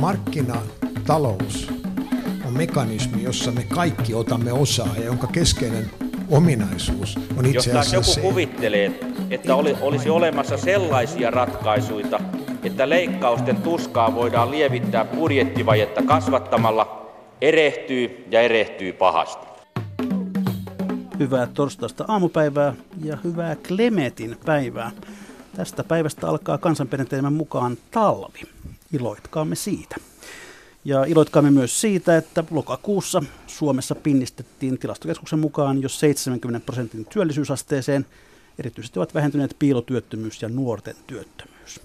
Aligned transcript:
markkinatalous 0.00 1.72
on 2.46 2.52
mekanismi, 2.52 3.22
jossa 3.22 3.50
me 3.50 3.64
kaikki 3.74 4.14
otamme 4.14 4.52
osaa 4.52 4.94
ja 4.96 5.04
jonka 5.04 5.26
keskeinen 5.26 5.90
ominaisuus 6.30 7.18
on 7.36 7.46
itse 7.46 7.58
asiassa 7.58 7.96
Jos 7.96 8.08
joku 8.08 8.14
se, 8.14 8.20
kuvittelee, 8.20 9.00
että 9.30 9.54
oli, 9.54 9.76
olisi 9.80 10.10
olemassa 10.10 10.56
sellaisia 10.56 11.30
ratkaisuja, 11.30 12.20
että 12.64 12.88
leikkausten 12.88 13.56
tuskaa 13.56 14.14
voidaan 14.14 14.50
lievittää 14.50 15.04
budjettivajetta 15.04 16.02
kasvattamalla, 16.02 17.10
erehtyy 17.40 18.26
ja 18.30 18.40
erehtyy 18.40 18.92
pahasti. 18.92 19.46
Hyvää 21.18 21.46
torstaista 21.46 22.04
aamupäivää 22.08 22.74
ja 23.04 23.18
hyvää 23.24 23.56
Klemetin 23.68 24.36
päivää. 24.44 24.90
Tästä 25.56 25.84
päivästä 25.84 26.28
alkaa 26.28 26.58
kansanperinteemme 26.58 27.30
mukaan 27.30 27.76
talvi. 27.90 28.40
Iloitkaamme 28.92 29.54
siitä. 29.54 29.96
Ja 30.84 31.04
iloitkaamme 31.04 31.50
myös 31.50 31.80
siitä, 31.80 32.16
että 32.16 32.44
lokakuussa 32.50 33.22
Suomessa 33.46 33.94
pinnistettiin 33.94 34.78
tilastokeskuksen 34.78 35.38
mukaan 35.38 35.82
jo 35.82 35.88
70 35.88 36.66
prosentin 36.66 37.04
työllisyysasteeseen. 37.04 38.06
Erityisesti 38.58 38.98
ovat 38.98 39.14
vähentyneet 39.14 39.56
piilotyöttömyys 39.58 40.42
ja 40.42 40.48
nuorten 40.48 40.96
työttömyys. 41.06 41.80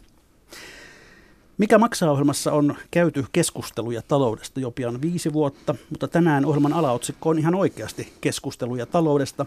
Mikä 1.58 1.78
maksaa 1.78 2.12
ohjelmassa 2.12 2.52
on 2.52 2.76
käyty 2.92 3.26
keskusteluja 3.32 4.02
taloudesta 4.02 4.60
jo 4.60 4.72
pian 4.72 5.02
viisi 5.02 5.34
vuotta, 5.34 5.76
mutta 5.90 6.08
tänään 6.08 6.46
ohjelman 6.46 6.74
alaotsikko 6.74 7.30
on 7.30 7.40
ihan 7.40 7.56
oikeasti 7.56 8.14
keskusteluja 8.22 8.86
taloudesta, 8.86 9.46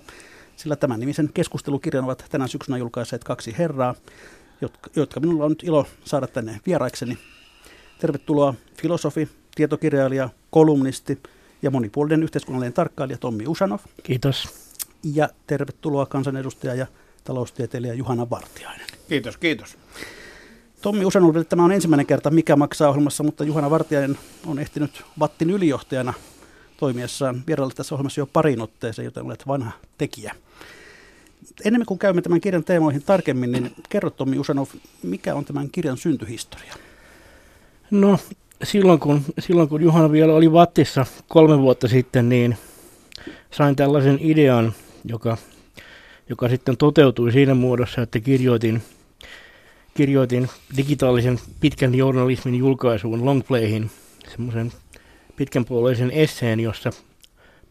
sillä 0.56 0.76
tämän 0.76 1.00
nimisen 1.00 1.30
keskustelukirjan 1.34 2.04
ovat 2.04 2.24
tänä 2.30 2.46
syksynä 2.46 2.78
julkaiseet 2.78 3.24
kaksi 3.24 3.54
herraa, 3.58 3.94
jotka, 4.60 4.90
jotka 4.96 5.20
minulla 5.20 5.44
on 5.44 5.50
nyt 5.50 5.62
ilo 5.62 5.86
saada 6.04 6.26
tänne 6.26 6.60
vieraikseni. 6.66 7.18
Tervetuloa 7.98 8.54
filosofi, 8.82 9.28
tietokirjailija, 9.54 10.28
kolumnisti 10.50 11.22
ja 11.62 11.70
monipuolinen 11.70 12.22
yhteiskunnallinen 12.22 12.72
tarkkailija 12.72 13.18
Tommi 13.18 13.46
Usanov. 13.46 13.78
Kiitos. 14.02 14.48
Ja 15.14 15.28
tervetuloa 15.46 16.06
kansanedustaja 16.06 16.74
ja 16.74 16.86
taloustieteilijä 17.24 17.94
Juhana 17.94 18.30
Vartiainen. 18.30 18.86
Kiitos, 19.08 19.36
kiitos. 19.36 19.78
Tommi 20.82 21.04
Usanoville 21.04 21.44
tämä 21.44 21.64
on 21.64 21.72
ensimmäinen 21.72 22.06
kerta 22.06 22.30
Mikä 22.30 22.56
maksaa 22.56 22.88
ohjelmassa, 22.88 23.22
mutta 23.22 23.44
Juhana 23.44 23.70
Vartiainen 23.70 24.18
on 24.46 24.58
ehtinyt 24.58 25.02
Vattin 25.18 25.50
ylijohtajana 25.50 26.14
toimiessaan 26.76 27.42
vierailla 27.46 27.74
tässä 27.74 27.94
ohjelmassa 27.94 28.20
jo 28.20 28.26
parin 28.26 28.60
otteeseen, 28.60 29.04
joten 29.04 29.24
olet 29.24 29.46
vanha 29.46 29.72
tekijä. 29.98 30.34
Ennen 31.64 31.86
kuin 31.86 31.98
käymme 31.98 32.22
tämän 32.22 32.40
kirjan 32.40 32.64
teemoihin 32.64 33.02
tarkemmin, 33.02 33.52
niin 33.52 33.74
kerro 33.88 34.10
Tommi 34.10 34.38
Usanov, 34.38 34.68
mikä 35.02 35.34
on 35.34 35.44
tämän 35.44 35.70
kirjan 35.70 35.96
syntyhistoria? 35.96 36.74
No 37.90 38.18
silloin 38.62 39.00
kun, 39.00 39.22
silloin 39.38 39.68
kun 39.68 39.82
Juhana 39.82 40.12
vielä 40.12 40.32
oli 40.34 40.52
Vattissa 40.52 41.06
kolme 41.28 41.58
vuotta 41.58 41.88
sitten, 41.88 42.28
niin 42.28 42.56
sain 43.50 43.76
tällaisen 43.76 44.18
idean, 44.20 44.72
joka, 45.04 45.36
joka 46.28 46.48
sitten 46.48 46.76
toteutui 46.76 47.32
siinä 47.32 47.54
muodossa, 47.54 48.02
että 48.02 48.20
kirjoitin, 48.20 48.82
kirjoitin 49.94 50.48
digitaalisen 50.76 51.40
pitkän 51.60 51.94
journalismin 51.94 52.54
julkaisuun 52.54 53.24
Longplayhin 53.24 53.90
semmoisen 54.28 54.72
pitkänpuoleisen 55.36 56.10
esseen, 56.10 56.60
jossa 56.60 56.90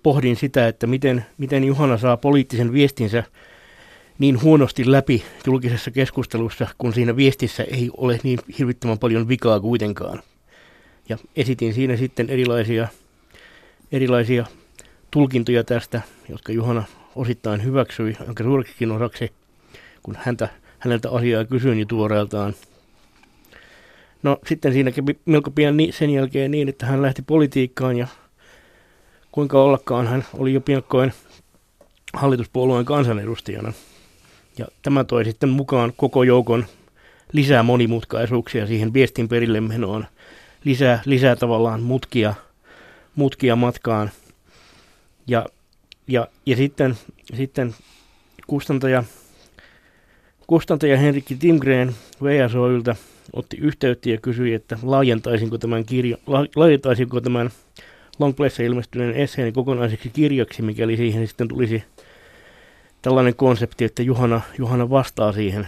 pohdin 0.04 0.36
sitä, 0.36 0.68
että 0.68 0.88
miten, 0.88 1.26
miten 1.38 1.64
Juhana 1.64 1.98
saa 1.98 2.18
poliittisen 2.18 2.73
viestinsä 2.73 3.23
niin 4.20 4.42
huonosti 4.42 4.92
läpi 4.92 5.23
julkisessa 5.46 5.92
keskustelussa, 5.92 6.68
kun 6.78 6.94
siinä 6.94 7.16
viestissä 7.16 7.64
ei 7.64 7.90
ole 7.98 8.20
niin 8.23 8.40
hirvittävän 8.60 9.00
paljon 9.00 9.28
vikaa 9.28 9.60
kuitenkaan. 9.60 10.22
Ja 11.10 11.18
esitin 11.36 11.73
siinä 11.73 11.98
sitten 11.98 12.30
erilaisia, 12.30 12.88
erilaisia 13.92 14.45
tulkintoja 15.11 15.64
tästä, 15.64 16.02
jotka 16.30 16.52
Juhana 16.52 16.83
osittain 17.16 17.64
hyväksyi, 17.64 18.17
jonka 18.26 18.44
suurkikin 18.44 18.92
osaksi, 18.92 19.32
kun 20.04 20.17
häntä, 20.20 20.49
häneltä 20.80 21.10
asiaa 21.10 21.45
kysyin 21.45 21.80
jo 21.80 21.86
tuoreeltaan. 21.86 22.54
No 24.23 24.38
sitten 24.48 24.73
siinä 24.73 24.92
kävi 24.92 25.20
melko 25.26 25.52
pian 25.52 25.76
sen 25.89 26.10
jälkeen 26.10 26.52
niin, 26.52 26.70
että 26.70 26.86
hän 26.86 27.02
lähti 27.02 27.22
politiikkaan 27.22 27.98
ja 27.98 28.08
kuinka 29.32 29.64
ollakaan 29.64 30.08
hän 30.08 30.26
oli 30.34 30.54
jo 30.54 30.61
piakkoin 30.61 31.14
hallituspuolueen 32.14 32.86
kansanedustajana. 32.86 33.73
Ja 34.58 34.66
tämä 34.82 35.04
toi 35.04 35.26
sitten 35.26 35.50
mukaan 35.50 35.94
koko 35.98 36.23
joukon 36.23 36.66
lisää 37.34 37.64
monimutkaisuuksia 37.64 38.68
siihen 38.68 38.94
viestin 38.94 39.28
perille 39.28 39.62
menoon, 39.62 40.06
lisää, 40.64 41.02
lisää 41.06 41.36
tavallaan 41.36 41.82
mutkia, 41.82 42.34
mutkia 43.16 43.56
matkaan. 43.56 44.12
Ja, 45.28 45.46
ja, 46.08 46.28
ja 46.46 46.56
sitten, 46.56 46.98
sitten 47.34 47.76
kustantaja, 48.48 49.04
kustantaja 50.48 50.98
Henrikki 50.98 51.36
Timgren 51.36 51.96
VSOyltä 52.23 52.96
otti 53.34 53.58
yhteyttä 53.58 54.10
ja 54.10 54.17
kysyi, 54.17 54.54
että 54.54 54.80
laajentaisinko 54.84 55.58
tämän, 55.58 55.86
kirjo, 55.86 56.17
laajentaisinko 56.56 57.22
tämän 57.22 57.50
Longplayssa 58.20 58.64
ilmestyneen 58.64 59.14
esseeni 59.14 59.52
kokonaiseksi 59.52 60.10
kirjaksi, 60.10 60.62
mikäli 60.62 60.98
siihen 60.98 61.28
sitten 61.28 61.48
tulisi 61.48 61.84
tällainen 63.02 63.36
konsepti, 63.36 63.86
että 63.86 64.04
Juhana, 64.04 64.42
Juhana 64.58 64.90
vastaa 64.90 65.34
siihen, 65.34 65.68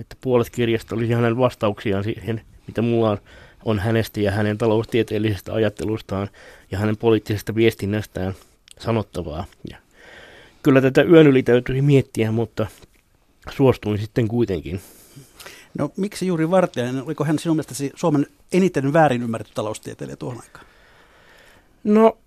että 0.00 0.16
puolet 0.20 0.50
kirjasta 0.50 0.94
olisi 0.94 1.12
hänen 1.12 1.38
vastauksiaan 1.38 2.04
siihen, 2.04 2.40
mitä 2.66 2.82
mulla 2.82 3.10
on, 3.10 3.18
on 3.64 3.78
hänestä 3.78 4.20
ja 4.20 4.30
hänen 4.30 4.58
taloustieteellisestä 4.58 5.52
ajattelustaan 5.52 6.28
ja 6.70 6.78
hänen 6.78 6.96
poliittisesta 6.96 7.54
viestinnästään 7.54 8.34
sanottavaa. 8.78 9.44
Ja 9.70 9.76
kyllä 10.62 10.80
tätä 10.80 11.02
yön 11.02 11.26
yli 11.26 11.42
täytyy 11.42 11.82
miettiä, 11.82 12.32
mutta 12.32 12.66
suostuin 13.50 13.98
sitten 13.98 14.28
kuitenkin. 14.28 14.80
No 15.78 15.90
miksi 15.96 16.26
juuri 16.26 16.50
Vartiainen? 16.50 17.04
Oliko 17.04 17.24
hän 17.24 17.38
sinun 17.38 17.56
mielestäsi 17.56 17.92
Suomen 17.94 18.26
eniten 18.52 18.92
väärin 18.92 19.22
ymmärretty 19.22 19.54
taloustieteilijä 19.54 20.16
tuohon 20.16 20.40
aikaan? 20.42 20.66
No 21.84 22.18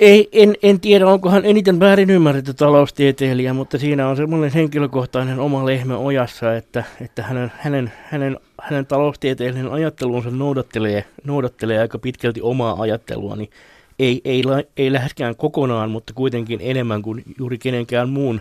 ei, 0.00 0.28
en, 0.32 0.54
en 0.62 0.80
tiedä, 0.80 1.06
onko 1.06 1.30
hän 1.30 1.44
eniten 1.44 1.80
väärin 1.80 2.10
ymmärretty 2.10 2.54
taloustieteilijä, 2.54 3.54
mutta 3.54 3.78
siinä 3.78 4.08
on 4.08 4.16
semmoinen 4.16 4.52
henkilökohtainen 4.52 5.38
oma 5.40 5.66
lehmä 5.66 5.96
ojassa, 5.96 6.56
että, 6.56 6.84
että 7.00 7.22
hänen, 7.22 7.52
hänen, 7.56 7.92
hänen, 8.04 8.38
hänen 8.62 8.86
taloustieteellinen 8.86 9.72
ajattelunsa 9.72 10.30
noudattelee, 10.30 11.04
noudattelee 11.24 11.78
aika 11.78 11.98
pitkälti 11.98 12.40
omaa 12.42 12.80
ajattelua, 12.80 13.36
niin 13.36 13.50
ei, 13.98 14.20
ei, 14.24 14.42
ei 14.76 14.92
läheskään 14.92 15.36
kokonaan, 15.36 15.90
mutta 15.90 16.12
kuitenkin 16.12 16.58
enemmän 16.62 17.02
kuin 17.02 17.22
juuri 17.38 17.58
kenenkään 17.58 18.08
muun, 18.08 18.40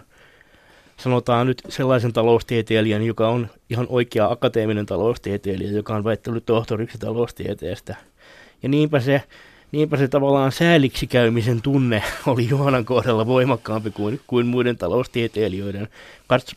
sanotaan 0.98 1.48
nyt 1.48 1.62
sellaisen 1.70 2.14
taloustieteilijän, 2.14 3.04
joka 3.04 3.30
on 3.30 3.48
ihan 3.70 3.88
oikea 3.90 4.32
akateeminen 4.32 4.86
taloustieteilijä, 4.86 5.72
joka 5.72 5.96
on 5.96 6.04
väittänyt 6.04 6.46
tohtoriksi 6.46 6.98
taloustieteestä. 6.98 7.96
Ja 8.64 8.70
niinpä 8.70 9.00
se 9.00 9.24
niinpä 9.72 9.98
se 9.98 10.08
tavallaan 10.08 10.52
sääliksi 10.52 11.08
käymisen 11.08 11.62
tunne 11.62 12.04
oli 12.28 12.50
Johanan 12.50 12.86
kohdalla 12.86 13.28
voimakkaampi 13.28 13.92
kuin, 13.92 14.22
kuin 14.28 14.48
muiden 14.48 14.78
taloustieteilijöiden. 14.78 15.88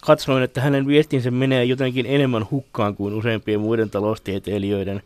Katsoin, 0.00 0.42
että 0.42 0.60
hänen 0.60 0.86
viestinsä 0.86 1.30
menee 1.30 1.64
jotenkin 1.64 2.06
enemmän 2.06 2.46
hukkaan 2.50 2.96
kuin 2.96 3.14
useimpien 3.14 3.60
muiden 3.60 3.90
taloustieteilijöiden, 3.90 5.02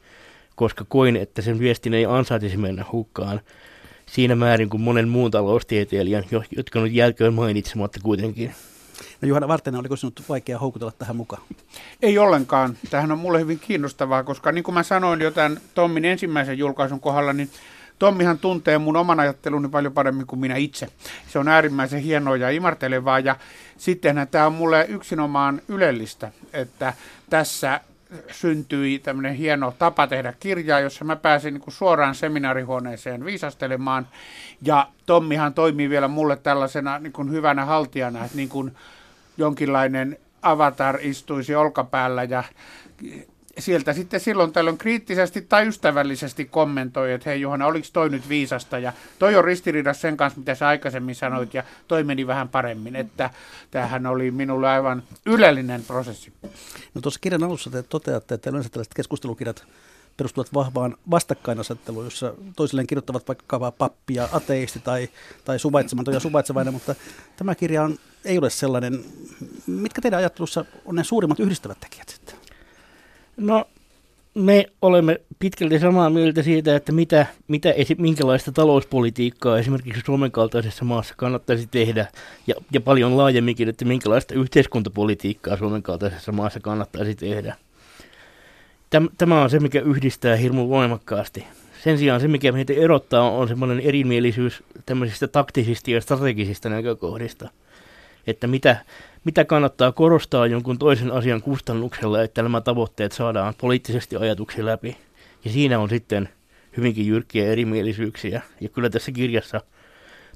koska 0.57 0.85
koin, 0.89 1.17
että 1.17 1.43
sen 1.43 1.59
viestin 1.59 1.95
ei 1.95 2.07
ansaitisi 2.07 2.57
mennä 2.57 2.85
hukkaan 2.93 3.41
siinä 4.07 4.35
määrin 4.35 4.71
kuin 4.71 4.81
monen 4.81 5.09
muun 5.09 5.31
taloustieteilijän, 5.31 6.25
jotka 6.57 6.81
nyt 6.81 6.93
jälkeen 6.93 7.35
mainitsematta 7.35 8.01
kuitenkin. 8.03 8.55
No 9.23 9.29
Juhana 9.29 9.49
Vartinen, 9.49 9.81
oliko 9.81 9.97
sinut 9.97 10.23
vaikea 10.29 10.59
houkutella 10.59 10.93
tähän 10.99 11.17
mukaan? 11.17 11.43
Ei 12.03 12.19
ollenkaan. 12.19 12.77
Tähän 12.91 13.13
on 13.13 13.19
mulle 13.19 13.41
hyvin 13.41 13.59
kiinnostavaa, 13.59 14.25
koska 14.25 14.53
niin 14.53 14.65
kuin 14.65 14.75
mä 14.75 14.83
sanoin 14.83 15.21
jo 15.21 15.31
tämän 15.31 15.61
Tommin 15.75 16.05
ensimmäisen 16.05 16.59
julkaisun 16.59 17.01
kohdalla, 17.01 17.33
niin 17.33 17.51
Tommihan 17.99 18.39
tuntee 18.39 18.79
mun 18.79 18.97
oman 18.97 19.21
ajatteluni 19.21 19.69
paljon 19.69 19.93
paremmin 19.93 20.27
kuin 20.27 20.41
minä 20.41 20.57
itse. 20.57 20.89
Se 21.29 21.39
on 21.39 21.49
äärimmäisen 21.49 22.01
hienoa 22.01 22.37
ja 22.37 22.51
imartelevaa 22.51 23.19
ja 23.19 23.37
sittenhän 23.77 24.29
tämä 24.29 24.47
on 24.47 24.53
mulle 24.53 24.87
yksinomaan 24.89 25.61
ylellistä, 25.69 26.33
että 26.53 26.95
tässä 27.31 27.81
syntyi 28.31 28.99
tämmöinen 28.99 29.35
hieno 29.35 29.75
tapa 29.79 30.07
tehdä 30.07 30.35
kirjaa, 30.41 30.81
jossa 30.81 31.05
mä 31.05 31.17
pääsin 31.17 31.55
niin 31.55 31.63
suoraan 31.69 32.15
seminaarihuoneeseen 32.15 33.25
viisastelemaan. 33.25 34.09
Ja 34.63 34.89
Tommihan 35.07 35.55
toimii 35.55 35.91
vielä 35.91 36.09
mulle 36.09 36.37
tällaisena 36.37 36.99
niin 36.99 37.31
hyvänä 37.31 37.65
haltijana, 37.65 38.25
että 38.25 38.37
niin 38.37 38.73
jonkinlainen 39.37 40.19
avatar 40.43 40.99
istuisi 41.01 41.55
olkapäällä 41.55 42.25
ja 42.25 42.45
sieltä 43.59 43.93
sitten 43.93 44.21
silloin 44.21 44.53
tällöin 44.53 44.79
kriittisesti 44.79 45.43
tai 45.43 45.67
ystävällisesti 45.69 46.45
kommentoi, 46.45 47.13
että 47.13 47.31
hei 47.31 47.41
Juhana, 47.41 47.67
oliko 47.67 47.87
toi 47.93 48.11
nyt 48.11 48.29
viisasta 48.29 48.79
ja 48.79 48.93
toi 49.19 49.37
on 49.37 49.45
ristiriidassa 49.45 50.01
sen 50.01 50.17
kanssa, 50.17 50.39
mitä 50.39 50.55
sä 50.55 50.69
aikaisemmin 50.69 51.15
sanoit 51.15 51.55
ja 51.55 51.65
toi 51.89 52.05
meni 52.05 52.27
vähän 52.27 52.49
paremmin, 52.49 52.97
että 52.97 53.31
tämähän 53.71 54.07
oli 54.07 54.31
minulle 54.31 54.69
aivan 54.69 55.03
ylellinen 55.27 55.85
prosessi. 55.85 56.33
No 56.95 57.01
tuossa 57.01 57.21
kirjan 57.21 57.45
alussa 57.45 57.71
te 57.71 57.83
toteatte, 57.83 58.35
että 58.35 58.51
yleensä 58.51 58.69
tällaiset 58.69 58.95
keskustelukirjat 58.95 59.67
perustuvat 60.17 60.55
vahvaan 60.55 60.97
vastakkainasetteluun, 61.11 62.05
jossa 62.05 62.35
toisilleen 62.57 62.87
kirjoittavat 62.87 63.29
vaikka 63.29 63.73
pappia, 63.79 64.29
ateisti 64.33 64.81
tai, 64.81 65.09
tai 65.45 65.59
suvaitsematon 65.59 66.15
ja 66.15 66.21
suvaitsevainen, 66.21 66.75
mutta 66.75 66.95
tämä 67.37 67.55
kirja 67.55 67.83
on, 67.83 67.99
ei 68.25 68.39
ole 68.39 68.51
sellainen. 68.51 69.05
Mitkä 69.67 70.01
teidän 70.01 70.19
ajattelussa 70.19 70.65
on 70.85 70.95
ne 70.95 71.05
suurimmat 71.05 71.41
yhdistävät 71.41 71.81
tekijät? 71.81 72.26
No 73.37 73.65
me 74.35 74.67
olemme 74.83 75.21
pitkälti 75.39 75.79
samaa 75.79 76.11
mieltä 76.11 76.43
siitä, 76.43 76.77
että 76.77 76.93
mitä, 76.93 77.27
mitä 77.49 77.73
esi- 77.73 77.95
minkälaista 77.99 78.53
talouspolitiikkaa 78.53 79.59
esimerkiksi 79.59 80.03
Suomen 80.07 80.31
kaltaisessa 80.31 80.85
maassa 80.85 81.15
kannattaisi 81.17 81.69
tehdä, 81.71 82.07
ja, 82.47 82.55
ja 82.73 82.81
paljon 82.81 83.17
laajemminkin, 83.17 83.69
että 83.69 83.85
minkälaista 83.85 84.35
yhteiskuntapolitiikkaa 84.35 85.57
Suomen 85.57 85.83
kaltaisessa 85.83 86.33
maassa 86.33 86.61
kannattaisi 86.61 87.15
tehdä. 87.15 87.57
Täm, 88.91 89.09
tämä 89.19 89.43
on 89.43 89.51
se, 89.51 89.61
mikä 89.61 89.81
yhdistää 89.81 90.37
hirmu 90.37 90.69
voimakkaasti. 90.69 91.45
Sen 91.85 91.99
sijaan 91.99 92.21
se, 92.21 92.29
mikä 92.29 92.53
meitä 92.53 92.73
erottaa, 92.73 93.31
on 93.31 93.49
semmoinen 93.49 93.81
erimielisyys 93.81 94.63
tämmöisistä 94.87 95.29
taktisista 95.29 95.91
ja 95.91 96.01
strategisista 96.01 96.69
näkökohdista. 96.69 97.49
Että 98.27 98.47
mitä, 98.47 98.77
mitä 99.25 99.45
kannattaa 99.45 99.93
korostaa 99.93 100.47
jonkun 100.47 100.79
toisen 100.79 101.13
asian 101.13 101.43
kustannuksella, 101.43 102.23
että 102.23 102.43
nämä 102.43 102.61
tavoitteet 102.61 103.13
saadaan 103.13 103.55
poliittisesti 103.61 104.17
ajatuksi 104.17 104.65
läpi. 104.65 104.97
Ja 105.45 105.51
siinä 105.53 105.79
on 105.79 105.89
sitten 105.89 106.29
hyvinkin 106.77 107.07
jyrkkiä 107.07 107.47
erimielisyyksiä. 107.47 108.43
Ja 108.61 108.69
kyllä 108.69 108.91
tässä 108.91 109.13
kirjassa 109.13 109.61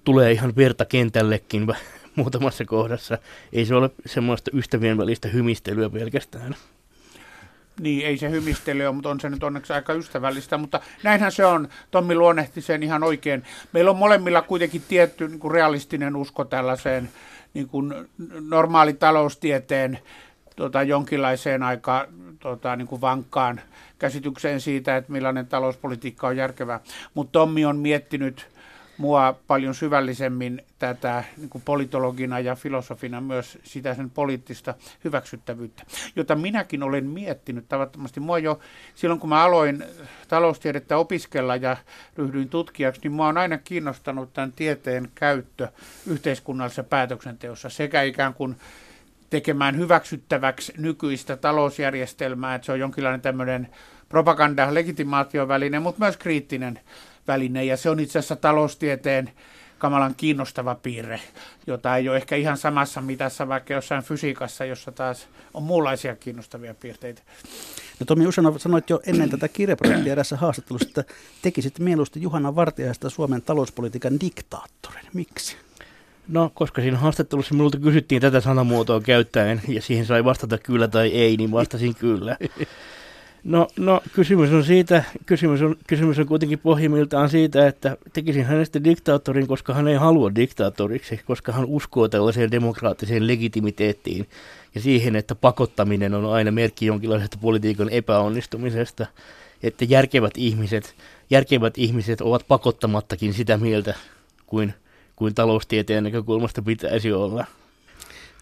tulee 0.04 0.32
ihan 0.32 0.56
verta 0.56 0.84
kentällekin 0.84 1.66
muutamassa 2.16 2.64
kohdassa. 2.64 3.18
Ei 3.52 3.64
se 3.64 3.74
ole 3.74 3.90
semmoista 4.06 4.50
ystävien 4.54 4.98
välistä 4.98 5.28
hymistelyä 5.28 5.90
pelkästään. 5.90 6.56
Niin, 7.80 8.06
ei 8.06 8.16
se 8.16 8.30
hymistely 8.30 8.86
ole, 8.86 8.94
mutta 8.94 9.10
on 9.10 9.20
se 9.20 9.30
nyt 9.30 9.42
onneksi 9.42 9.72
aika 9.72 9.92
ystävällistä, 9.92 10.58
mutta 10.58 10.80
näinhän 11.02 11.32
se 11.32 11.44
on. 11.46 11.68
Tommi 11.90 12.14
luonnehti 12.14 12.60
sen 12.60 12.82
ihan 12.82 13.02
oikein. 13.02 13.44
Meillä 13.72 13.90
on 13.90 13.96
molemmilla 13.96 14.42
kuitenkin 14.42 14.82
tietty 14.88 15.28
niin 15.28 15.38
kuin 15.40 15.52
realistinen 15.52 16.16
usko 16.16 16.44
tällaiseen 16.44 17.08
niin 17.54 17.68
kuin 17.68 17.94
normaali 18.48 18.92
taloustieteen 18.92 19.98
tota, 20.56 20.82
jonkinlaiseen 20.82 21.62
aika 21.62 22.06
tota, 22.40 22.76
niin 22.76 22.88
kuin 22.88 23.00
vankkaan 23.00 23.60
käsitykseen 23.98 24.60
siitä, 24.60 24.96
että 24.96 25.12
millainen 25.12 25.46
talouspolitiikka 25.46 26.26
on 26.26 26.36
järkevää. 26.36 26.80
Mutta 27.14 27.32
Tommi 27.32 27.64
on 27.64 27.76
miettinyt 27.76 28.48
mua 29.00 29.38
paljon 29.46 29.74
syvällisemmin 29.74 30.62
tätä 30.78 31.24
niin 31.36 31.50
kuin 31.50 31.62
politologina 31.64 32.40
ja 32.40 32.54
filosofina 32.54 33.20
myös 33.20 33.58
sitä 33.62 33.94
sen 33.94 34.10
poliittista 34.10 34.74
hyväksyttävyyttä, 35.04 35.82
jota 36.16 36.34
minäkin 36.34 36.82
olen 36.82 37.06
miettinyt 37.06 37.68
tavattomasti. 37.68 38.20
Mua 38.20 38.38
jo 38.38 38.58
silloin, 38.94 39.20
kun 39.20 39.28
mä 39.28 39.44
aloin 39.44 39.84
taloustiedettä 40.28 40.96
opiskella 40.96 41.56
ja 41.56 41.76
ryhdyin 42.16 42.48
tutkijaksi, 42.48 43.00
niin 43.04 43.12
mua 43.12 43.28
on 43.28 43.38
aina 43.38 43.58
kiinnostanut 43.58 44.32
tämän 44.32 44.52
tieteen 44.52 45.10
käyttö 45.14 45.68
yhteiskunnallisessa 46.06 46.84
päätöksenteossa 46.84 47.68
sekä 47.68 48.02
ikään 48.02 48.34
kuin 48.34 48.56
tekemään 49.30 49.76
hyväksyttäväksi 49.76 50.72
nykyistä 50.78 51.36
talousjärjestelmää, 51.36 52.54
että 52.54 52.66
se 52.66 52.72
on 52.72 52.80
jonkinlainen 52.80 53.20
tämmöinen 53.20 53.68
propaganda, 54.08 54.74
legitimaatioväline, 54.74 55.78
mutta 55.78 56.04
myös 56.04 56.16
kriittinen 56.16 56.80
väline, 57.30 57.64
ja 57.64 57.76
se 57.76 57.90
on 57.90 58.00
itse 58.00 58.18
asiassa 58.18 58.36
taloustieteen 58.36 59.30
kamalan 59.78 60.14
kiinnostava 60.16 60.74
piirre, 60.74 61.20
jota 61.66 61.96
ei 61.96 62.08
ole 62.08 62.16
ehkä 62.16 62.36
ihan 62.36 62.56
samassa 62.56 63.00
mitassa 63.00 63.48
vaikka 63.48 63.74
jossain 63.74 64.02
fysiikassa, 64.02 64.64
jossa 64.64 64.92
taas 64.92 65.28
on 65.54 65.62
muunlaisia 65.62 66.16
kiinnostavia 66.16 66.74
piirteitä. 66.74 67.22
No 68.00 68.06
Tomi 68.06 68.26
Usanov, 68.26 68.56
sanoit 68.58 68.90
jo 68.90 69.00
ennen 69.06 69.30
tätä 69.30 69.48
kirjaprojektia 69.48 70.12
erässä 70.12 70.36
haastattelussa, 70.36 70.88
että 70.88 71.04
tekisit 71.42 71.78
mieluusti 71.78 72.22
Juhana 72.22 72.56
Vartiaista 72.56 73.10
Suomen 73.10 73.42
talouspolitiikan 73.42 74.20
diktaattorin. 74.20 75.06
Miksi? 75.14 75.56
No, 76.28 76.50
koska 76.54 76.82
siinä 76.82 76.98
haastattelussa 76.98 77.54
minulta 77.54 77.78
kysyttiin 77.78 78.22
tätä 78.22 78.40
sanamuotoa 78.40 79.00
käyttäen, 79.00 79.62
ja 79.68 79.82
siihen 79.82 80.06
sai 80.06 80.24
vastata 80.24 80.58
kyllä 80.58 80.88
tai 80.88 81.08
ei, 81.08 81.36
niin 81.36 81.52
vastasin 81.52 81.94
kyllä. 81.94 82.36
No, 83.44 83.68
no 83.76 84.00
kysymys 84.12 84.52
on 84.52 84.64
siitä, 84.64 85.04
kysymys 85.26 85.62
on, 85.62 85.76
kysymys 85.86 86.18
on 86.18 86.26
kuitenkin 86.26 86.58
pohjimmiltaan 86.58 87.28
siitä, 87.28 87.66
että 87.66 87.96
tekisin 88.12 88.44
hänestä 88.44 88.84
diktaattorin, 88.84 89.46
koska 89.46 89.74
hän 89.74 89.88
ei 89.88 89.96
halua 89.96 90.34
diktaattoriksi, 90.34 91.20
koska 91.24 91.52
hän 91.52 91.64
uskoo 91.64 92.08
tällaiseen 92.08 92.50
demokraattiseen 92.50 93.26
legitimiteettiin 93.26 94.28
ja 94.74 94.80
siihen, 94.80 95.16
että 95.16 95.34
pakottaminen 95.34 96.14
on 96.14 96.32
aina 96.32 96.50
merkki 96.50 96.86
jonkinlaisesta 96.86 97.38
politiikan 97.40 97.88
epäonnistumisesta, 97.88 99.06
että 99.62 99.84
järkevät 99.84 100.32
ihmiset, 100.36 100.94
järkevät 101.30 101.78
ihmiset 101.78 102.20
ovat 102.20 102.44
pakottamattakin 102.48 103.34
sitä 103.34 103.56
mieltä 103.56 103.94
kuin, 104.46 104.74
kuin 105.16 105.34
taloustieteen 105.34 106.04
näkökulmasta 106.04 106.62
pitäisi 106.62 107.12
olla. 107.12 107.44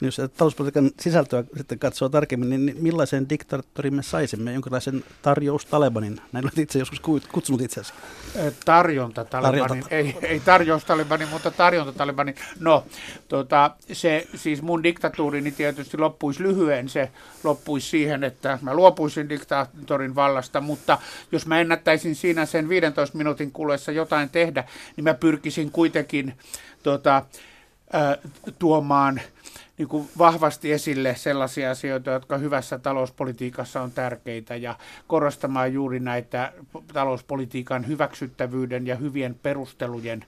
Niin 0.00 0.06
jos 0.06 0.31
talouspolitiikan 0.37 0.91
sisältöä 1.00 1.45
sitten 1.56 1.79
katsoo 1.79 2.09
tarkemmin, 2.09 2.67
niin 2.67 2.77
millaisen 2.81 3.29
diktaattorin 3.29 3.95
me 3.95 4.03
saisimme? 4.03 4.53
Jonkinlaisen 4.53 5.05
tarjous 5.23 5.67
Talebanin? 5.67 6.21
Näin 6.33 6.45
olet 6.45 6.59
itse 6.59 6.79
joskus 6.79 7.00
kutsunut 7.33 7.61
itseäsi. 7.61 7.93
Tarjonta 8.65 9.25
Talebanin. 9.25 9.85
Ei, 9.91 10.17
ei 10.23 10.41
tarjous 10.41 10.85
Talebanin, 10.85 11.29
mutta 11.29 11.50
tarjonta 11.50 11.93
Talebanin. 11.93 12.35
No, 12.61 12.85
tota, 13.29 13.71
se, 13.93 14.27
siis 14.35 14.62
mun 14.62 14.83
diktatuurini 14.83 15.53
tietysti 15.53 15.99
loppuisi 15.99 16.43
lyhyen. 16.43 16.89
Se 16.89 17.11
loppuisi 17.45 17.89
siihen, 17.89 18.25
että 18.25 18.59
mä 18.62 18.75
luopuisin 18.75 19.29
diktaattorin 19.29 20.15
vallasta, 20.15 20.61
mutta 20.61 20.99
jos 21.33 21.47
mä 21.47 21.61
ennättäisin 21.61 22.15
siinä 22.15 22.47
sen 22.47 22.69
15 22.69 23.19
minuutin 23.19 23.53
kuluessa 23.53 23.93
jotain 23.93 24.31
tehdä, 24.31 24.65
niin 24.97 25.05
mä 25.05 25.15
pyrkisin 25.15 25.71
kuitenkin 25.71 26.35
tota, 26.83 27.17
äh, 27.95 28.19
tuomaan 28.59 29.21
niin 29.79 29.89
kuin 29.89 30.09
vahvasti 30.19 30.73
esille 30.73 31.15
sellaisia 31.17 31.71
asioita, 31.71 32.11
jotka 32.11 32.39
hyvässä 32.39 32.79
talouspolitiikassa 32.79 33.83
on 33.83 33.91
tärkeitä 33.91 34.57
ja 34.57 34.79
korostamaan 35.07 35.73
juuri 35.73 36.01
näitä 36.01 36.53
talouspolitiikan 36.93 37.87
hyväksyttävyyden 37.87 38.87
ja 38.87 38.97
hyvien 38.97 39.35
perustelujen 39.35 40.25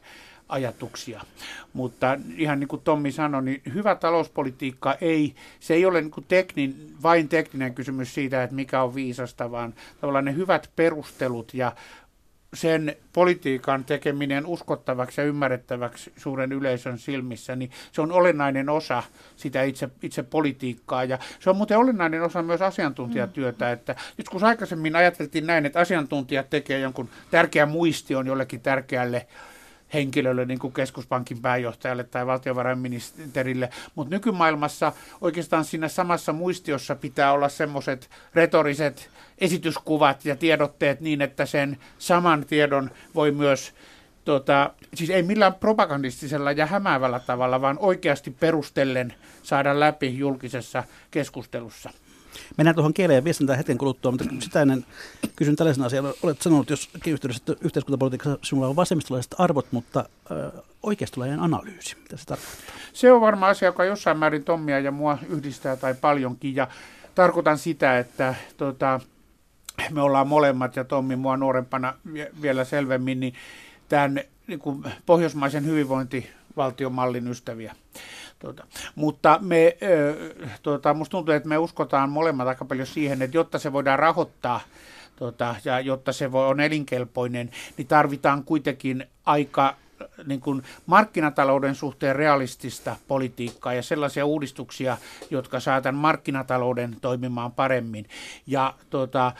ajatuksia. 0.50 1.20
Mutta 1.72 2.18
ihan 2.36 2.60
niin 2.60 2.68
kuin 2.68 2.82
Tommi 2.82 3.12
sanoi, 3.12 3.42
niin 3.42 3.62
hyvä 3.74 3.94
talouspolitiikka 3.94 4.96
ei, 5.00 5.34
se 5.60 5.74
ei 5.74 5.86
ole 5.86 6.00
niin 6.00 6.10
kuin 6.10 6.26
teknin, 6.28 6.94
vain 7.02 7.28
tekninen 7.28 7.74
kysymys 7.74 8.14
siitä, 8.14 8.42
että 8.42 8.56
mikä 8.56 8.82
on 8.82 8.94
viisasta, 8.94 9.50
vaan 9.50 9.74
tavallaan 10.00 10.24
ne 10.24 10.34
hyvät 10.34 10.70
perustelut 10.76 11.54
ja 11.54 11.72
sen 12.54 12.96
politiikan 13.12 13.84
tekeminen 13.84 14.46
uskottavaksi 14.46 15.20
ja 15.20 15.26
ymmärrettäväksi 15.26 16.12
suuren 16.16 16.52
yleisön 16.52 16.98
silmissä, 16.98 17.56
niin 17.56 17.70
se 17.92 18.00
on 18.00 18.12
olennainen 18.12 18.68
osa 18.68 19.02
sitä 19.36 19.62
itse, 19.62 19.88
itse 20.02 20.22
politiikkaa. 20.22 21.04
Ja 21.04 21.18
se 21.40 21.50
on 21.50 21.56
muuten 21.56 21.78
olennainen 21.78 22.22
osa 22.22 22.42
myös 22.42 22.62
asiantuntijatyötä, 22.62 23.64
mm. 23.64 23.72
että 23.72 23.94
joskus 24.18 24.42
aikaisemmin 24.42 24.96
ajateltiin 24.96 25.46
näin, 25.46 25.66
että 25.66 25.80
asiantuntijat 25.80 26.50
tekee 26.50 26.78
jonkun 26.78 27.08
tärkeän 27.30 27.68
muistion 27.68 28.26
jollekin 28.26 28.60
tärkeälle 28.60 29.26
henkilölle, 29.94 30.44
niin 30.44 30.58
kuin 30.58 30.72
keskuspankin 30.72 31.42
pääjohtajalle 31.42 32.04
tai 32.04 32.26
valtiovarainministerille. 32.26 33.70
Mutta 33.94 34.14
nykymaailmassa 34.14 34.92
oikeastaan 35.20 35.64
siinä 35.64 35.88
samassa 35.88 36.32
muistiossa 36.32 36.94
pitää 36.94 37.32
olla 37.32 37.48
semmoiset 37.48 38.10
retoriset 38.34 39.10
esityskuvat 39.38 40.24
ja 40.24 40.36
tiedotteet 40.36 41.00
niin, 41.00 41.22
että 41.22 41.46
sen 41.46 41.78
saman 41.98 42.46
tiedon 42.46 42.90
voi 43.14 43.32
myös 43.32 43.74
Tota, 44.24 44.70
siis 44.94 45.10
ei 45.10 45.22
millään 45.22 45.54
propagandistisella 45.54 46.52
ja 46.52 46.66
hämäävällä 46.66 47.20
tavalla, 47.20 47.60
vaan 47.60 47.78
oikeasti 47.80 48.30
perustellen 48.30 49.14
saada 49.42 49.80
läpi 49.80 50.18
julkisessa 50.18 50.84
keskustelussa. 51.10 51.90
Mennään 52.56 52.74
tuohon 52.74 52.94
kieleen 52.94 53.16
ja 53.16 53.24
viestintään 53.24 53.56
hetken 53.56 53.78
kuluttua, 53.78 54.12
mutta 54.12 54.24
sitä 54.40 54.62
ennen 54.62 54.86
kysyn 55.36 55.56
tällaisen 55.56 55.84
asian. 55.84 56.12
Olet 56.22 56.42
sanonut 56.42 56.70
jos 56.70 56.90
yhteydessä, 57.06 57.42
että 57.46 57.64
yhteiskuntapolitiikassa 57.66 58.38
sinulla 58.42 58.68
on 58.68 58.76
vasemmistolaiset 58.76 59.34
arvot, 59.38 59.66
mutta 59.70 60.00
äh, 60.00 60.62
oikeistolainen 60.82 61.40
analyysi. 61.40 61.96
Mitä 62.02 62.16
se 62.16 62.26
tarkoittaa? 62.26 62.74
Se 62.92 63.12
on 63.12 63.20
varmaan 63.20 63.50
asia, 63.50 63.68
joka 63.68 63.84
jossain 63.84 64.18
määrin 64.18 64.44
Tommia 64.44 64.80
ja 64.80 64.90
mua 64.90 65.18
yhdistää 65.28 65.76
tai 65.76 65.94
paljonkin. 65.94 66.56
Ja 66.56 66.68
tarkoitan 67.14 67.58
sitä, 67.58 67.98
että 67.98 68.34
tota, 68.56 69.00
me 69.90 70.02
ollaan 70.02 70.28
molemmat 70.28 70.76
ja 70.76 70.84
Tommi 70.84 71.16
mua 71.16 71.36
nuorempana 71.36 71.94
vielä 72.42 72.64
selvemmin, 72.64 73.20
niin 73.20 73.34
tämän 73.88 74.20
niin 74.46 74.58
kuin 74.58 74.84
pohjoismaisen 75.06 75.66
hyvinvointivaltiomallin 75.66 77.28
ystäviä. 77.28 77.74
Tuota, 78.40 78.66
mutta 78.94 79.38
me, 79.42 79.76
tuota, 80.62 80.94
musta 80.94 81.10
tuntuu, 81.10 81.34
että 81.34 81.48
me 81.48 81.58
uskotaan 81.58 82.10
molemmat 82.10 82.48
aika 82.48 82.64
paljon 82.64 82.86
siihen, 82.86 83.22
että 83.22 83.36
jotta 83.36 83.58
se 83.58 83.72
voidaan 83.72 83.98
rahoittaa 83.98 84.60
tuota, 85.16 85.54
ja 85.64 85.80
jotta 85.80 86.12
se 86.12 86.32
voi, 86.32 86.46
on 86.46 86.60
elinkelpoinen, 86.60 87.50
niin 87.76 87.86
tarvitaan 87.86 88.44
kuitenkin 88.44 89.06
aika 89.26 89.76
niin 90.26 90.40
kuin 90.40 90.62
markkinatalouden 90.86 91.74
suhteen 91.74 92.16
realistista 92.16 92.96
politiikkaa 93.08 93.74
ja 93.74 93.82
sellaisia 93.82 94.26
uudistuksia, 94.26 94.96
jotka 95.30 95.60
saatan 95.60 95.94
markkinatalouden 95.94 96.96
toimimaan 97.00 97.52
paremmin. 97.52 98.06
Ja 98.46 98.74
tuota, 98.90 99.32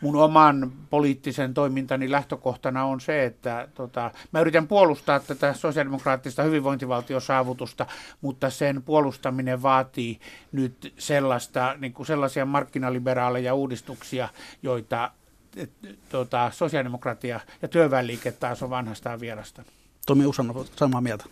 mun 0.00 0.16
oman 0.16 0.72
poliittisen 0.90 1.54
toimintani 1.54 2.10
lähtökohtana 2.10 2.84
on 2.84 3.00
se, 3.00 3.24
että 3.24 3.68
tota, 3.74 4.10
mä 4.32 4.40
yritän 4.40 4.68
puolustaa 4.68 5.20
tätä 5.20 5.54
sosiaalidemokraattista 5.54 6.42
hyvinvointivaltiosaavutusta, 6.42 7.86
mutta 8.20 8.50
sen 8.50 8.82
puolustaminen 8.82 9.62
vaatii 9.62 10.20
nyt 10.52 10.94
sellaista, 10.98 11.74
niin 11.78 11.92
kuin 11.92 12.06
sellaisia 12.06 12.46
markkinaliberaaleja 12.46 13.54
uudistuksia, 13.54 14.28
joita 14.62 15.10
et, 15.56 15.70
tota, 16.08 16.50
sosiaalidemokratia 16.54 17.40
ja 17.62 17.68
työväenliike 17.68 18.32
taas 18.32 18.62
on 18.62 18.70
vanhastaan 18.70 19.20
vierasta. 19.20 19.62
Tomi 20.06 20.26
Usanov, 20.26 20.64
samaa 20.76 21.00
mieltä. 21.00 21.24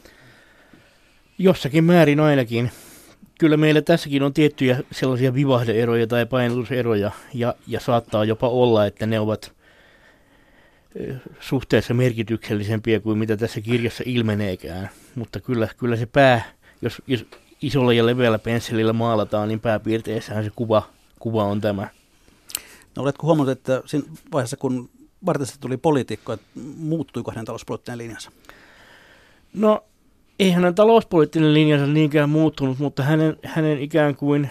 Jossakin 1.39 1.85
määrin 1.85 2.21
ainakin 2.21 2.71
kyllä 3.39 3.57
meillä 3.57 3.83
tässäkin 3.83 4.23
on 4.23 4.33
tiettyjä 4.33 4.79
sellaisia 4.93 5.35
vivahdeeroja 5.35 6.07
tai 6.07 6.27
painotuseroja, 6.27 7.11
ja, 7.35 7.55
ja 7.67 7.81
saattaa 7.81 8.25
jopa 8.25 8.49
olla, 8.49 8.87
että 8.87 9.07
ne 9.07 9.21
ovat 9.21 9.53
suhteessa 11.41 11.95
merkityksellisempiä 11.95 13.01
kuin 13.01 13.19
mitä 13.19 13.37
tässä 13.37 13.61
kirjassa 13.61 14.05
ilmeneekään. 14.07 14.91
Mutta 15.15 15.41
kyllä, 15.41 15.69
kyllä 15.77 15.97
se 15.97 16.07
pää, 16.07 16.53
jos, 16.83 17.03
jos 17.07 17.27
isolla 17.63 17.93
ja 17.93 18.07
leveällä 18.07 18.39
pensselillä 18.39 18.93
maalataan, 18.93 19.49
niin 19.49 19.61
pääpiirteissähän 19.61 20.45
se 20.45 20.51
kuva, 20.57 20.83
kuva 21.19 21.45
on 21.45 21.61
tämä. 21.61 21.89
No 22.97 23.03
oletko 23.03 23.27
huomannut, 23.27 23.59
että 23.59 23.83
siinä 23.87 24.07
vaiheessa, 24.33 24.57
kun 24.57 24.91
Vartista 25.27 25.59
tuli 25.61 25.77
poliitikko, 25.77 26.33
että 26.33 26.47
muuttuiko 26.77 27.31
hänen 27.31 27.45
talouspoliittinen 27.45 27.99
linjansa? 27.99 28.31
No 29.53 29.85
ei 30.43 30.51
hänen 30.51 30.75
talouspoliittinen 30.75 31.55
linjansa 31.55 31.87
niinkään 31.87 32.31
muuttunut, 32.31 32.79
mutta 32.79 33.03
hänen, 33.03 33.37
hänen 33.45 33.79
ikään 33.81 34.17
kuin, 34.17 34.51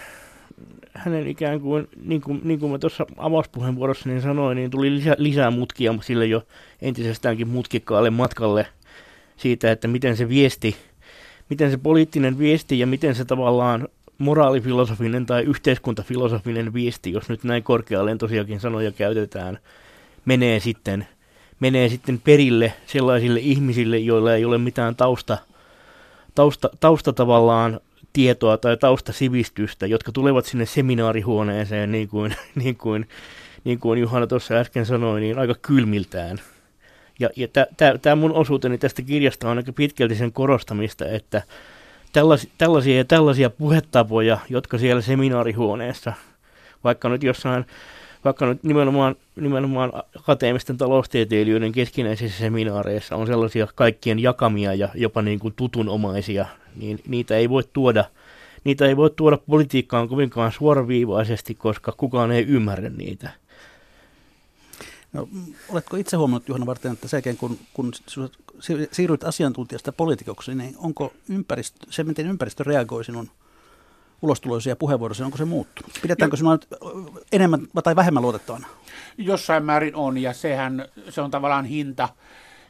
hänen 0.94 1.28
ikään 1.28 1.62
kuin, 1.62 1.88
niin 2.04 2.22
kuin, 2.22 2.42
niin 2.44 2.60
kuin 2.60 2.72
mä 2.72 2.80
tuossa 2.80 3.06
avauspuheenvuorossa 3.18 4.10
niin 4.10 4.22
sanoin, 4.22 4.56
niin 4.56 4.72
tuli 4.72 4.96
lisä, 4.96 5.16
lisää 5.18 5.52
mutkia 5.52 5.96
sille 6.02 6.26
jo 6.26 6.44
entisestäänkin 6.82 7.48
mutkikkaalle 7.48 8.10
matkalle 8.10 8.68
siitä, 9.38 9.72
että 9.72 9.88
miten 9.88 10.18
se 10.18 10.30
viesti, 10.30 10.76
miten 11.50 11.72
se 11.72 11.78
poliittinen 11.78 12.38
viesti 12.38 12.80
ja 12.80 12.88
miten 12.88 13.16
se 13.16 13.26
tavallaan 13.26 13.88
moraalifilosofinen 14.18 15.26
tai 15.26 15.44
yhteiskuntafilosofinen 15.44 16.74
viesti, 16.74 17.12
jos 17.12 17.30
nyt 17.30 17.44
näin 17.44 17.64
korkealentoisiakin 17.64 18.60
sanoja 18.60 18.92
käytetään, 18.92 19.58
menee 20.26 20.60
sitten, 20.60 21.08
menee 21.60 21.90
sitten 21.90 22.22
perille 22.24 22.74
sellaisille 22.86 23.40
ihmisille, 23.40 23.98
joilla 23.98 24.36
ei 24.36 24.46
ole 24.46 24.58
mitään 24.58 24.96
tausta– 24.96 25.38
tausta, 26.36 26.70
tausta 26.80 27.14
tavallaan 27.14 27.80
tietoa 28.14 28.58
tai 28.58 28.78
taustasivistystä, 28.78 29.88
jotka 29.88 30.12
tulevat 30.12 30.46
sinne 30.46 30.66
seminaarihuoneeseen, 30.66 31.92
niin 31.92 32.08
kuin, 32.08 32.36
niin 32.64 32.78
kuin, 32.78 33.08
niin 33.64 33.80
kuin 33.80 34.00
Juhana 34.00 34.28
tuossa 34.28 34.54
äsken 34.54 34.86
sanoi, 34.86 35.20
niin 35.20 35.40
aika 35.40 35.56
kylmiltään. 35.62 36.42
Ja, 37.20 37.30
ja 37.36 37.48
tämä 38.02 38.16
mun 38.16 38.32
osuuteni 38.32 38.78
tästä 38.78 39.02
kirjasta 39.02 39.50
on 39.50 39.58
aika 39.58 39.74
pitkälti 39.74 40.16
sen 40.16 40.34
korostamista, 40.34 41.06
että 41.06 41.42
tällaisia, 42.14 42.52
tällaisia 42.58 42.98
ja 42.98 43.06
tällaisia 43.06 43.50
puhetapoja, 43.50 44.38
jotka 44.50 44.78
siellä 44.78 45.02
seminaarihuoneessa, 45.02 46.14
vaikka 46.84 47.10
nyt 47.10 47.24
jossain 47.24 47.66
vaikka 48.26 48.46
nyt 48.46 48.64
nimenomaan, 48.64 49.16
nimenomaan 49.36 49.92
akateemisten 50.20 50.78
taloustieteilijöiden 50.78 51.72
keskinäisissä 51.72 52.40
seminaareissa 52.40 53.16
on 53.16 53.28
sellaisia 53.28 53.68
kaikkien 53.76 54.20
jakamia 54.20 54.74
ja 54.74 54.90
jopa 54.96 55.22
niin 55.22 55.40
kuin 55.40 55.54
tutunomaisia, 55.58 56.46
niin 56.76 57.00
niitä 57.08 57.38
ei 57.38 57.50
voi 57.50 57.64
tuoda 57.74 58.06
niitä 58.64 58.86
ei 58.86 58.98
voi 58.98 59.10
tuoda 59.10 59.38
politiikkaan 59.38 60.08
kovinkaan 60.08 60.52
suoraviivaisesti, 60.52 61.56
koska 61.56 61.92
kukaan 61.92 62.32
ei 62.32 62.44
ymmärrä 62.44 62.90
niitä. 62.90 63.30
No, 65.14 65.30
oletko 65.70 65.98
itse 65.98 66.18
huomannut, 66.18 66.48
Juhana 66.50 66.66
Varten, 66.66 66.92
että 66.92 67.08
sen 67.08 67.38
kun, 67.38 67.58
kun 67.74 67.92
siirryt 68.92 69.24
asiantuntijasta 69.24 69.92
poliitikoksi, 69.92 70.56
niin 70.56 70.76
onko 70.78 71.14
ympäristö, 71.30 71.88
se, 71.90 72.04
miten 72.04 72.28
ympäristö 72.28 72.64
reagoi 72.64 73.06
sinun 73.06 73.30
ulostuloisia 74.22 74.76
puheenvuoroja, 74.76 75.26
onko 75.26 75.38
se 75.38 75.46
muuttunut? 75.46 75.92
Pidetäänkö 76.02 76.38
sinua 76.38 76.54
nyt 76.54 76.68
enemmän 77.32 77.68
tai 77.84 77.96
vähemmän 77.96 78.24
luotettavana? 78.24 78.68
Jossain 79.18 79.66
määrin 79.66 79.96
on, 79.96 80.18
ja 80.18 80.34
sehän 80.34 80.86
se 81.10 81.22
on 81.22 81.32
tavallaan 81.32 81.66
hinta, 81.66 82.10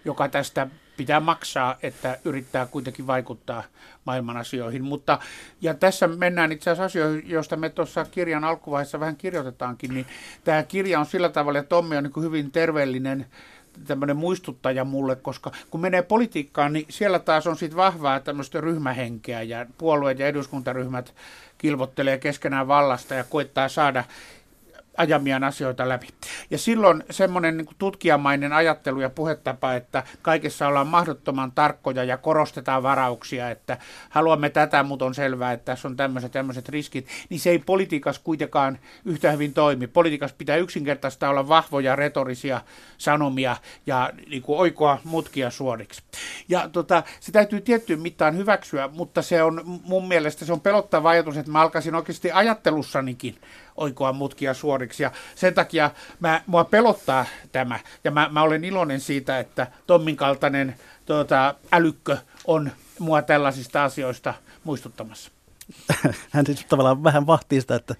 joka 0.06 0.30
tästä 0.30 0.68
pitää 0.98 1.20
maksaa, 1.20 1.78
että 1.84 2.20
yrittää 2.26 2.66
kuitenkin 2.66 3.08
vaikuttaa 3.08 3.64
maailman 4.06 4.38
asioihin. 4.38 4.84
Mutta, 4.84 5.20
ja 5.62 5.74
tässä 5.74 6.08
mennään 6.08 6.52
itse 6.52 6.70
asiassa 6.70 6.86
asioihin, 6.86 7.30
joista 7.30 7.56
me 7.58 7.70
tuossa 7.70 8.06
kirjan 8.06 8.44
alkuvaiheessa 8.44 9.00
vähän 9.00 9.16
kirjoitetaankin, 9.16 9.94
niin 9.94 10.06
tämä 10.44 10.64
kirja 10.64 11.00
on 11.00 11.06
sillä 11.06 11.30
tavalla, 11.30 11.60
että 11.60 11.70
Tommi 11.70 11.98
on 11.98 12.04
niin 12.04 12.24
hyvin 12.24 12.52
terveellinen 12.52 13.26
tämmöinen 13.88 14.18
muistuttaja 14.18 14.86
mulle, 14.86 15.16
koska 15.16 15.52
kun 15.70 15.82
menee 15.82 16.02
politiikkaan, 16.02 16.74
niin 16.74 16.86
siellä 16.90 17.20
taas 17.20 17.48
on 17.48 17.58
sitten 17.58 17.78
vahvaa 17.78 18.20
tämmöistä 18.20 18.62
ryhmähenkeä 18.62 19.42
ja 19.42 19.66
puolueet 19.78 20.20
ja 20.20 20.28
eduskuntaryhmät 20.28 21.14
kilvottelee 21.58 22.18
keskenään 22.18 22.68
vallasta 22.68 23.14
ja 23.14 23.24
koittaa 23.24 23.70
saada 23.70 24.04
ajamiaan 24.98 25.44
asioita 25.44 25.90
läpi. 25.90 26.08
Ja 26.50 26.58
silloin 26.58 27.04
semmoinen 27.10 27.58
niin 27.58 27.68
tutkijamainen 27.78 28.54
ajattelu 28.54 29.02
ja 29.02 29.10
puhetapa, 29.10 29.74
että 29.74 30.04
kaikessa 30.22 30.68
ollaan 30.68 30.88
mahdottoman 30.88 31.52
tarkkoja 31.52 32.04
ja 32.04 32.18
korostetaan 32.18 32.84
varauksia, 32.84 33.50
että 33.50 33.78
haluamme 34.10 34.50
tätä, 34.50 34.84
mutta 34.84 35.06
on 35.06 35.16
selvää, 35.16 35.52
että 35.52 35.66
tässä 35.66 35.88
on 35.88 35.96
tämmöiset 35.96 36.32
tämmöiset 36.32 36.70
riskit, 36.70 37.08
niin 37.30 37.40
se 37.40 37.50
ei 37.50 37.60
politiikassa 37.60 38.22
kuitenkaan 38.24 38.80
yhtä 39.06 39.32
hyvin 39.32 39.54
toimi. 39.54 39.88
Politiikassa 39.88 40.36
pitää 40.38 40.58
yksinkertaista 40.58 41.30
olla 41.30 41.48
vahvoja 41.48 41.96
retorisia 41.96 42.62
sanomia 42.98 43.58
ja 43.86 44.10
niin 44.30 44.42
kuin 44.42 44.60
oikoa 44.60 45.00
mutkia 45.04 45.50
suoriksi. 45.50 46.02
Ja 46.50 46.70
tota, 46.70 47.04
se 47.20 47.32
täytyy 47.32 47.62
tiettyyn 47.62 48.02
mittaan 48.02 48.38
hyväksyä, 48.38 48.88
mutta 48.88 49.22
se 49.22 49.44
on 49.44 49.62
mun 49.84 50.08
mielestä 50.08 50.46
se 50.46 50.54
on 50.54 50.62
pelottava 50.62 51.10
ajatus, 51.10 51.38
että 51.38 51.52
mä 51.52 51.62
alkaisin 51.62 51.96
oikeasti 51.96 52.32
ajattelussanikin 52.32 53.36
oikoa 53.82 54.14
mutkia 54.14 54.54
suoriksi. 54.54 55.04
Ja 55.04 55.12
sen 55.36 55.54
takia 55.54 55.92
mä, 56.20 56.42
mua 56.48 56.64
pelottaa 56.64 57.26
tämä, 57.52 57.80
ja 58.04 58.12
mä, 58.12 58.30
mä 58.32 58.42
olen 58.42 58.64
iloinen 58.64 59.00
siitä, 59.00 59.40
että 59.40 59.68
Tommin 59.88 60.16
kaltainen 60.16 60.76
tuota, 61.06 61.56
älykkö 61.72 62.18
on 62.46 62.72
mua 63.00 63.22
tällaisista 63.22 63.84
asioista 63.84 64.34
muistuttamassa. 64.64 65.32
Hän 66.32 66.46
siis 66.46 66.66
tavallaan 66.66 67.04
vähän 67.04 67.28
vahtii 67.28 67.62
sitä, 67.62 67.76
että 67.76 67.96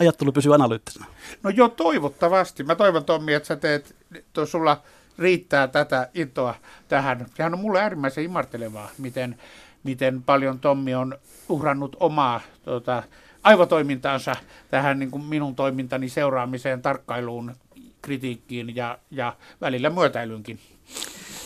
ajattelu 0.00 0.32
pysyy 0.32 0.54
analyyttisena. 0.54 1.06
No 1.42 1.50
joo, 1.50 1.68
toivottavasti. 1.68 2.62
Mä 2.62 2.74
toivon 2.74 3.04
Tommi, 3.04 3.34
että 3.34 3.46
sä 3.46 3.56
teet, 3.56 3.96
to, 4.32 4.46
sulla 4.46 4.82
riittää 5.18 5.68
tätä 5.68 6.08
intoa 6.14 6.54
tähän. 6.88 7.26
Sehän 7.34 7.54
on 7.54 7.60
mulle 7.60 7.80
äärimmäisen 7.80 8.24
imartelevaa, 8.24 8.88
miten, 8.98 9.38
miten 9.82 10.22
paljon 10.22 10.58
Tommi 10.58 10.94
on 10.94 11.18
uhrannut 11.48 11.96
omaa 12.00 12.40
tuota, 12.64 13.02
aivotoimintaansa 13.42 14.36
tähän 14.70 14.98
niin 14.98 15.10
kuin 15.10 15.24
minun 15.24 15.56
toimintani 15.56 16.08
seuraamiseen, 16.08 16.82
tarkkailuun, 16.82 17.54
kritiikkiin 18.02 18.76
ja, 18.76 18.98
ja 19.10 19.36
välillä 19.60 19.90
myötäilyynkin. 19.90 20.58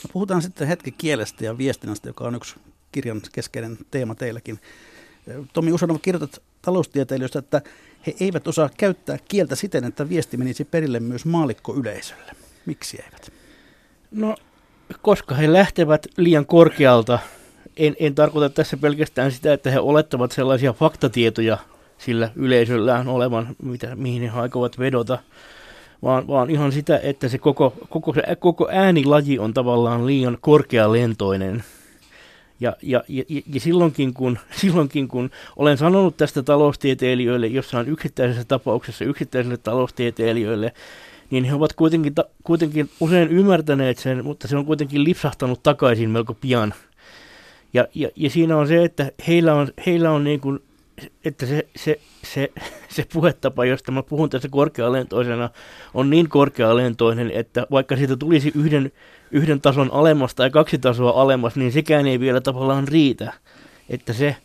No, 0.05 0.11
puhutaan 0.13 0.43
sitten 0.43 0.69
hetki 0.69 0.93
kielestä 0.93 1.45
ja 1.45 1.59
viestinnästä, 1.59 2.09
joka 2.09 2.25
on 2.25 2.35
yksi 2.35 2.57
kirjan 2.93 3.21
keskeinen 3.33 3.79
teema 3.91 4.15
teilläkin. 4.15 4.61
Tomi 5.53 5.73
Usanov 5.73 5.97
kirjoitat 6.03 6.43
taloustieteilijöistä, 6.63 7.39
että 7.39 7.63
he 8.07 8.15
eivät 8.21 8.49
osaa 8.49 8.71
käyttää 8.77 9.19
kieltä 9.29 9.55
siten, 9.55 9.85
että 9.85 10.09
viesti 10.09 10.37
menisi 10.37 10.65
perille 10.65 11.01
myös 11.01 11.25
maalikkoyleisölle. 11.25 12.33
Miksi 12.67 13.03
eivät? 13.05 13.33
No, 14.11 14.37
koska 15.03 15.35
he 15.35 15.53
lähtevät 15.53 16.07
liian 16.17 16.47
korkealta. 16.47 17.19
En, 17.77 17.97
en 17.99 18.15
tarkoita 18.15 18.55
tässä 18.55 18.77
pelkästään 18.77 19.33
sitä, 19.33 19.53
että 19.53 19.71
he 19.71 19.81
olettavat 19.81 20.33
sellaisia 20.33 20.73
faktatietoja 20.73 21.59
sillä 21.99 22.31
yleisöllään 22.37 23.09
olevan, 23.09 23.57
mitä, 23.63 23.97
mihin 23.97 24.23
he 24.23 24.41
aikovat 24.41 24.79
vedota, 24.79 25.19
vaan, 26.03 26.27
vaan 26.27 26.51
ihan 26.51 26.73
sitä, 26.73 27.01
että 27.03 27.29
se 27.29 27.39
koko, 27.39 27.75
koko, 27.89 28.15
se, 28.15 28.23
koko 28.39 28.69
äänilaji 28.73 29.39
on 29.39 29.55
tavallaan 29.55 30.07
liian 30.07 30.39
korkealentoinen. 30.41 31.65
Ja, 32.61 32.77
ja, 32.83 33.05
ja, 33.09 33.25
ja 33.29 33.61
silloinkin, 33.61 34.15
kun, 34.15 34.39
silloinkin, 34.61 35.09
kun 35.09 35.31
olen 35.57 35.79
sanonut 35.79 36.17
tästä 36.17 36.43
taloustieteilijöille 36.43 37.47
jossain 37.47 37.89
yksittäisessä 37.89 38.45
tapauksessa 38.45 39.05
yksittäisille 39.05 39.57
taloustieteilijöille, 39.57 40.73
niin 41.31 41.45
he 41.45 41.55
ovat 41.55 41.73
kuitenkin, 41.73 42.15
ta, 42.15 42.25
kuitenkin 42.45 42.91
usein 43.01 43.29
ymmärtäneet 43.29 43.99
sen, 43.99 44.25
mutta 44.25 44.49
se 44.49 44.57
on 44.57 44.67
kuitenkin 44.67 45.05
lipsahtanut 45.05 45.63
takaisin 45.63 46.11
melko 46.11 46.35
pian. 46.35 46.75
Ja, 47.75 47.89
ja, 47.95 48.09
ja 48.17 48.31
siinä 48.31 48.57
on 48.57 48.69
se, 48.69 48.85
että 48.85 49.13
heillä 49.29 49.55
on, 49.55 49.69
heillä 49.87 50.11
on 50.11 50.25
niin 50.25 50.41
kuin 50.41 50.61
että 51.25 51.47
se, 51.47 51.67
se, 51.77 52.01
se, 52.23 52.53
se 52.89 53.07
puhetapa, 53.13 53.65
josta 53.65 53.93
mä 53.93 54.03
puhun 54.03 54.31
tässä 54.31 54.49
korkealentoisena, 54.49 55.51
on 55.95 56.11
niin 56.11 56.29
korkealentoinen, 56.29 57.31
että 57.31 57.67
vaikka 57.71 57.97
siitä 57.97 58.17
tulisi 58.17 58.53
yhden, 58.55 58.93
yhden 59.31 59.61
tason 59.61 59.91
alemmas 59.93 60.35
tai 60.35 60.51
kaksi 60.51 60.79
tasoa 60.79 61.23
alemmas, 61.23 61.57
niin 61.57 61.73
sekään 61.73 62.07
ei 62.07 62.21
vielä 62.21 62.41
tavallaan 62.41 62.89
riitä. 62.89 63.33
Että 63.89 64.13
se 64.13 64.37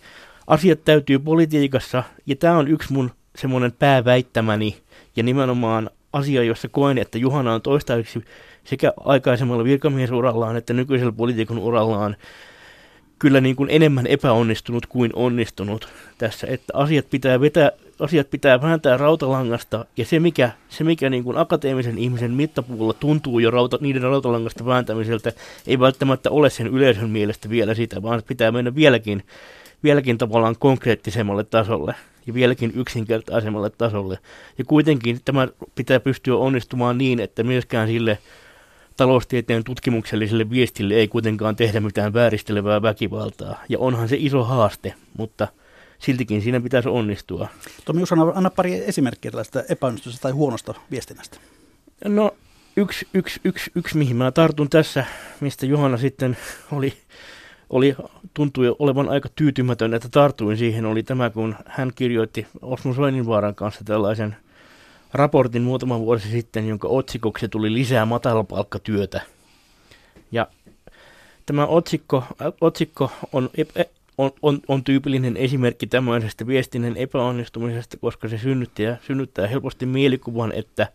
asiat 0.47 0.85
täytyy 0.85 1.19
politiikassa, 1.19 2.03
ja 2.25 2.35
tämä 2.35 2.57
on 2.57 2.67
yksi 2.67 2.93
mun 2.93 3.11
semmoinen 3.35 3.71
pääväittämäni, 3.71 4.77
ja 5.15 5.23
nimenomaan 5.23 5.89
asia, 6.13 6.43
jossa 6.43 6.69
koen, 6.69 6.97
että 6.97 7.17
Juhana 7.17 7.53
on 7.53 7.61
toistaiseksi 7.61 8.23
sekä 8.63 8.93
aikaisemmalla 9.05 9.63
virkamiesurallaan 9.63 10.57
että 10.57 10.73
nykyisellä 10.73 11.11
poliitikon 11.11 11.59
urallaan 11.59 12.15
kyllä 13.19 13.41
niin 13.41 13.55
kuin 13.55 13.69
enemmän 13.71 14.07
epäonnistunut 14.07 14.85
kuin 14.85 15.11
onnistunut 15.15 15.87
tässä, 16.17 16.47
että 16.47 16.73
asiat 16.73 17.09
pitää 17.09 17.41
vetää, 17.41 17.71
asiat 17.99 18.29
pitää 18.29 18.61
vääntää 18.61 18.97
rautalangasta, 18.97 19.85
ja 19.97 20.05
se 20.05 20.19
mikä, 20.19 20.51
se 20.69 20.83
mikä 20.83 21.09
niin 21.09 21.23
kuin 21.23 21.37
akateemisen 21.37 21.97
ihmisen 21.97 22.31
mittapuulla 22.31 22.93
tuntuu 22.93 23.39
jo 23.39 23.51
rauta, 23.51 23.77
niiden 23.81 24.01
rautalangasta 24.01 24.65
vääntämiseltä, 24.65 25.31
ei 25.67 25.79
välttämättä 25.79 26.31
ole 26.31 26.49
sen 26.49 26.67
yleisön 26.67 27.09
mielestä 27.09 27.49
vielä 27.49 27.73
sitä, 27.73 28.01
vaan 28.01 28.21
pitää 28.27 28.51
mennä 28.51 28.75
vieläkin, 28.75 29.23
vieläkin 29.83 30.17
tavallaan 30.17 30.55
konkreettisemmalle 30.59 31.43
tasolle 31.43 31.95
ja 32.27 32.33
vieläkin 32.33 32.71
yksinkertaisemmalle 32.75 33.69
tasolle. 33.69 34.17
Ja 34.57 34.65
kuitenkin 34.65 35.19
tämä 35.25 35.47
pitää 35.75 35.99
pystyä 35.99 36.35
onnistumaan 36.35 36.97
niin, 36.97 37.19
että 37.19 37.43
myöskään 37.43 37.87
sille 37.87 38.17
taloustieteen 38.99 39.63
tutkimukselliselle 39.63 40.49
viestille 40.49 40.93
ei 40.93 41.07
kuitenkaan 41.07 41.55
tehdä 41.55 41.79
mitään 41.79 42.13
vääristelevää 42.13 42.81
väkivaltaa. 42.81 43.63
Ja 43.69 43.79
onhan 43.79 44.09
se 44.09 44.15
iso 44.19 44.43
haaste, 44.43 44.93
mutta 45.17 45.47
siltikin 45.99 46.41
siinä 46.41 46.61
pitäisi 46.61 46.89
onnistua. 46.89 47.47
Tomi 47.85 48.03
Usana, 48.03 48.31
anna 48.35 48.49
pari 48.49 48.73
esimerkkiä 48.73 49.31
tällaista 49.31 49.63
epäonnistusta 49.69 50.21
tai 50.21 50.31
huonosta 50.31 50.73
viestinnästä. 50.91 51.37
No 52.05 52.31
yksi, 52.77 53.07
yksi, 53.13 53.39
yksi, 53.43 53.71
yksi, 53.75 53.97
mihin 53.97 54.15
mä 54.15 54.31
tartun 54.31 54.69
tässä, 54.69 55.05
mistä 55.39 55.65
Johanna 55.65 55.97
sitten 55.97 56.37
oli, 56.71 56.93
oli, 57.69 57.95
tuntui 58.33 58.75
olevan 58.79 59.09
aika 59.09 59.29
tyytymätön, 59.35 59.93
että 59.93 60.09
tartuin 60.09 60.57
siihen, 60.57 60.85
oli 60.85 61.03
tämä, 61.03 61.29
kun 61.29 61.55
hän 61.65 61.91
kirjoitti 61.95 62.47
Osmo 62.61 62.93
Soininvaaran 62.93 63.55
kanssa 63.55 63.83
tällaisen– 63.83 64.35
raportin 65.13 65.61
muutama 65.61 65.99
vuosi 65.99 66.29
sitten, 66.29 66.67
jonka 66.67 66.87
otsikoksi 66.87 67.49
tuli 67.49 67.73
lisää 67.73 68.05
matalapalkkatyötä. 68.05 69.21
Ja 70.31 70.47
tämä 71.45 71.65
otsikko, 71.65 72.23
otsikko 72.61 73.11
on, 73.33 73.49
on, 74.17 74.31
on, 74.41 74.59
on 74.67 74.83
tyypillinen 74.83 75.37
esimerkki 75.37 75.87
tämmöisestä 75.87 76.47
viestinnän 76.47 76.97
epäonnistumisesta, 76.97 77.97
koska 77.97 78.27
se 78.27 78.37
synnyttää, 78.37 78.97
synnyttää 79.07 79.47
helposti 79.47 79.85
mielikuvan, 79.85 80.51
että, 80.51 80.87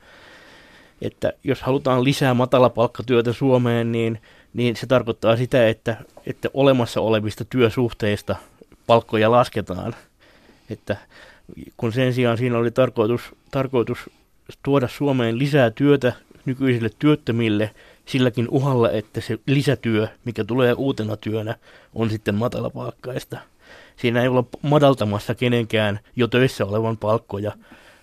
että 1.02 1.33
jos 1.44 1.62
halutaan 1.62 2.04
lisää 2.04 2.35
matalapalkkatyötä 2.35 3.33
Suomeen, 3.33 3.92
niin, 3.92 4.21
niin 4.54 4.76
se 4.76 4.87
tarkoittaa 4.87 5.37
sitä, 5.37 5.68
että, 5.68 5.97
että 6.26 6.49
olemassa 6.54 7.00
olevista 7.00 7.44
työsuhteista 7.44 8.37
palkkoja 8.87 9.30
lasketaan. 9.30 9.94
Että 10.71 10.97
kun 11.76 11.92
sen 11.92 12.14
sijaan 12.14 12.38
siinä 12.38 12.58
oli 12.58 12.70
tarkoitus, 12.70 13.22
tarkoitus 13.50 13.98
tuoda 14.62 14.88
Suomeen 14.88 15.38
lisää 15.38 15.70
työtä 15.70 16.12
nykyisille 16.44 16.90
työttömille 16.98 17.70
silläkin 18.06 18.48
uhalla, 18.48 18.90
että 18.90 19.20
se 19.20 19.38
lisätyö, 19.46 20.08
mikä 20.24 20.44
tulee 20.44 20.72
uutena 20.72 21.16
työnä, 21.16 21.56
on 21.94 22.10
sitten 22.10 22.34
matalapalkkaista. 22.34 23.38
Siinä 23.96 24.22
ei 24.22 24.28
olla 24.28 24.44
madaltamassa 24.62 25.34
kenenkään 25.34 26.00
jo 26.16 26.26
töissä 26.26 26.64
olevan 26.64 26.96
palkkoja, 26.96 27.52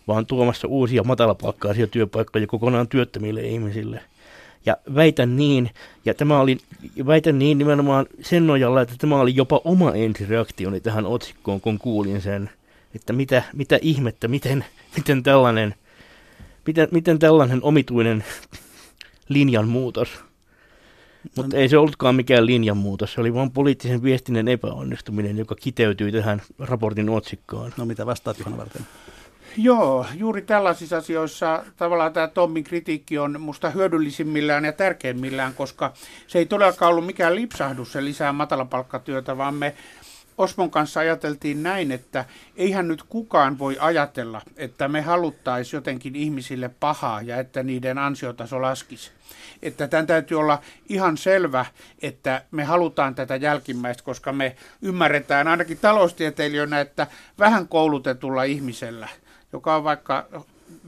vaan 0.08 0.26
tuomassa 0.26 0.68
uusia 0.68 1.04
matalapalkkaisia 1.04 1.88
työpaikkoja 1.88 2.48
kokonaan 2.48 2.88
työttömille 2.88 3.42
ihmisille. 3.42 4.02
Ja 4.66 4.78
väitän 4.96 5.36
niin, 5.36 5.70
ja 6.06 6.14
tämä 6.14 6.40
oli, 6.40 6.58
väitän 7.06 7.40
niin 7.40 7.58
nimenomaan 7.58 8.06
sen 8.22 8.48
nojalla, 8.48 8.82
että 8.82 8.96
tämä 8.98 9.20
oli 9.20 9.36
jopa 9.36 9.62
oma 9.64 9.92
ensireaktioni 9.92 10.80
tähän 10.80 11.06
otsikkoon, 11.06 11.62
kun 11.62 11.80
kuulin 11.80 12.22
sen– 12.22 12.50
että 12.96 13.14
mitä, 13.14 13.44
mitä 13.54 13.80
ihmettä, 13.82 14.28
miten, 14.28 14.66
miten, 14.98 15.24
tällainen, 15.24 15.76
miten, 16.68 16.88
miten 16.92 17.20
tällainen 17.20 17.60
omituinen 17.64 18.24
linjanmuutos. 19.30 20.10
Mutta 21.36 21.56
no, 21.56 21.62
ei 21.62 21.70
se 21.70 21.78
ollutkaan 21.78 22.16
mikään 22.16 22.46
linjanmuutos, 22.46 23.14
se 23.14 23.22
oli 23.22 23.34
vain 23.34 23.52
poliittisen 23.52 24.04
viestinnän 24.04 24.48
epäonnistuminen, 24.48 25.38
joka 25.38 25.56
kiteytyi 25.56 26.12
tähän 26.12 26.42
raportin 26.60 27.10
otsikkoon. 27.10 27.72
No 27.78 27.86
mitä 27.86 28.06
vastaat 28.06 28.40
Johanna 28.40 28.58
varten? 28.58 28.86
Joo, 29.58 30.06
juuri 30.16 30.42
tällaisissa 30.42 30.98
asioissa 30.98 31.64
tavallaan 31.78 32.14
tämä 32.14 32.28
Tommin 32.28 32.64
kritiikki 32.64 33.18
on 33.18 33.42
musta 33.42 33.70
hyödyllisimmillään 33.70 34.66
ja 34.66 34.72
tärkeimmillään, 34.72 35.54
koska 35.54 35.94
se 36.28 36.40
ei 36.40 36.46
todellakaan 36.46 36.90
ollut 36.90 37.06
mikään 37.06 37.36
lipsahdus 37.36 37.92
se 37.92 38.04
lisää 38.04 38.34
matalapalkkatyötä, 38.34 39.38
vaan 39.38 39.54
me 39.56 39.76
Osmon 40.38 40.72
kanssa 40.72 41.00
ajateltiin 41.00 41.64
näin, 41.64 41.92
että 41.92 42.26
eihän 42.56 42.88
nyt 42.88 43.04
kukaan 43.04 43.60
voi 43.60 43.78
ajatella, 43.80 44.42
että 44.58 44.88
me 44.88 45.02
haluttaisiin 45.02 45.78
jotenkin 45.78 46.16
ihmisille 46.16 46.70
pahaa 46.80 47.22
ja 47.22 47.38
että 47.38 47.64
niiden 47.64 47.98
ansiotaso 47.98 48.62
laskisi. 48.62 49.12
Että 49.62 49.88
tämän 49.88 50.08
täytyy 50.08 50.40
olla 50.40 50.60
ihan 50.90 51.18
selvä, 51.18 51.66
että 52.02 52.44
me 52.52 52.64
halutaan 52.64 53.16
tätä 53.16 53.36
jälkimmäistä, 53.36 54.04
koska 54.04 54.34
me 54.34 54.56
ymmärretään 54.82 55.48
ainakin 55.48 55.78
taloustieteilijöinä, 55.78 56.80
että 56.80 57.08
vähän 57.40 57.68
koulutetulla 57.68 58.44
ihmisellä, 58.44 59.10
joka 59.54 59.76
on 59.76 59.84
vaikka 59.84 60.28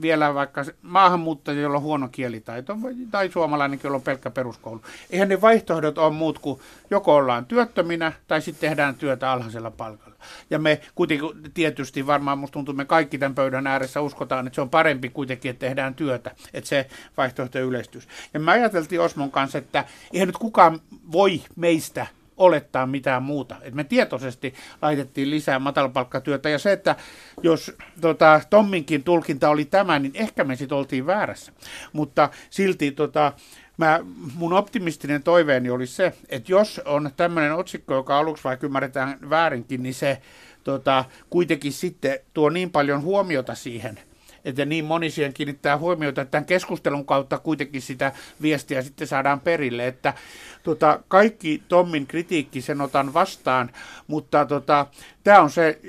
vielä 0.02 0.34
vaikka 0.34 0.64
maahanmuuttaja, 0.82 1.60
jolla 1.60 1.76
on 1.76 1.82
huono 1.82 2.08
kielitaito, 2.08 2.76
tai 3.10 3.30
suomalainen, 3.30 3.80
jolla 3.84 3.96
on 3.96 4.02
pelkkä 4.02 4.30
peruskoulu. 4.30 4.82
Eihän 5.10 5.28
ne 5.28 5.40
vaihtoehdot 5.40 5.98
ole 5.98 6.14
muut 6.14 6.38
kuin 6.38 6.60
joko 6.90 7.14
ollaan 7.14 7.46
työttöminä 7.46 8.12
tai 8.26 8.42
sitten 8.42 8.70
tehdään 8.70 8.94
työtä 8.94 9.32
alhaisella 9.32 9.70
palkalla. 9.70 10.14
Ja 10.50 10.58
me 10.58 10.80
kuitenkin 10.94 11.28
tietysti 11.54 12.06
varmaan 12.06 12.38
musta 12.38 12.52
tuntuu, 12.52 12.74
me 12.74 12.84
kaikki 12.84 13.18
tämän 13.18 13.34
pöydän 13.34 13.66
ääressä 13.66 14.00
uskotaan, 14.00 14.46
että 14.46 14.54
se 14.54 14.60
on 14.60 14.70
parempi 14.70 15.08
kuitenkin, 15.08 15.50
että 15.50 15.66
tehdään 15.66 15.94
työtä, 15.94 16.30
että 16.54 16.68
se 16.68 16.88
vaihtoehto 17.16 17.58
yleistys. 17.58 18.08
Ja 18.34 18.40
me 18.40 18.52
ajateltiin 18.52 19.00
Osmon 19.00 19.30
kanssa, 19.30 19.58
että 19.58 19.84
eihän 20.12 20.28
nyt 20.28 20.38
kukaan 20.38 20.80
voi 21.12 21.42
meistä 21.56 22.06
olettaa 22.36 22.86
mitään 22.86 23.22
muuta. 23.22 23.56
Et 23.62 23.74
me 23.74 23.84
tietoisesti 23.84 24.54
laitettiin 24.82 25.30
lisää 25.30 25.58
matalapalkkatyötä 25.58 26.48
ja 26.48 26.58
se, 26.58 26.72
että 26.72 26.96
jos 27.42 27.72
tota, 28.00 28.40
Tomminkin 28.50 29.04
tulkinta 29.04 29.48
oli 29.48 29.64
tämä, 29.64 29.98
niin 29.98 30.12
ehkä 30.14 30.44
me 30.44 30.56
sitten 30.56 30.78
oltiin 30.78 31.06
väärässä. 31.06 31.52
Mutta 31.92 32.30
silti 32.50 32.90
tota, 32.90 33.32
mä, 33.76 34.00
mun 34.34 34.52
optimistinen 34.52 35.22
toiveeni 35.22 35.70
oli 35.70 35.86
se, 35.86 36.12
että 36.28 36.52
jos 36.52 36.80
on 36.84 37.10
tämmöinen 37.16 37.54
otsikko, 37.54 37.94
joka 37.94 38.18
aluksi 38.18 38.44
vaikka 38.44 38.66
ymmärretään 38.66 39.18
väärinkin, 39.30 39.82
niin 39.82 39.94
se 39.94 40.22
tota, 40.64 41.04
kuitenkin 41.30 41.72
sitten 41.72 42.18
tuo 42.34 42.50
niin 42.50 42.70
paljon 42.70 43.02
huomiota 43.02 43.54
siihen– 43.54 44.00
että 44.44 44.64
niin 44.64 44.84
moni 44.84 45.10
siihen 45.10 45.34
kiinnittää 45.34 45.78
huomiota, 45.78 46.20
että 46.20 46.30
tämän 46.30 46.44
keskustelun 46.44 47.06
kautta 47.06 47.38
kuitenkin 47.38 47.82
sitä 47.82 48.12
viestiä 48.42 48.82
sitten 48.82 49.06
saadaan 49.06 49.40
perille, 49.40 49.86
että 49.86 50.14
tota, 50.62 51.00
kaikki 51.08 51.62
Tommin 51.68 52.06
kritiikki 52.06 52.60
sen 52.60 52.80
otan 52.80 53.14
vastaan, 53.14 53.70
mutta 54.06 54.44
tota, 54.44 54.86
tämä 55.24 55.40
on 55.40 55.50
se 55.50 55.80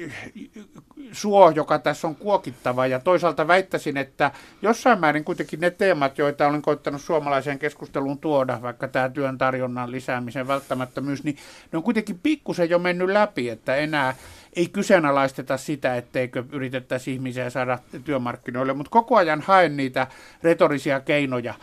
suo, 1.12 1.50
joka 1.50 1.80
tässä 1.80 2.08
on 2.08 2.16
kuokittava. 2.16 2.88
Ja 2.88 3.00
toisaalta 3.00 3.48
väittäisin, 3.48 3.98
että 3.98 4.32
jossain 4.62 5.00
määrin 5.00 5.24
kuitenkin 5.24 5.60
ne 5.60 5.72
teemat, 5.72 6.18
joita 6.18 6.48
olen 6.48 6.62
koittanut 6.62 7.02
suomalaiseen 7.02 7.60
keskusteluun 7.60 8.18
tuoda, 8.18 8.62
vaikka 8.62 8.88
tämä 8.88 9.10
työn 9.10 9.38
tarjonnan 9.38 9.92
lisäämisen 9.92 10.48
välttämättömyys, 10.48 11.24
niin 11.24 11.38
ne 11.72 11.78
on 11.78 11.84
kuitenkin 11.84 12.20
pikkusen 12.24 12.70
jo 12.70 12.80
mennyt 12.80 13.10
läpi, 13.10 13.50
että 13.50 13.76
enää 13.76 14.16
ei 14.56 14.68
kyseenalaisteta 14.68 15.58
sitä, 15.58 15.96
etteikö 15.96 16.44
yritettäisi 16.52 17.14
ihmisiä 17.14 17.50
saada 17.50 17.80
työmarkkinoille, 18.06 18.74
mutta 18.74 18.90
koko 18.90 19.16
ajan 19.16 19.42
haen 19.42 19.78
niitä 19.78 20.08
retorisia 20.44 21.00
keinoja, 21.00 21.54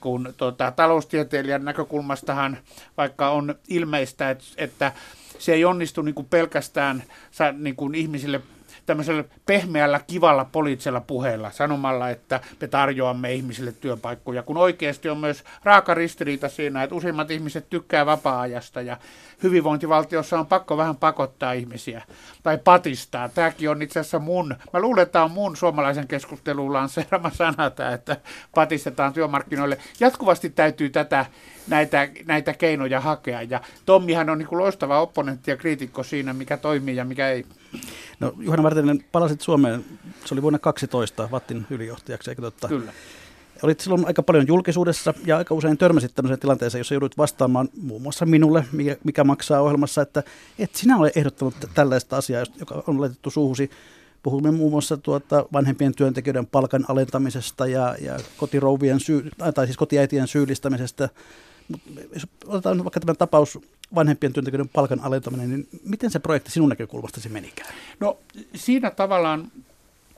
kun 0.00 0.34
tota, 0.36 0.70
taloustieteilijän 0.70 1.64
näkökulmastahan 1.64 2.58
vaikka 2.96 3.30
on 3.30 3.54
ilmeistä, 3.68 4.30
että, 4.30 4.44
että 4.56 4.92
se 5.38 5.52
ei 5.52 5.64
onnistu 5.64 6.02
niin 6.02 6.14
kuin 6.14 6.26
pelkästään 6.26 7.02
niin 7.58 7.76
kuin 7.76 7.94
ihmisille 7.94 8.40
tämmöisellä 8.86 9.24
pehmeällä, 9.46 10.00
kivalla 10.06 10.44
poliittisella 10.44 11.00
puheella 11.00 11.50
sanomalla, 11.50 12.10
että 12.10 12.40
me 12.60 12.68
tarjoamme 12.68 13.32
ihmisille 13.32 13.72
työpaikkoja, 13.72 14.42
kun 14.42 14.56
oikeasti 14.56 15.08
on 15.08 15.18
myös 15.18 15.44
raaka 15.64 15.94
ristiriita 15.94 16.48
siinä, 16.48 16.82
että 16.82 16.94
useimmat 16.94 17.30
ihmiset 17.30 17.70
tykkää 17.70 18.06
vapaa-ajasta 18.06 18.80
ja 18.80 18.96
hyvinvointivaltiossa 19.42 20.38
on 20.38 20.46
pakko 20.46 20.76
vähän 20.76 20.96
pakottaa 20.96 21.52
ihmisiä 21.52 22.02
tai 22.42 22.58
patistaa. 22.58 23.28
Tämäkin 23.28 23.70
on 23.70 23.82
itse 23.82 24.00
asiassa 24.00 24.18
mun, 24.18 24.56
mä 24.72 24.80
luulen, 24.80 25.02
että 25.02 25.12
tämä 25.12 25.24
on 25.24 25.30
mun 25.30 25.56
suomalaisen 25.56 26.08
keskustelun 26.08 26.72
lanseerama 26.72 27.30
sana, 27.30 27.66
että 27.94 28.16
patistetaan 28.54 29.12
työmarkkinoille. 29.12 29.78
Jatkuvasti 30.00 30.50
täytyy 30.50 30.90
tätä, 30.90 31.26
näitä, 31.68 32.08
näitä 32.26 32.52
keinoja 32.52 33.00
hakea 33.00 33.42
ja 33.42 33.60
Tommihan 33.86 34.30
on 34.30 34.38
niin 34.38 34.48
kuin 34.48 34.58
loistava 34.58 35.00
opponentti 35.00 35.50
ja 35.50 35.56
kriitikko 35.56 36.02
siinä, 36.02 36.32
mikä 36.32 36.56
toimii 36.56 36.96
ja 36.96 37.04
mikä 37.04 37.28
ei. 37.28 37.46
No 38.20 38.32
Juhana 38.38 38.62
Martinen, 38.62 39.04
palasit 39.12 39.40
Suomeen, 39.40 39.84
se 40.24 40.34
oli 40.34 40.42
vuonna 40.42 40.58
12 40.58 41.28
Vattin 41.30 41.66
ylijohtajaksi, 41.70 42.30
eikö 42.30 42.42
totta? 42.42 42.68
Kyllä. 42.68 42.92
Olit 43.62 43.80
silloin 43.80 44.06
aika 44.06 44.22
paljon 44.22 44.46
julkisuudessa 44.46 45.14
ja 45.26 45.36
aika 45.36 45.54
usein 45.54 45.78
törmäsit 45.78 46.14
tämmöiseen 46.14 46.40
tilanteeseen, 46.40 46.80
jossa 46.80 46.94
joudut 46.94 47.18
vastaamaan 47.18 47.68
muun 47.82 48.02
muassa 48.02 48.26
minulle, 48.26 48.64
mikä, 48.72 48.96
mikä 49.04 49.24
maksaa 49.24 49.60
ohjelmassa, 49.60 50.02
että 50.02 50.22
et 50.58 50.74
sinä 50.74 50.96
ole 50.96 51.12
ehdottanut 51.16 51.54
tällaista 51.74 52.16
asiaa, 52.16 52.44
joka 52.58 52.82
on 52.86 53.00
laitettu 53.00 53.30
suuhusi. 53.30 53.70
Puhumme 54.22 54.50
muun 54.50 54.70
muassa 54.70 54.96
tuota 54.96 55.44
vanhempien 55.52 55.94
työntekijöiden 55.94 56.46
palkan 56.46 56.84
alentamisesta 56.88 57.66
ja, 57.66 57.96
ja 58.00 58.18
kotirouvien 58.36 59.00
syy, 59.00 59.30
tai 59.54 59.66
siis 59.66 59.76
kotiäitien 59.76 60.28
syyllistämisestä. 60.28 61.08
Jos 62.14 62.26
otetaan 62.46 62.84
vaikka 62.84 63.00
tämä 63.00 63.14
tapaus 63.14 63.58
vanhempien 63.94 64.32
työntekijöiden 64.32 64.68
palkan 64.68 65.00
alentaminen, 65.00 65.50
niin 65.50 65.68
miten 65.84 66.10
se 66.10 66.18
projekti 66.18 66.50
sinun 66.50 66.68
näkökulmasta 66.68 67.20
se 67.20 67.28
menikään? 67.28 67.74
No 68.00 68.18
siinä 68.54 68.90
tavallaan 68.90 69.52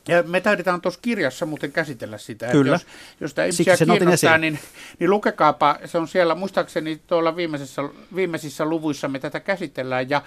ja 0.09 0.23
me 0.23 0.41
taidetaan 0.41 0.81
tuossa 0.81 1.01
kirjassa 1.03 1.47
muuten 1.47 1.73
käsitellä 1.73 2.19
sitä. 2.19 2.47
Kyllä. 2.47 2.77
Että 2.77 2.87
jos, 2.87 3.21
jos 3.21 3.35
tämä 3.35 3.47
ihmisiä 3.47 3.77
kiinnostaa, 3.77 4.39
niin, 4.39 4.59
niin 4.99 5.11
lukekaapa. 5.11 5.79
Se 5.85 5.99
on 5.99 6.09
siellä, 6.09 6.35
muistaakseni 6.35 7.01
tuolla 7.07 7.37
viimeisissä, 7.37 7.83
viimeisissä 8.15 8.65
luvuissa 8.65 9.09
me 9.09 9.19
tätä 9.19 9.41
käsitellään. 9.41 10.11
Ja 10.11 10.23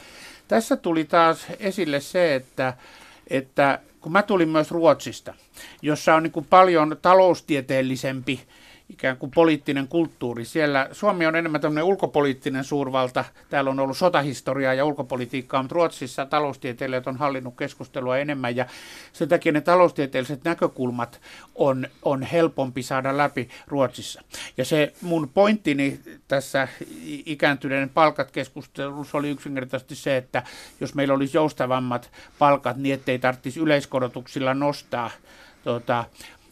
tässä 0.47 0.75
tuli 0.75 1.05
taas 1.05 1.45
esille 1.59 1.99
se, 1.99 2.35
että, 2.35 2.73
että 3.27 3.79
kun 4.01 4.11
mä 4.11 4.23
tulin 4.23 4.49
myös 4.49 4.71
Ruotsista, 4.71 5.33
jossa 5.81 6.15
on 6.15 6.23
niin 6.23 6.31
kuin 6.31 6.45
paljon 6.49 6.97
taloustieteellisempi 7.01 8.39
ikään 8.89 9.17
kuin 9.17 9.31
poliittinen 9.31 9.87
kulttuuri. 9.87 10.45
Siellä 10.45 10.89
Suomi 10.91 11.25
on 11.25 11.35
enemmän 11.35 11.61
tämmöinen 11.61 11.83
ulkopoliittinen 11.83 12.63
suurvalta. 12.63 13.25
Täällä 13.49 13.71
on 13.71 13.79
ollut 13.79 13.97
sotahistoriaa 13.97 14.73
ja 14.73 14.85
ulkopolitiikkaa, 14.85 15.63
mutta 15.63 15.73
Ruotsissa 15.73 16.25
taloustieteilijät 16.25 17.07
on 17.07 17.17
hallinnut 17.17 17.57
keskustelua 17.57 18.17
enemmän 18.17 18.55
ja 18.55 18.65
sen 19.13 19.29
takia 19.29 19.51
ne 19.51 19.61
taloustieteelliset 19.61 20.43
näkökulmat 20.43 21.21
on, 21.55 21.87
on 22.03 22.23
helpompi 22.23 22.83
saada 22.83 23.17
läpi 23.17 23.49
Ruotsissa. 23.67 24.21
Ja 24.57 24.65
se 24.65 24.93
mun 25.01 25.29
pointtini 25.33 25.99
tässä 26.27 26.67
ikääntyneiden 27.25 27.89
palkat 27.89 28.31
keskustelussa 28.31 29.17
oli 29.17 29.29
yksinkertaisesti 29.29 29.95
se, 29.95 30.17
että 30.17 30.43
jos 30.79 30.95
meillä 30.95 31.13
olisi 31.13 31.37
joustavammat 31.37 32.11
palkat, 32.39 32.77
niin 32.77 32.93
ettei 32.95 33.19
tarvitsisi 33.19 33.59
yleiskorotuksilla 33.59 34.53
nostaa 34.53 35.11
tuota, 35.63 36.05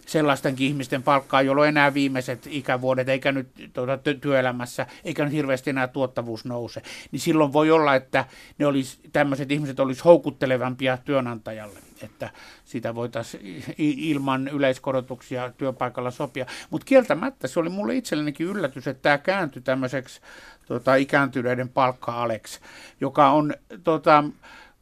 sellaistenkin 0.08 0.68
ihmisten 0.68 1.04
palkkaa, 1.04 1.42
jolla 1.42 1.62
on 1.62 1.68
enää 1.68 1.94
viimeiset 1.94 2.48
ikävuodet, 2.50 3.10
eikä 3.10 3.32
nyt 3.32 3.48
tuota, 3.74 3.98
työelämässä, 4.22 4.88
eikä 5.04 5.24
nyt 5.24 5.34
hirveästi 5.34 5.70
enää 5.70 5.88
tuottavuus 5.88 6.46
nouse, 6.46 6.82
niin 7.12 7.20
silloin 7.20 7.54
voi 7.54 7.72
olla, 7.72 7.96
että 7.96 8.26
ne 8.58 8.66
olisi, 8.66 9.00
tämmöiset 9.14 9.52
ihmiset 9.52 9.80
olisi 9.80 10.04
houkuttelevampia 10.04 10.98
työnantajalle, 10.98 11.80
että 12.04 12.30
sitä 12.66 12.96
voitaisiin 12.96 13.64
ilman 13.78 14.48
yleiskorotuksia 14.48 15.52
työpaikalla 15.58 16.12
sopia. 16.12 16.46
Mutta 16.70 16.86
kieltämättä 16.86 17.48
se 17.48 17.60
oli 17.60 17.70
mulle 17.70 17.96
itsellenikin 17.96 18.48
yllätys, 18.48 18.88
että 18.88 19.02
tämä 19.02 19.18
kääntyi 19.18 19.62
tämmöiseksi 19.62 20.22
tota, 20.68 20.96
ikääntyneiden 20.96 21.70
palkka-aleksi, 21.70 22.60
joka 23.02 23.30
on 23.30 23.54
tota, 23.84 24.24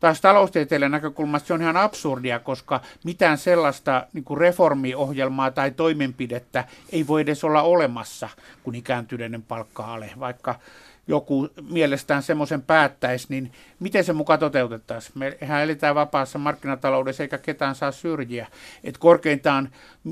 taas 0.05 0.21
taloustieteilijän 0.21 0.91
näkökulmasta 0.91 1.47
se 1.47 1.53
on 1.53 1.61
ihan 1.61 1.77
absurdia, 1.77 2.39
koska 2.39 2.81
mitään 3.03 3.37
sellaista 3.37 4.07
niin 4.13 4.23
kuin 4.23 4.37
reformiohjelmaa 4.37 5.51
tai 5.51 5.71
toimenpidettä 5.71 6.63
ei 6.91 7.07
voi 7.07 7.21
edes 7.21 7.43
olla 7.43 7.61
olemassa, 7.61 8.29
kun 8.63 8.75
ikääntyneiden 8.75 9.41
palkka-ale, 9.41 10.09
vaikka 10.19 10.55
joku 11.07 11.49
mielestään 11.69 12.23
semmoisen 12.23 12.61
päättäisi, 12.61 13.25
niin 13.29 13.51
miten 13.79 14.03
se 14.03 14.13
mukaan 14.13 14.39
toteutettaisiin? 14.39 15.13
Mehän 15.15 15.63
eletään 15.63 15.95
vapaassa 15.95 16.39
markkinataloudessa 16.39 17.23
eikä 17.23 17.37
ketään 17.37 17.75
saa 17.75 17.91
syrjiä. 17.91 18.47
Et 18.83 18.97
korkeintaan, 18.97 19.69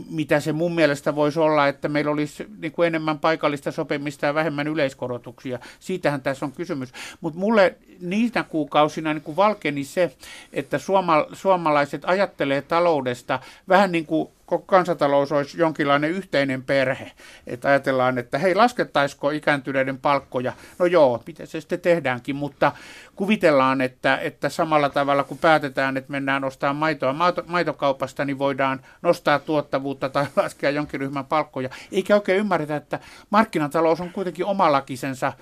mitä 0.10 0.40
se 0.40 0.54
mun 0.54 0.76
mielestä 0.76 1.16
voisi 1.16 1.40
olla, 1.40 1.68
että 1.68 1.90
meillä 1.90 2.12
olisi 2.12 2.48
niin 2.60 2.72
kuin 2.72 2.88
enemmän 2.88 3.20
paikallista 3.20 3.72
sopimista 3.72 4.26
ja 4.26 4.34
vähemmän 4.34 4.68
yleiskorotuksia. 4.68 5.60
Siitähän 5.80 6.22
tässä 6.22 6.46
on 6.46 6.52
kysymys. 6.52 6.94
Mutta 7.22 7.40
mulle 7.40 7.76
niinä 8.02 8.44
kuukausina 8.44 9.14
niin 9.14 9.24
kuin 9.24 9.36
valkeni 9.36 9.84
se, 9.84 10.16
että 10.54 10.78
suoma, 10.78 11.26
suomalaiset 11.34 12.02
ajattelee 12.06 12.62
taloudesta 12.62 13.40
vähän 13.68 13.92
niin 13.92 14.06
kuin 14.06 14.30
kansantalous 14.58 15.32
olisi 15.32 15.60
jonkinlainen 15.60 16.10
yhteinen 16.10 16.64
perhe. 16.64 17.12
Että 17.48 17.68
ajatellaan, 17.68 18.18
että 18.18 18.38
hei, 18.38 18.56
laskettaisiko 18.56 19.30
ikääntyneiden 19.30 19.98
palkkoja? 19.98 20.54
No 20.80 20.86
joo, 20.86 21.24
miten 21.28 21.48
se 21.48 21.62
sitten 21.62 21.80
tehdäänkin, 21.80 22.36
mutta 22.36 22.72
kuvitellaan, 23.16 23.82
että, 23.82 24.18
että 24.18 24.50
samalla 24.50 24.90
tavalla 24.90 25.24
kun 25.24 25.38
päätetään, 25.38 25.98
että 25.98 26.12
mennään 26.12 26.44
ostamaan 26.44 26.76
maitoa 26.76 27.16
maitokaupasta, 27.48 28.26
niin 28.26 28.40
voidaan 28.40 28.82
nostaa 29.02 29.40
tuottavuutta 29.40 30.10
tai 30.10 30.26
laskea 30.36 30.70
jonkin 30.70 31.00
ryhmän 31.00 31.26
palkkoja. 31.26 31.70
Eikä 31.92 32.16
oikein 32.16 32.40
ymmärretä, 32.40 32.76
että 32.76 33.00
markkinatalous 33.30 34.02
on 34.02 34.10
kuitenkin 34.10 34.46
omalakisensa 34.46 35.34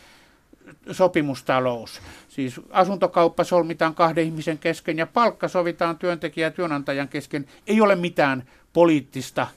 sopimustalous. 0.92 2.02
Siis 2.30 2.62
asuntokauppa 2.70 3.44
solmitaan 3.44 3.96
kahden 3.96 4.26
ihmisen 4.26 4.58
kesken 4.58 4.98
ja 4.98 5.08
palkka 5.08 5.48
sovitaan 5.48 5.98
työntekijä 5.98 6.48
ja 6.48 6.52
työnantajan 6.52 7.08
kesken. 7.08 7.46
Ei 7.68 7.82
ole 7.82 7.96
mitään 7.96 8.44
poliittista 8.74 9.48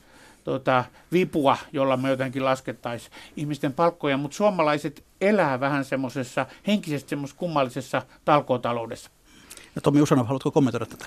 tota, 0.45 0.85
vipua, 1.13 1.57
jolla 1.73 1.97
me 1.97 2.09
jotenkin 2.11 2.45
laskettaisiin 2.45 3.13
ihmisten 3.37 3.73
palkkoja, 3.73 4.17
mutta 4.17 4.37
suomalaiset 4.37 5.05
elää 5.21 5.61
vähän 5.61 5.85
semmoisessa 5.85 6.47
henkisesti 6.67 7.11
semmoisessa 7.11 7.39
kummallisessa 7.39 8.03
talkootaloudessa. 8.25 9.11
Ja 9.75 9.81
Tomi 9.81 10.03
Usanov, 10.03 10.27
haluatko 10.27 10.51
kommentoida 10.51 10.87
tätä? 10.87 11.07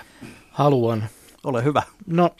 Haluan. 0.50 1.04
Ole 1.44 1.64
hyvä. 1.64 1.82
No, 2.06 2.30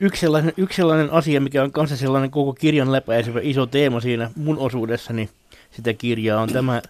yksi 0.00 0.20
sellainen, 0.20 0.52
yksi 0.56 0.76
sellainen 0.76 1.10
asia, 1.10 1.40
mikä 1.40 1.62
on 1.62 1.72
kanssa 1.72 1.96
sellainen 1.96 2.30
koko 2.30 2.52
kirjan 2.52 2.92
läpäisevä 2.92 3.40
iso 3.42 3.66
teema 3.66 4.00
siinä 4.00 4.30
mun 4.36 4.58
osuudessani 4.58 5.28
sitä 5.70 5.92
kirjaa, 5.92 6.42
on 6.42 6.52
tämä, 6.52 6.82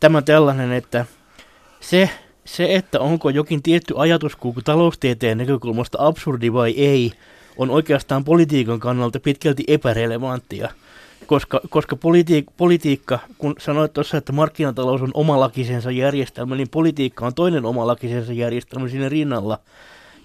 tämä 0.00 0.22
tällainen, 0.22 0.72
että 0.72 1.06
se, 1.80 2.10
se, 2.44 2.74
että 2.74 3.00
onko 3.00 3.30
jokin 3.30 3.62
tietty 3.62 3.94
ajatuskulku 3.96 4.62
taloustieteen 4.62 5.38
näkökulmasta 5.38 5.98
absurdi 6.00 6.52
vai 6.52 6.70
ei, 6.70 7.12
on 7.56 7.70
oikeastaan 7.70 8.24
politiikan 8.24 8.80
kannalta 8.80 9.20
pitkälti 9.20 9.64
epärelevanttia. 9.68 10.68
Koska, 11.26 11.60
koska 11.70 11.96
politiik- 11.96 12.52
politiikka, 12.56 13.18
kun 13.38 13.54
sanoit 13.58 13.92
tuossa, 13.92 14.16
että 14.16 14.32
markkinatalous 14.32 15.02
on 15.02 15.10
omalakisensa 15.14 15.90
järjestelmä, 15.90 16.56
niin 16.56 16.68
politiikka 16.68 17.26
on 17.26 17.34
toinen 17.34 17.64
omalakisensa 17.64 18.32
järjestelmä 18.32 18.88
siinä 18.88 19.08
rinnalla. 19.08 19.58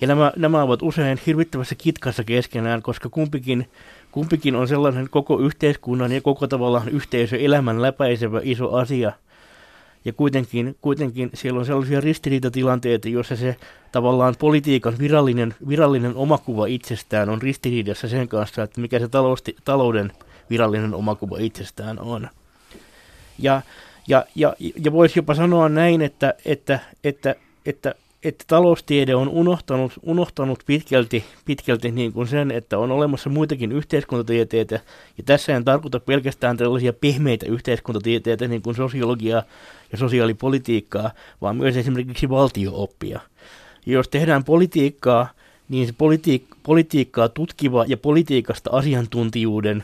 Ja 0.02 0.08
nämä, 0.08 0.32
nämä 0.36 0.64
ovat 0.64 0.82
usein 0.82 1.20
hirvittävässä 1.28 1.76
kitkassa 1.76 2.24
keskenään, 2.24 2.82
koska 2.82 3.10
kumpikin, 3.10 3.70
kumpikin 4.12 4.56
on 4.56 4.68
sellainen 4.68 5.10
koko 5.10 5.40
yhteiskunnan 5.40 6.12
ja 6.12 6.22
koko 6.22 6.48
tavallaan 6.48 6.90
yhteisöelämän 6.90 7.82
läpäisevä 7.82 8.42
iso 8.44 8.72
asia– 8.72 9.12
ja 10.06 10.14
kuitenkin, 10.14 10.76
kuitenkin 10.82 11.30
siellä 11.34 11.60
on 11.60 11.66
sellaisia 11.66 12.02
ristiriitatilanteita, 12.02 13.10
joissa 13.10 13.36
se 13.36 13.56
tavallaan 13.92 14.36
politiikan 14.40 14.98
virallinen, 15.00 15.56
virallinen 15.68 16.16
omakuva 16.16 16.66
itsestään 16.66 17.30
on 17.30 17.42
ristiriidassa 17.42 18.08
sen 18.08 18.28
kanssa, 18.28 18.64
että 18.64 18.82
mikä 18.82 19.00
se 19.00 19.08
talousti, 19.08 19.56
talouden 19.66 20.12
virallinen 20.50 20.94
omakuva 20.94 21.38
itsestään 21.40 22.00
on. 22.00 22.30
Ja, 23.40 23.62
ja, 24.08 24.26
ja, 24.36 24.56
ja 24.84 24.92
voisi 24.92 25.20
jopa 25.20 25.36
sanoa 25.36 25.70
näin, 25.70 26.02
että, 26.02 26.34
että, 26.46 26.80
että, 27.04 27.36
että 27.66 27.96
että 28.26 28.44
taloustiede 28.48 29.16
on 29.16 29.30
unohtanut, 29.30 29.92
unohtanut 30.02 30.64
pitkälti, 30.66 31.24
pitkälti 31.46 31.92
niin 31.92 32.14
kuin 32.14 32.28
sen, 32.28 32.52
että 32.52 32.78
on 32.78 32.92
olemassa 32.92 33.30
muitakin 33.30 33.72
yhteiskuntatieteitä, 33.72 34.80
ja 35.18 35.24
tässä 35.26 35.56
en 35.56 35.66
tarkoita 35.66 36.00
pelkästään 36.00 36.58
tällaisia 36.58 36.94
pehmeitä 36.94 37.46
yhteiskuntatieteitä, 37.46 38.48
niin 38.48 38.62
kuin 38.62 38.76
sosiologiaa 38.76 39.44
ja 39.92 39.98
sosiaalipolitiikkaa, 39.98 41.12
vaan 41.42 41.56
myös 41.58 41.78
esimerkiksi 41.78 42.30
valtiooppia. 42.30 43.20
Jos 43.86 44.08
tehdään 44.08 44.44
politiikkaa, 44.44 45.30
niin 45.70 45.88
se 45.88 45.94
politi- 45.98 46.48
politiikkaa 46.64 47.30
tutkiva 47.30 47.86
ja 47.88 47.98
politiikasta 47.98 48.70
asiantuntijuuden, 48.74 49.84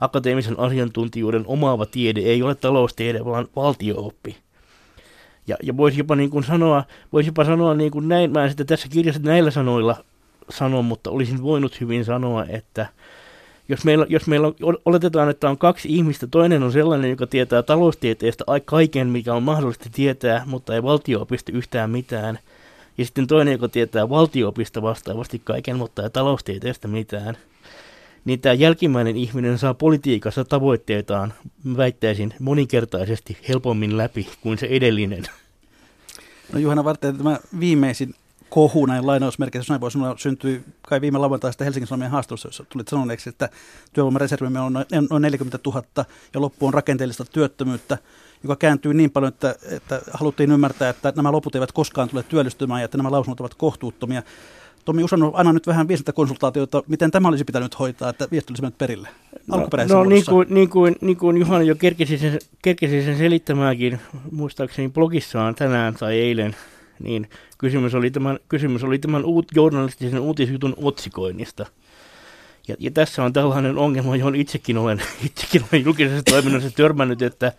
akateemisen 0.00 0.58
asiantuntijuuden 0.58 1.44
omaava 1.46 1.86
tiede 1.86 2.20
ei 2.20 2.42
ole 2.42 2.54
taloustiede, 2.54 3.24
vaan 3.24 3.48
valtiooppi. 3.56 4.36
Ja, 5.46 5.56
ja 5.62 5.76
voisi 5.76 5.98
jopa 5.98 6.16
niin 6.16 6.30
kuin 6.30 6.44
sanoa, 6.44 6.84
voisi 7.12 7.28
jopa 7.28 7.44
sanoa 7.44 7.74
niin 7.74 7.90
kuin 7.90 8.08
näin, 8.08 8.32
mä 8.32 8.44
en 8.44 8.50
sitä 8.50 8.64
tässä 8.64 8.88
kirjassa 8.88 9.22
näillä 9.22 9.50
sanoilla 9.50 9.96
sano, 10.50 10.82
mutta 10.82 11.10
olisin 11.10 11.42
voinut 11.42 11.80
hyvin 11.80 12.04
sanoa, 12.04 12.44
että 12.48 12.86
jos 13.68 13.84
meillä, 13.84 14.06
jos 14.08 14.26
meillä 14.26 14.52
on, 14.62 14.78
oletetaan, 14.84 15.30
että 15.30 15.50
on 15.50 15.58
kaksi 15.58 15.88
ihmistä, 15.94 16.26
toinen 16.26 16.62
on 16.62 16.72
sellainen, 16.72 17.10
joka 17.10 17.26
tietää 17.26 17.62
taloustieteestä 17.62 18.44
kaiken, 18.64 19.06
mikä 19.06 19.34
on 19.34 19.42
mahdollista 19.42 19.90
tietää, 19.92 20.42
mutta 20.46 20.74
ei 20.74 20.82
valtio-opista 20.82 21.52
yhtään 21.52 21.90
mitään, 21.90 22.38
ja 22.98 23.04
sitten 23.04 23.26
toinen, 23.26 23.52
joka 23.52 23.68
tietää 23.68 24.08
valtio-opista 24.08 24.82
vastaavasti 24.82 25.40
kaiken, 25.44 25.76
mutta 25.76 26.02
ei 26.02 26.10
taloustieteestä 26.10 26.88
mitään, 26.88 27.36
niin 28.26 28.40
tämä 28.40 28.52
jälkimmäinen 28.52 29.16
ihminen 29.16 29.58
saa 29.58 29.74
politiikassa 29.74 30.44
tavoitteitaan, 30.44 31.34
väittäisin, 31.76 32.34
moninkertaisesti 32.40 33.38
helpommin 33.48 33.96
läpi 33.96 34.28
kuin 34.40 34.58
se 34.58 34.66
edellinen. 34.66 35.22
No 36.52 36.58
Juhana 36.58 36.84
Varteen, 36.84 37.16
tämä 37.16 37.38
viimeisin 37.60 38.14
kohu 38.50 38.86
näin 38.86 39.06
lainausmerkeissä, 39.06 39.72
näin 39.72 39.80
voi 39.80 39.90
sanoa, 39.90 40.14
syntyi 40.18 40.64
kai 40.82 41.00
viime 41.00 41.18
lauantaista 41.18 41.64
Helsingin 41.64 41.86
Sanomien 41.86 42.10
haastattelussa, 42.10 42.48
jossa 42.48 42.64
tulit 42.68 42.88
sanoneeksi, 42.88 43.28
että 43.28 43.48
työvoimareservimme 43.92 44.60
on 44.60 44.72
noin 45.10 45.22
40 45.22 45.58
000 45.66 45.82
ja 46.34 46.40
loppu 46.40 46.66
on 46.66 46.74
rakenteellista 46.74 47.24
työttömyyttä, 47.24 47.98
joka 48.42 48.56
kääntyy 48.56 48.94
niin 48.94 49.10
paljon, 49.10 49.32
että, 49.32 49.54
että 49.70 50.00
haluttiin 50.12 50.52
ymmärtää, 50.52 50.90
että 50.90 51.12
nämä 51.16 51.32
loput 51.32 51.54
eivät 51.54 51.72
koskaan 51.72 52.08
tule 52.08 52.22
työllistymään 52.22 52.80
ja 52.80 52.84
että 52.84 52.96
nämä 52.96 53.10
lausunnot 53.10 53.40
ovat 53.40 53.54
kohtuuttomia. 53.54 54.22
Tomi 54.86 55.04
Usanov, 55.04 55.30
anna 55.34 55.52
nyt 55.52 55.66
vähän 55.66 55.88
viestintäkonsultaatiota, 55.88 56.82
miten 56.86 57.10
tämä 57.10 57.28
olisi 57.28 57.44
pitänyt 57.44 57.78
hoitaa, 57.78 58.10
että 58.10 58.28
viesti 58.30 58.52
olisi 58.52 58.62
mennyt 58.62 58.78
perille 58.78 59.08
No, 59.46 59.68
no 59.88 60.04
niin, 60.04 60.24
kuin, 60.24 60.46
niin, 60.50 60.68
kuin, 60.68 60.96
niin 61.00 61.16
kuin 61.16 61.36
Juhani 61.36 61.66
jo 61.66 61.74
kerkesi 61.74 62.18
sen, 62.18 62.38
kerkesi 62.62 63.02
sen 63.02 63.18
selittämäänkin, 63.18 64.00
muistaakseni 64.32 64.88
blogissaan 64.88 65.54
tänään 65.54 65.94
tai 65.94 66.18
eilen, 66.18 66.56
niin 67.00 67.28
kysymys 67.58 67.94
oli 67.94 68.10
tämän, 68.10 68.38
kysymys 68.48 68.84
oli 68.84 68.98
tämän 68.98 69.24
uut, 69.24 69.46
journalistisen 69.54 70.20
uutisjutun 70.20 70.74
otsikoinnista. 70.76 71.66
Ja, 72.68 72.76
ja 72.78 72.90
tässä 72.90 73.24
on 73.24 73.32
tällainen 73.32 73.78
ongelma, 73.78 74.16
johon 74.16 74.34
itsekin 74.34 74.78
olen, 74.78 75.02
itsekin 75.26 75.64
olen 75.72 75.84
julkisessa 75.84 76.22
toiminnassa 76.22 76.70
törmännyt, 76.70 77.22
että, 77.22 77.52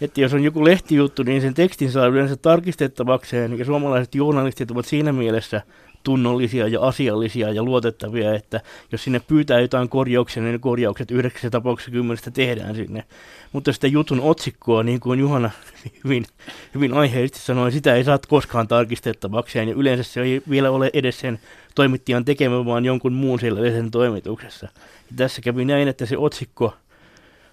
että 0.00 0.20
jos 0.20 0.34
on 0.34 0.44
joku 0.44 0.64
lehtijuttu, 0.64 1.22
niin 1.22 1.42
sen 1.42 1.54
tekstin 1.54 1.92
saa 1.92 2.06
yleensä 2.06 2.36
tarkistettavakseen, 2.36 3.58
ja 3.58 3.64
suomalaiset 3.64 4.14
journalistit 4.14 4.70
ovat 4.70 4.86
siinä 4.86 5.12
mielessä 5.12 5.62
tunnollisia 6.02 6.68
ja 6.68 6.80
asiallisia 6.80 7.52
ja 7.52 7.62
luotettavia, 7.62 8.34
että 8.34 8.60
jos 8.92 9.04
sinne 9.04 9.20
pyytää 9.20 9.60
jotain 9.60 9.88
korjauksia, 9.88 10.42
niin 10.42 10.52
ne 10.52 10.58
korjaukset 10.58 11.10
yhdeksässä 11.10 11.50
tapauksessa 11.50 11.90
kymmenestä 11.90 12.30
tehdään 12.30 12.74
sinne. 12.74 13.04
Mutta 13.52 13.72
sitä 13.72 13.86
jutun 13.86 14.20
otsikkoa, 14.20 14.82
niin 14.82 15.00
kuin 15.00 15.20
Juhana 15.20 15.50
hyvin, 16.04 16.24
hyvin 16.74 16.94
aiheellisesti 16.94 17.46
sanoi, 17.46 17.72
sitä 17.72 17.94
ei 17.94 18.04
saa 18.04 18.18
koskaan 18.28 18.68
tarkistettavakseen, 18.68 19.68
ja 19.68 19.74
yleensä 19.74 20.02
se 20.02 20.22
ei 20.22 20.42
vielä 20.50 20.70
ole 20.70 20.90
edes 20.92 21.20
sen 21.20 21.40
toimittajan 21.74 22.24
tekemä, 22.24 22.64
vaan 22.64 22.84
jonkun 22.84 23.12
muun 23.12 23.40
siellä 23.40 23.70
sen 23.70 23.90
toimituksessa. 23.90 24.68
Ja 25.10 25.16
tässä 25.16 25.42
kävi 25.42 25.64
näin, 25.64 25.88
että 25.88 26.06
se 26.06 26.18
otsikko, 26.18 26.74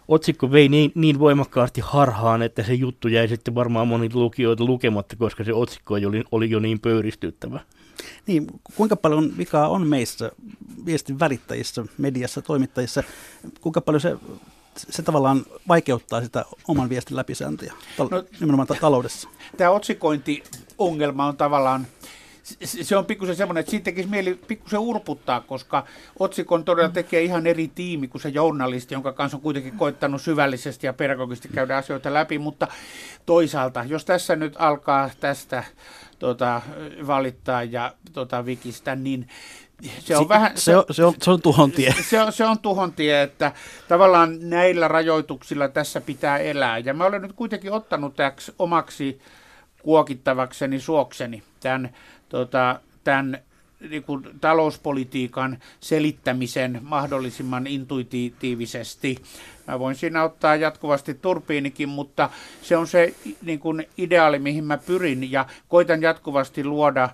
otsikko 0.07 0.51
vei 0.51 0.69
niin, 0.69 0.91
niin 0.95 1.19
voimakkaasti 1.19 1.81
harhaan, 1.81 2.41
että 2.41 2.63
se 2.63 2.73
juttu 2.73 3.07
jäi 3.07 3.27
sitten 3.27 3.55
varmaan 3.55 3.87
moni 3.87 4.09
lukijoita 4.13 4.65
lukematta, 4.65 5.15
koska 5.15 5.43
se 5.43 5.53
otsikko 5.53 5.93
oli, 5.93 6.23
oli 6.31 6.49
jo 6.49 6.59
niin 6.59 6.79
pöyristyttävä. 6.79 7.59
Niin, 8.27 8.47
kuinka 8.75 8.95
paljon 8.95 9.37
vikaa 9.37 9.69
on 9.69 9.87
meissä 9.87 10.31
viestin 10.85 11.19
välittäjissä, 11.19 11.85
mediassa, 11.97 12.41
toimittajissa, 12.41 13.03
kuinka 13.61 13.81
paljon 13.81 14.01
se, 14.01 14.17
se 14.75 15.03
tavallaan 15.03 15.45
vaikeuttaa 15.67 16.21
sitä 16.21 16.45
oman 16.67 16.89
viestin 16.89 17.17
läpisääntöjä, 17.17 17.73
tal- 17.97 18.07
no, 18.11 18.23
nimenomaan 18.39 18.67
taloudessa? 18.81 19.29
Tämä 19.57 19.69
otsikointiongelma 19.69 21.25
on 21.25 21.37
tavallaan 21.37 21.87
se 22.65 22.97
on 22.97 23.05
pikkusen 23.05 23.35
semmoinen, 23.35 23.59
että 23.59 23.69
siitä 23.69 23.83
tekisi 23.83 24.09
mieli 24.09 24.39
pikkusen 24.47 24.79
urputtaa, 24.79 25.41
koska 25.41 25.85
otsikon 26.19 26.63
todella 26.63 26.89
tekee 26.89 27.23
ihan 27.23 27.47
eri 27.47 27.71
tiimi 27.75 28.07
kuin 28.07 28.21
se 28.21 28.29
journalisti, 28.29 28.93
jonka 28.93 29.13
kanssa 29.13 29.37
on 29.37 29.41
kuitenkin 29.41 29.77
koittanut 29.77 30.21
syvällisesti 30.21 30.87
ja 30.87 30.93
pedagogisesti 30.93 31.49
käydä 31.49 31.77
asioita 31.77 32.13
läpi, 32.13 32.39
mutta 32.39 32.67
toisaalta, 33.25 33.83
jos 33.83 34.05
tässä 34.05 34.35
nyt 34.35 34.55
alkaa 34.59 35.09
tästä 35.19 35.63
tota, 36.19 36.61
valittaa 37.07 37.63
ja 37.63 37.93
tota, 38.13 38.45
vikistä, 38.45 38.95
niin 38.95 39.27
se 39.99 40.17
on, 40.17 40.29
vähän, 40.29 40.51
se, 40.55 40.77
on, 40.77 40.83
se, 40.91 41.05
on, 41.05 41.13
se 41.21 41.31
on 41.31 41.41
tuhon 41.41 41.71
tie. 41.71 41.95
Se 42.09 42.21
on, 42.21 42.31
se 42.31 42.45
on 42.45 42.59
tuhon 42.59 42.93
tie, 42.93 43.21
että 43.21 43.51
tavallaan 43.87 44.49
näillä 44.49 44.87
rajoituksilla 44.87 45.67
tässä 45.67 46.01
pitää 46.01 46.37
elää. 46.37 46.77
Ja 46.77 46.93
mä 46.93 47.05
olen 47.05 47.21
nyt 47.21 47.33
kuitenkin 47.33 47.71
ottanut 47.71 48.15
täksi 48.15 48.53
omaksi 48.59 49.21
kuokittavakseni 49.83 50.79
suokseni 50.79 51.43
tämän, 51.59 51.89
tota, 52.29 52.79
tämän 53.03 53.39
niin 53.89 54.03
kuin 54.03 54.23
talouspolitiikan 54.41 55.57
selittämisen 55.79 56.79
mahdollisimman 56.81 57.67
intuitiivisesti. 57.67 59.17
Mä 59.67 59.79
voin 59.79 59.95
siinä 59.95 60.23
ottaa 60.23 60.55
jatkuvasti 60.55 61.13
turpiinikin, 61.13 61.89
mutta 61.89 62.29
se 62.61 62.77
on 62.77 62.87
se 62.87 63.13
niin 63.41 63.59
kuin 63.59 63.87
ideaali, 63.97 64.39
mihin 64.39 64.63
mä 64.63 64.77
pyrin 64.77 65.31
ja 65.31 65.45
koitan 65.67 66.01
jatkuvasti 66.01 66.63
luoda 66.63 67.09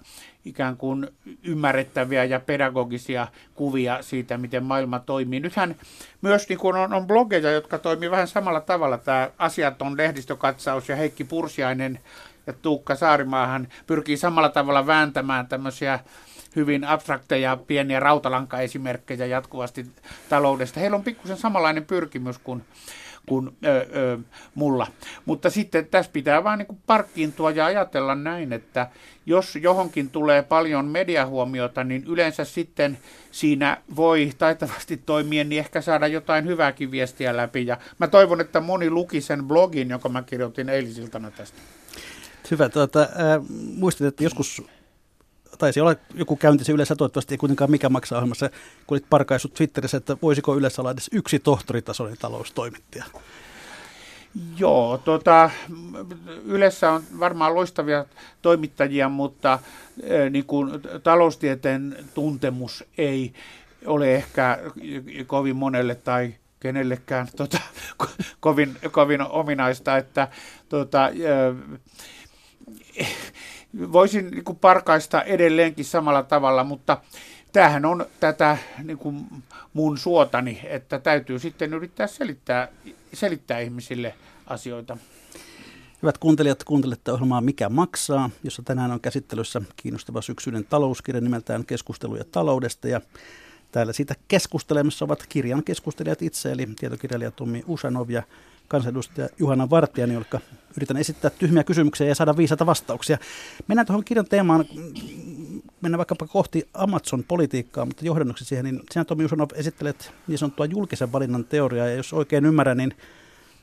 ikään 0.46 0.78
kuin 0.78 1.08
ymmärrettäviä 1.44 2.24
ja 2.24 2.40
pedagogisia 2.40 3.28
kuvia 3.56 4.02
siitä, 4.02 4.38
miten 4.38 4.64
maailma 4.64 5.00
toimii. 5.00 5.40
Nythän 5.40 5.76
myös 6.22 6.50
niin 6.50 6.60
kuin 6.60 6.76
on, 6.76 6.94
on 6.94 7.08
blogeja, 7.08 7.52
jotka 7.52 7.80
toimii 7.80 8.12
vähän 8.12 8.28
samalla 8.28 8.62
tavalla. 8.62 8.98
Tämä 8.98 9.30
Asiaton 9.38 9.98
lehdistökatsaus 9.98 10.90
ja 10.90 10.96
Heikki 10.96 11.24
Pursiainen 11.24 12.00
ja 12.48 12.54
Tuukka 12.54 12.96
Saarimaahan 12.96 13.68
pyrkii 13.88 14.18
samalla 14.18 14.50
tavalla 14.50 14.88
vääntämään 14.88 15.48
tämmöisiä 15.48 16.00
hyvin 16.56 16.84
abstrakteja 16.84 17.58
pieniä 17.68 18.00
rautalankaesimerkkejä 18.00 19.26
jatkuvasti 19.26 19.86
taloudesta. 20.30 20.80
Heillä 20.80 20.96
on 20.96 21.04
pikkusen 21.04 21.38
samanlainen 21.38 21.86
pyrkimys 21.86 22.38
kuin, 22.38 22.64
kuin 23.26 23.58
ö, 23.66 23.86
ö, 23.96 24.20
mulla. 24.56 24.88
Mutta 25.26 25.50
sitten 25.50 25.88
tässä 25.88 26.12
pitää 26.12 26.44
vaan 26.44 26.60
niin 26.60 26.80
parkkiintua 26.88 27.52
ja 27.52 27.66
ajatella 27.66 28.16
näin, 28.16 28.54
että 28.54 28.88
jos 29.26 29.56
johonkin 29.56 30.10
tulee 30.10 30.44
paljon 30.44 30.86
mediahuomiota, 30.86 31.84
niin 31.84 32.04
yleensä 32.08 32.46
sitten 32.46 32.98
siinä 33.32 33.78
voi 33.96 34.32
taitavasti 34.38 34.98
toimia, 34.98 35.44
niin 35.44 35.60
ehkä 35.60 35.82
saada 35.82 36.08
jotain 36.08 36.46
hyvääkin 36.46 36.92
viestiä 36.92 37.38
läpi. 37.38 37.68
Ja 37.68 37.78
mä 38.00 38.08
toivon, 38.08 38.42
että 38.42 38.62
moni 38.62 38.90
luki 38.90 39.22
sen 39.22 39.44
blogin, 39.44 39.90
jonka 39.90 40.10
mä 40.10 40.24
kirjoitin 40.24 40.70
eilisiltana 40.70 41.32
tästä. 41.32 41.58
Hyvä. 42.52 42.70
Tuota, 42.70 43.02
äh, 43.02 43.08
muistin, 43.76 44.08
että 44.08 44.24
joskus 44.24 44.62
taisi 45.58 45.82
olla 45.82 45.96
joku 46.14 46.36
käyntisi 46.36 46.72
yleensä, 46.72 46.96
toivottavasti 46.96 47.34
ei 47.34 47.38
kuitenkaan 47.38 47.72
mikä 47.72 47.90
maksaa 47.90 48.18
ohjelmassa, 48.18 48.50
kun 48.88 48.96
olit 48.96 49.06
parkaissut 49.10 49.54
Twitterissä, 49.54 49.98
että 49.98 50.18
voisiko 50.22 50.56
yleensä 50.56 50.82
olla 50.82 50.92
edes 50.92 51.10
yksi 51.14 51.40
tohtoritasoinen 51.40 52.18
taloustoimittaja? 52.18 53.06
Joo, 54.58 54.98
tota, 54.98 55.50
Ylessä 56.46 56.92
on 56.92 57.04
varmaan 57.20 57.56
loistavia 57.56 58.06
toimittajia, 58.42 59.10
mutta 59.10 59.60
e, 60.04 60.30
niin 60.30 60.46
kuin, 60.46 60.70
taloustieteen 61.04 61.98
tuntemus 62.14 62.84
ei 62.98 63.34
ole 63.86 64.16
ehkä 64.16 64.60
kovin 65.28 65.56
monelle 65.56 65.96
tai 65.96 66.34
kenellekään 66.60 67.28
tota, 67.36 67.60
ko, 67.98 68.08
kovin, 68.40 68.78
kovin 68.92 69.22
ominaista, 69.22 69.98
että 69.98 70.28
tota, 70.70 71.10
e, 71.10 71.56
voisin 73.92 74.32
niin 74.32 74.44
kuin 74.44 74.60
parkaista 74.60 75.22
edelleenkin 75.22 75.86
samalla 75.86 76.24
tavalla, 76.24 76.64
mutta 76.64 76.98
tämähän 77.54 77.86
on 77.86 78.06
tätä 78.20 78.58
niin 78.84 78.98
kuin 78.98 79.26
mun 79.74 79.98
suotani, 79.98 80.60
että 80.64 81.00
täytyy 81.00 81.40
sitten 81.40 81.74
yrittää 81.74 82.08
selittää, 82.08 82.68
selittää 83.14 83.60
ihmisille 83.60 84.14
asioita. 84.48 84.98
Hyvät 86.02 86.18
kuuntelijat, 86.18 86.64
kuuntelette 86.64 87.12
ohjelmaa 87.12 87.42
Mikä 87.42 87.70
maksaa, 87.70 88.30
jossa 88.44 88.64
tänään 88.64 88.92
on 88.92 89.02
käsittelyssä 89.02 89.62
kiinnostava 89.76 90.22
syksyinen 90.22 90.66
talouskirja 90.66 91.22
nimeltään 91.22 91.66
Keskusteluja 91.66 92.24
taloudesta. 92.32 92.88
Ja 92.88 93.02
täällä 93.72 93.94
siitä 93.94 94.16
keskustelemassa 94.28 95.06
ovat 95.06 95.26
kirjan 95.30 95.64
keskustelijat 95.64 96.22
itse, 96.22 96.52
eli 96.52 96.68
tietokirjailija 96.80 97.32
Tommi 97.32 97.64
Usanov 97.68 98.10
ja 98.10 98.24
kansanedustaja 98.74 99.30
Juhana 99.40 99.70
Vartiani, 99.70 100.14
jotka 100.14 100.40
yritän 100.78 100.98
esittää 100.98 101.32
tyhmiä 101.32 101.64
kysymyksiä 101.64 102.08
ja 102.08 102.16
saada 102.16 102.38
viisata 102.38 102.66
vastauksia. 102.66 103.18
Mennään 103.68 103.86
tuohon 103.86 104.04
kirjan 104.04 104.26
teemaan, 104.26 104.66
mennään 105.82 105.98
vaikkapa 105.98 106.28
kohti 106.28 106.70
Amazon-politiikkaa, 106.74 107.86
mutta 107.86 108.06
johdannoksi 108.06 108.46
siihen, 108.46 108.66
niin 108.66 108.82
sinä 108.92 109.06
Tomi 109.06 109.26
Usanov 109.26 109.50
esittelet 109.56 110.12
niin 110.28 110.38
sanottua 110.38 110.66
julkisen 110.66 111.12
valinnan 111.12 111.46
teoriaa, 111.46 111.88
ja 111.88 111.96
jos 111.96 112.14
oikein 112.14 112.46
ymmärrän, 112.46 112.78
niin 112.78 112.94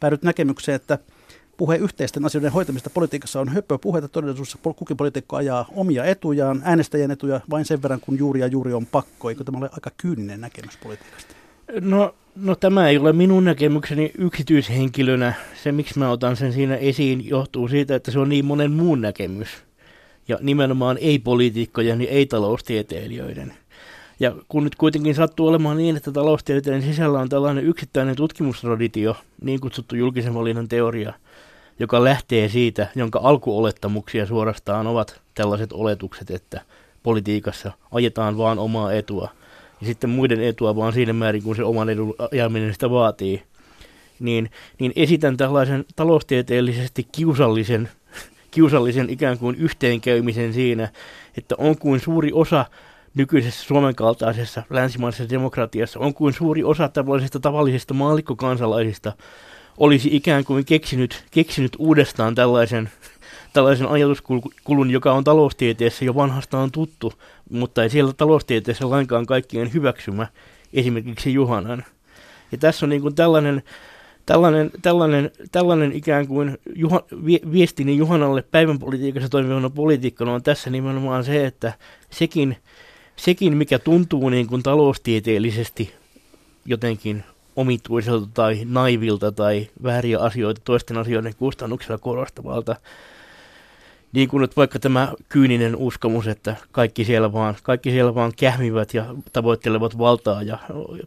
päädyt 0.00 0.22
näkemykseen, 0.22 0.76
että 0.76 0.98
puhe 1.56 1.76
yhteisten 1.76 2.24
asioiden 2.24 2.52
hoitamista 2.52 2.90
politiikassa 2.90 3.40
on 3.40 3.48
höpö 3.48 3.78
puhetta. 3.78 4.08
Todellisuudessa 4.08 4.58
kukin 4.62 4.96
poliitikko 4.96 5.36
ajaa 5.36 5.68
omia 5.76 6.04
etujaan, 6.04 6.62
äänestäjien 6.64 7.10
etuja 7.10 7.40
vain 7.50 7.64
sen 7.64 7.82
verran, 7.82 8.00
kun 8.00 8.18
juuri 8.18 8.40
ja 8.40 8.46
juuri 8.46 8.72
on 8.72 8.86
pakko. 8.86 9.28
Eikö 9.28 9.44
tämä 9.44 9.58
ole 9.58 9.70
aika 9.72 9.90
kyyninen 9.96 10.40
näkemys 10.40 10.76
politiikasta? 10.76 11.34
No, 11.80 12.14
no 12.36 12.54
tämä 12.54 12.88
ei 12.88 12.98
ole 12.98 13.12
minun 13.12 13.44
näkemykseni 13.44 14.10
yksityishenkilönä. 14.18 15.34
Se, 15.62 15.72
miksi 15.72 15.98
mä 15.98 16.10
otan 16.10 16.36
sen 16.36 16.52
siinä 16.52 16.76
esiin, 16.76 17.28
johtuu 17.28 17.68
siitä, 17.68 17.94
että 17.94 18.10
se 18.10 18.18
on 18.18 18.28
niin 18.28 18.44
monen 18.44 18.72
muun 18.72 19.00
näkemys. 19.00 19.48
Ja 20.28 20.38
nimenomaan 20.40 20.98
ei-poliitikkojen 21.00 22.00
ja 22.00 22.08
ei-taloustieteilijöiden. 22.08 23.54
Ja 24.20 24.34
kun 24.48 24.64
nyt 24.64 24.74
kuitenkin 24.74 25.14
sattuu 25.14 25.48
olemaan 25.48 25.76
niin, 25.76 25.96
että 25.96 26.12
taloustieteen 26.12 26.82
sisällä 26.82 27.18
on 27.18 27.28
tällainen 27.28 27.64
yksittäinen 27.64 28.16
tutkimusraditio, 28.16 29.16
niin 29.42 29.60
kutsuttu 29.60 29.96
julkisen 29.96 30.34
valinnan 30.34 30.68
teoria, 30.68 31.12
joka 31.78 32.04
lähtee 32.04 32.48
siitä, 32.48 32.86
jonka 32.94 33.20
alkuolettamuksia 33.22 34.26
suorastaan 34.26 34.86
ovat 34.86 35.20
tällaiset 35.34 35.72
oletukset, 35.72 36.30
että 36.30 36.60
politiikassa 37.02 37.72
ajetaan 37.92 38.38
vaan 38.38 38.58
omaa 38.58 38.92
etua– 38.92 39.28
ja 39.80 39.86
sitten 39.86 40.10
muiden 40.10 40.42
etua 40.42 40.76
vaan 40.76 40.92
siinä 40.92 41.12
määrin, 41.12 41.42
kun 41.42 41.56
se 41.56 41.64
oman 41.64 41.88
edun 41.88 42.14
ajaminen 42.32 42.72
sitä 42.72 42.90
vaatii, 42.90 43.42
niin, 44.20 44.50
niin 44.78 44.92
esitän 44.96 45.36
tällaisen 45.36 45.84
taloustieteellisesti 45.96 47.06
kiusallisen, 47.12 47.88
kiusallisen 48.50 49.10
ikään 49.10 49.38
kuin 49.38 49.56
yhteenkäymisen 49.56 50.52
siinä, 50.52 50.88
että 51.38 51.54
on 51.58 51.78
kuin 51.78 52.00
suuri 52.00 52.32
osa 52.32 52.66
nykyisessä 53.14 53.64
Suomen 53.64 53.94
kaltaisessa 53.94 54.62
länsimaisessa 54.70 55.30
demokratiassa, 55.30 56.00
on 56.00 56.14
kuin 56.14 56.32
suuri 56.32 56.64
osa 56.64 56.88
tällaisista 56.88 57.40
tavallisista 57.40 57.94
maallikkokansalaisista 57.94 59.12
olisi 59.78 60.08
ikään 60.12 60.44
kuin 60.44 60.64
keksinyt, 60.64 61.24
keksinyt 61.30 61.76
uudestaan 61.78 62.34
tällaisen, 62.34 62.90
tällaisen 63.52 63.88
ajatuskulun, 63.88 64.90
joka 64.90 65.12
on 65.12 65.24
taloustieteessä 65.24 66.04
jo 66.04 66.14
vanhastaan 66.14 66.70
tuttu, 66.70 67.12
mutta 67.50 67.82
ei 67.82 67.90
siellä 67.90 68.12
taloustieteessä 68.12 68.90
lainkaan 68.90 69.26
kaikkien 69.26 69.72
hyväksymä, 69.72 70.26
esimerkiksi 70.72 71.34
Juhanan. 71.34 71.84
Ja 72.52 72.58
tässä 72.58 72.86
on 72.86 72.90
niin 72.90 73.02
kuin 73.02 73.14
tällainen, 73.14 73.62
tällainen, 74.26 74.70
tällainen, 74.82 75.30
tällainen 75.52 75.92
ikään 75.92 76.26
kuin 76.26 76.58
Juha, 76.74 77.02
viestini 77.52 77.96
Juhanalle 77.96 78.42
päivän 78.42 78.78
politiikassa 78.78 79.28
toimivana 79.28 79.70
poliitikkona 79.70 80.34
on 80.34 80.42
tässä 80.42 80.70
nimenomaan 80.70 81.24
se, 81.24 81.46
että 81.46 81.72
sekin, 82.10 82.56
sekin 83.16 83.56
mikä 83.56 83.78
tuntuu 83.78 84.28
niin 84.28 84.46
kuin 84.46 84.62
taloustieteellisesti 84.62 85.94
jotenkin 86.64 87.24
omituiselta 87.56 88.26
tai 88.34 88.60
naivilta 88.64 89.32
tai 89.32 89.68
vääriä 89.82 90.18
asioita 90.18 90.60
toisten 90.64 90.98
asioiden 90.98 91.34
kustannuksella 91.34 91.98
korostavalta, 91.98 92.76
niin 94.12 94.28
kuin 94.28 94.40
nyt 94.40 94.56
vaikka 94.56 94.78
tämä 94.78 95.12
kyyninen 95.28 95.76
uskomus, 95.76 96.26
että 96.26 96.56
kaikki 96.72 97.04
siellä 97.04 97.32
vaan, 97.32 97.56
kaikki 97.62 97.90
siellä 97.90 98.14
vaan 98.14 98.32
kähmivät 98.36 98.94
ja 98.94 99.14
tavoittelevat 99.32 99.98
valtaa 99.98 100.42
ja 100.42 100.58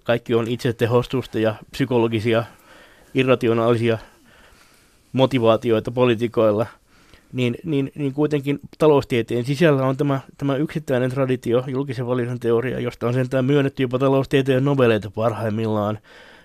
kaikki 0.03 0.33
on 0.33 0.47
itsetehostusta 0.47 1.39
ja 1.39 1.55
psykologisia, 1.71 2.43
irrationaalisia 3.13 3.97
motivaatioita 5.13 5.91
poliitikoilla, 5.91 6.65
niin, 7.33 7.57
niin, 7.63 7.91
niin 7.95 8.13
kuitenkin 8.13 8.59
taloustieteen 8.77 9.45
sisällä 9.45 9.85
on 9.85 9.97
tämä, 9.97 10.19
tämä 10.37 10.55
yksittäinen 10.55 11.11
traditio, 11.11 11.63
julkisen 11.67 12.07
valinnan 12.07 12.39
teoria, 12.39 12.79
josta 12.79 13.07
on 13.07 13.13
sentään 13.13 13.45
myönnetty 13.45 13.83
jopa 13.83 13.99
taloustieteen 13.99 14.65
noveleita 14.65 15.11
parhaimmillaan, 15.11 15.99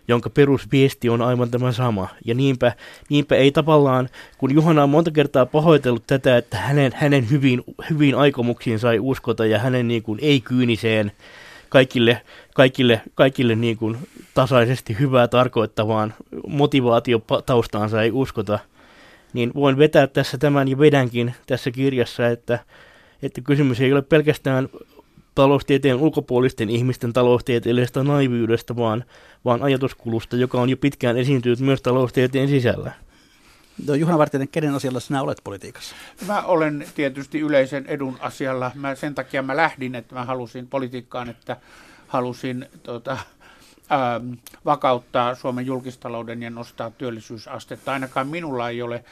jonka 0.09 0.31
perusviesti 0.31 1.09
on 1.09 1.23
aivan 1.23 1.51
tämä 1.51 1.73
sama. 1.73 2.09
Ja 2.25 2.35
niinpä, 2.35 2.73
niinpä 3.09 3.37
ei 3.37 3.53
tavallaan, 3.53 4.09
kun 4.38 4.55
Juhana 4.55 4.83
on 4.83 4.90
monta 4.90 5.11
kertaa 5.11 5.47
pahoitellut 5.47 6.07
tätä, 6.07 6.37
että 6.37 6.59
hänen, 6.59 6.92
hänen 6.94 7.31
hyvin, 7.31 7.64
hyvin 7.90 8.14
aikomuksiin 8.14 8.79
sai 8.79 8.99
uskota 8.99 9.47
ja 9.47 9.59
hänen 9.59 9.88
niin 9.88 10.03
kuin 10.03 10.18
ei-kyyniseen 10.23 11.12
kaikille, 11.68 12.23
kaikille, 12.55 13.01
kaikille 13.14 13.55
niin 13.55 13.77
kuin 13.77 13.97
tasaisesti 14.35 14.97
hyvää 14.99 15.29
tarkoittavaan 15.29 16.14
motivaatiotaustaansa 16.47 18.03
ei 18.03 18.11
uskota, 18.11 18.59
niin 19.33 19.51
voin 19.55 19.79
vetää 19.79 20.07
tässä 20.07 20.38
tämän 20.38 20.68
ja 20.68 20.79
vedänkin 20.79 21.35
tässä 21.47 21.71
kirjassa, 21.71 22.29
että, 22.29 22.59
että 23.23 23.40
kysymys 23.40 23.81
ei 23.81 23.92
ole 23.92 24.03
pelkästään 24.03 24.68
taloustieteen 25.42 25.96
ulkopuolisten 25.96 26.70
ihmisten 26.70 27.12
taloustieteellisestä 27.12 28.03
naiviudesta, 28.03 28.77
vaan, 28.77 29.05
vaan 29.44 29.62
ajatuskulusta, 29.62 30.37
joka 30.37 30.61
on 30.61 30.70
jo 30.70 30.77
pitkään 30.77 31.16
esiintynyt 31.16 31.61
myös 31.61 31.83
taloustieteen 31.83 32.48
sisällä. 32.48 32.92
No, 33.87 33.94
Juhana 33.94 34.18
Vartinen, 34.18 34.48
kenen 34.48 34.74
asialla 34.74 35.01
sinä 35.01 35.22
olet 35.22 35.38
politiikassa? 35.44 35.94
Mä 36.27 36.42
olen 36.42 36.87
tietysti 36.94 37.40
yleisen 37.40 37.87
edun 37.87 38.16
asialla. 38.20 38.70
Mä, 38.74 38.94
sen 38.94 39.14
takia 39.14 39.42
mä 39.42 39.57
lähdin, 39.57 39.94
että 39.94 40.14
mä 40.14 40.24
halusin 40.24 40.66
politiikkaan, 40.66 41.29
että 41.29 41.57
halusin 42.09 42.66
tota, 42.83 43.12
ähm, 43.92 44.33
vakauttaa 44.64 45.35
Suomen 45.35 45.66
julkistalouden 45.66 46.42
ja 46.42 46.51
nostaa 46.51 46.90
työllisyysastetta. 46.90 47.92
Ainakaan 47.92 48.29
minulla 48.29 48.68
ei 48.68 48.83
ole 48.83 49.05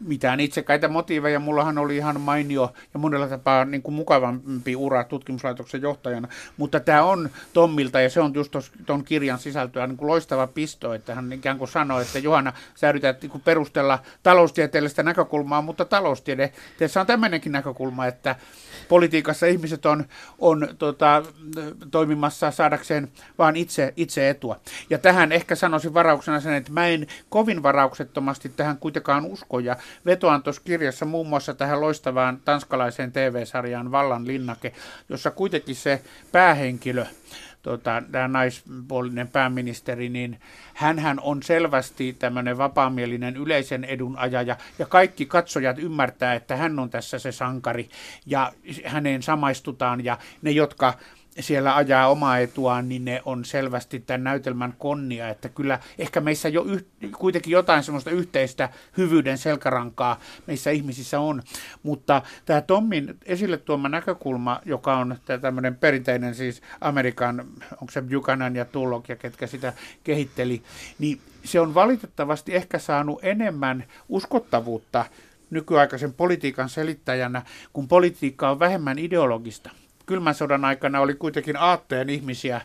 mitään 0.00 0.40
itsekäitä 0.40 0.88
motiiveja. 0.88 1.40
Mullahan 1.40 1.78
oli 1.78 1.96
ihan 1.96 2.20
mainio 2.20 2.72
ja 2.94 3.00
monella 3.00 3.28
tapaa 3.28 3.64
niin 3.64 3.82
kuin 3.82 3.94
mukavampi 3.94 4.76
ura 4.76 5.04
tutkimuslaitoksen 5.04 5.82
johtajana. 5.82 6.28
Mutta 6.56 6.80
tämä 6.80 7.02
on 7.02 7.30
Tommilta 7.52 8.00
ja 8.00 8.10
se 8.10 8.20
on 8.20 8.34
just 8.34 8.56
tuon 8.86 9.04
kirjan 9.04 9.38
sisältöä 9.38 9.86
niin 9.86 9.96
kuin 9.96 10.08
loistava 10.08 10.46
pisto, 10.46 10.94
että 10.94 11.14
hän 11.14 11.32
ikään 11.32 11.58
kuin 11.58 11.68
sanoi, 11.68 12.02
että 12.02 12.18
Johanna, 12.18 12.52
sä 12.74 12.88
yrität 12.88 13.22
niin 13.22 13.30
kuin 13.30 13.42
perustella 13.42 13.98
taloustieteellistä 14.22 15.02
näkökulmaa, 15.02 15.62
mutta 15.62 15.84
taloustiede, 15.84 16.52
tässä 16.78 17.00
on 17.00 17.06
tämmöinenkin 17.06 17.52
näkökulma, 17.52 18.06
että 18.06 18.36
politiikassa 18.88 19.46
ihmiset 19.46 19.86
on, 19.86 20.04
on 20.38 20.68
tota, 20.78 21.22
toimimassa 21.90 22.50
saadakseen 22.50 23.08
vaan 23.38 23.56
itse, 23.56 23.92
itse 23.96 24.30
etua. 24.30 24.60
Ja 24.90 24.98
tähän 24.98 25.32
ehkä 25.32 25.54
sanoisin 25.54 25.94
varauksena 25.94 26.40
sen, 26.40 26.54
että 26.54 26.72
mä 26.72 26.86
en 26.86 27.06
kovin 27.28 27.62
varauksettomasti 27.62 28.48
tähän 28.48 28.78
kuitenkaan 28.78 29.24
usko 29.24 29.58
ja 29.58 29.76
vetoan 30.06 30.42
tuossa 30.42 30.62
kirjassa 30.64 31.04
muun 31.04 31.28
muassa 31.28 31.54
tähän 31.54 31.80
loistavaan 31.80 32.40
tanskalaiseen 32.44 33.12
TV-sarjaan 33.12 33.90
Vallan 33.90 34.26
linnake, 34.26 34.72
jossa 35.08 35.30
kuitenkin 35.30 35.76
se 35.76 36.02
päähenkilö, 36.32 37.06
tota, 37.62 38.02
tämä 38.12 38.28
naispuolinen 38.28 39.28
pääministeri, 39.28 40.08
niin 40.08 40.40
hän 40.74 41.20
on 41.20 41.42
selvästi 41.42 42.16
tämmöinen 42.18 42.58
vapaamielinen 42.58 43.36
yleisen 43.36 43.84
edun 43.84 44.18
ajaja, 44.18 44.56
ja 44.78 44.86
kaikki 44.86 45.26
katsojat 45.26 45.78
ymmärtää, 45.78 46.34
että 46.34 46.56
hän 46.56 46.78
on 46.78 46.90
tässä 46.90 47.18
se 47.18 47.32
sankari, 47.32 47.88
ja 48.26 48.52
häneen 48.84 49.22
samaistutaan, 49.22 50.04
ja 50.04 50.18
ne, 50.42 50.50
jotka 50.50 50.94
siellä 51.40 51.76
ajaa 51.76 52.08
omaa 52.08 52.38
etuaan, 52.38 52.88
niin 52.88 53.04
ne 53.04 53.22
on 53.24 53.44
selvästi 53.44 54.00
tämän 54.00 54.24
näytelmän 54.24 54.74
konnia, 54.78 55.28
että 55.28 55.48
kyllä 55.48 55.78
ehkä 55.98 56.20
meissä 56.20 56.48
jo 56.48 56.64
yh, 56.64 56.84
kuitenkin 57.18 57.50
jotain 57.50 57.82
semmoista 57.82 58.10
yhteistä 58.10 58.68
hyvyyden 58.96 59.38
selkärankaa 59.38 60.20
meissä 60.46 60.70
ihmisissä 60.70 61.20
on, 61.20 61.42
mutta 61.82 62.22
tämä 62.44 62.60
Tommin 62.60 63.16
esille 63.24 63.56
tuoma 63.56 63.88
näkökulma, 63.88 64.60
joka 64.64 64.96
on 64.96 65.16
tämmöinen 65.40 65.76
perinteinen 65.76 66.34
siis 66.34 66.62
Amerikan, 66.80 67.44
onko 67.72 67.90
se 67.90 68.02
Buchanan 68.02 68.56
ja 68.56 68.64
Tullock 68.64 69.08
ja 69.08 69.16
ketkä 69.16 69.46
sitä 69.46 69.72
kehitteli, 70.04 70.62
niin 70.98 71.20
se 71.44 71.60
on 71.60 71.74
valitettavasti 71.74 72.54
ehkä 72.54 72.78
saanut 72.78 73.18
enemmän 73.22 73.84
uskottavuutta 74.08 75.04
nykyaikaisen 75.50 76.14
politiikan 76.14 76.68
selittäjänä, 76.68 77.42
kun 77.72 77.88
politiikka 77.88 78.50
on 78.50 78.58
vähemmän 78.58 78.98
ideologista 78.98 79.70
kylmän 80.06 80.34
sodan 80.34 80.64
aikana 80.64 81.00
oli 81.00 81.14
kuitenkin 81.14 81.56
aatteen 81.56 82.10
ihmisiä 82.10 82.60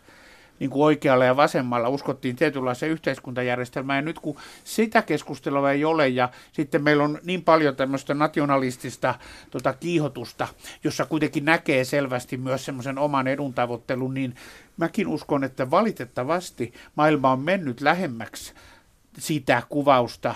niin 0.60 0.70
kuin 0.70 0.84
oikealla 0.84 1.26
ja 1.26 1.38
vasemmalla, 1.38 1.90
uskottiin 1.90 2.36
tietynlaiseen 2.36 2.92
yhteiskuntajärjestelmään, 2.92 3.98
ja 3.98 4.02
nyt 4.02 4.20
kun 4.20 4.38
sitä 4.64 5.02
keskustelua 5.02 5.72
ei 5.72 5.86
ole, 5.86 6.08
ja 6.08 6.30
sitten 6.52 6.84
meillä 6.84 7.04
on 7.04 7.20
niin 7.24 7.44
paljon 7.44 7.76
tämmöistä 7.76 8.14
nationalistista 8.14 9.16
tota, 9.52 9.74
kiihotusta, 9.74 10.48
jossa 10.84 11.06
kuitenkin 11.06 11.46
näkee 11.46 11.84
selvästi 11.84 12.38
myös 12.38 12.66
semmoisen 12.66 12.98
oman 12.98 13.28
edun 13.28 13.54
tavoittelun, 13.54 14.14
niin 14.14 14.36
mäkin 14.78 15.08
uskon, 15.08 15.44
että 15.44 15.72
valitettavasti 15.72 16.74
maailma 16.96 17.32
on 17.32 17.40
mennyt 17.40 17.82
lähemmäksi 17.82 18.54
sitä 19.20 19.64
kuvausta, 19.70 20.36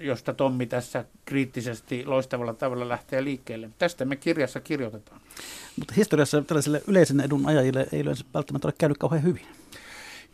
josta 0.00 0.34
Tommi 0.34 0.66
tässä 0.66 1.04
kriittisesti 1.24 2.06
loistavalla 2.06 2.54
tavalla 2.54 2.88
lähtee 2.88 3.24
liikkeelle. 3.24 3.70
Tästä 3.78 4.04
me 4.04 4.16
kirjassa 4.16 4.60
kirjoitetaan. 4.60 5.20
Mutta 5.78 5.94
historiassa 5.96 6.42
tällaisille 6.42 6.82
yleisen 6.86 7.20
edun 7.20 7.46
ajajille 7.46 7.86
ei 7.92 8.00
yleensä 8.00 8.24
välttämättä 8.34 8.68
ole 8.68 8.74
käynyt 8.78 8.98
kauhean 8.98 9.22
hyvin. 9.22 9.46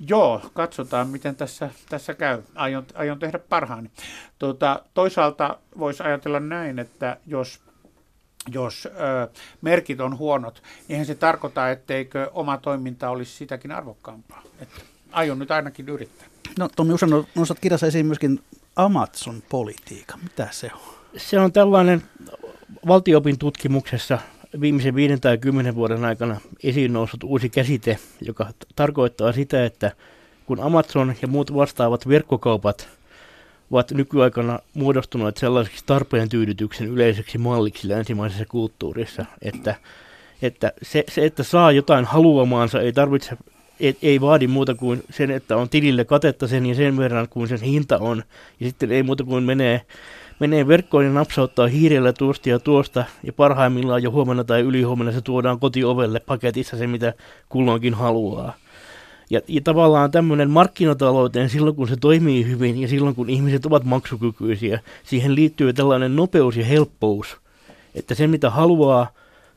Joo, 0.09 0.51
katsotaan 0.55 1.09
miten 1.09 1.37
tässä, 1.37 1.71
tässä 1.89 2.15
käy. 2.15 2.43
Aion, 2.55 2.87
aion 2.95 3.19
tehdä 3.19 3.39
parhaani. 3.39 3.91
Tuota, 4.39 4.83
toisaalta 4.95 5.59
voisi 5.79 6.03
ajatella 6.03 6.41
näin, 6.41 6.79
että 6.79 7.17
jos 7.27 7.61
jos 8.53 8.87
ö, 8.87 9.29
merkit 9.61 10.01
on 10.01 10.19
huonot, 10.19 10.63
niin 10.89 11.07
se 11.07 11.15
tarkoita, 11.15 11.71
etteikö 11.71 12.31
oma 12.35 12.57
toiminta 12.57 13.11
olisi 13.11 13.33
sitäkin 13.33 13.73
arvokkaampaa. 13.73 14.43
Että 14.61 14.81
aion 15.13 15.39
nyt 15.39 15.51
ainakin 15.51 15.89
yrittää. 15.89 16.27
No 16.59 16.69
Tommi 16.77 16.93
Usan 16.93 17.11
nostat 17.35 17.61
kirjassa 17.61 17.87
esiin 17.87 18.07
myöskin 18.07 18.41
Amazon-politiikan. 18.77 20.21
Mitä 20.23 20.49
se 20.51 20.71
on? 20.75 20.95
Se 21.17 21.39
on 21.39 21.53
tällainen 21.53 22.03
valtiopin 22.87 23.39
tutkimuksessa 23.39 24.19
viimeisen 24.61 24.95
viiden 24.95 25.21
tai 25.21 25.39
kymmenen 25.39 25.75
vuoden 25.75 26.05
aikana 26.05 26.41
esiin 26.63 26.93
noussut 26.93 27.25
uusi 27.25 27.49
käsite, 27.49 27.99
joka 28.21 28.45
t- 28.45 28.67
tarkoittaa 28.77 29.33
sitä, 29.33 29.65
että 29.65 29.93
kun 30.47 30.61
Amazon 30.61 31.15
ja 31.23 31.29
muut 31.29 31.55
vastaavat 31.55 32.09
verkkokaupat 32.09 32.89
ovat 33.71 33.91
nykyaikana 33.91 34.59
muodostuneet 34.75 35.37
sellaiseksi 35.37 35.85
tarpeen 35.87 36.29
tyydytyksen 36.29 36.87
yleiseksi 36.87 37.39
malliksi 37.39 37.89
länsimaisessa 37.89 38.45
kulttuurissa, 38.49 39.25
että, 39.43 39.75
että 40.43 40.73
se, 40.83 41.05
se, 41.09 41.25
että 41.25 41.43
saa 41.43 41.73
jotain 41.73 42.05
haluamaansa, 42.05 42.81
ei 42.81 42.93
tarvitse 42.93 43.37
et, 43.81 43.99
ei 44.03 44.21
vaadi 44.21 44.47
muuta 44.47 44.75
kuin 44.75 45.03
sen, 45.11 45.31
että 45.31 45.57
on 45.57 45.69
tilille 45.69 46.05
katetta 46.05 46.49
sen 46.49 46.67
ja 46.67 46.75
sen 46.75 46.97
verran 46.97 47.29
kuin 47.29 47.49
sen 47.49 47.61
hinta 47.61 47.99
on. 47.99 48.23
Ja 48.61 48.67
sitten 48.67 48.93
ei 48.93 49.03
muuta 49.03 49.25
kuin 49.25 49.45
menee, 49.45 49.83
menee 50.39 50.69
verkkoon 50.69 51.05
ja 51.05 51.11
napsauttaa 51.11 51.67
hiirellä 51.67 52.13
tuosta 52.13 52.49
ja 52.49 52.59
tuosta. 52.59 53.05
Ja 53.23 53.33
parhaimmillaan 53.33 54.03
jo 54.03 54.11
huomenna 54.11 54.45
tai 54.45 54.61
ylihuomenna 54.61 55.13
se 55.13 55.21
tuodaan 55.21 55.61
kotiovelle 55.61 56.21
paketissa 56.21 56.77
se, 56.77 56.87
mitä 56.87 57.15
kulloinkin 57.49 57.95
haluaa. 57.95 58.55
Ja, 59.31 59.41
ja 59.49 59.61
tavallaan 59.65 60.11
tämmöinen 60.11 60.51
markkinatalouteen 60.51 61.51
silloin, 61.51 61.77
kun 61.77 61.89
se 61.89 61.97
toimii 61.97 62.47
hyvin 62.47 62.81
ja 62.81 62.89
silloin, 62.89 63.15
kun 63.15 63.31
ihmiset 63.31 63.67
ovat 63.67 63.85
maksukykyisiä, 63.85 64.81
siihen 65.05 65.35
liittyy 65.35 65.73
tällainen 65.73 66.17
nopeus 66.17 66.57
ja 66.57 66.65
helppous, 66.65 67.37
että 67.95 68.15
se, 68.15 68.27
mitä 68.27 68.51
haluaa, 68.51 69.07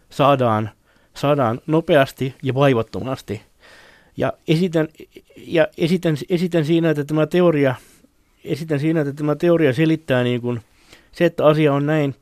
saadaan, 0.10 0.70
saadaan 1.14 1.62
nopeasti 1.68 2.36
ja 2.44 2.54
vaivattomasti– 2.54 3.42
ja 4.18 4.34
esitän, 4.48 4.88
ja 5.38 5.68
esitän, 5.78 6.18
esitän 6.30 6.66
siinä, 6.66 6.90
että 6.90 7.04
tämä 7.04 7.28
teoria, 7.28 7.76
esitän 8.46 8.80
siinä, 8.80 9.02
että 9.02 9.14
tämä 9.14 9.36
teoria 9.36 9.74
selittää 9.74 10.24
niin 10.24 10.42
kuin 10.42 10.62
se, 11.12 11.26
että 11.26 11.46
asia 11.46 11.74
on 11.74 11.86
näin. 11.86 12.16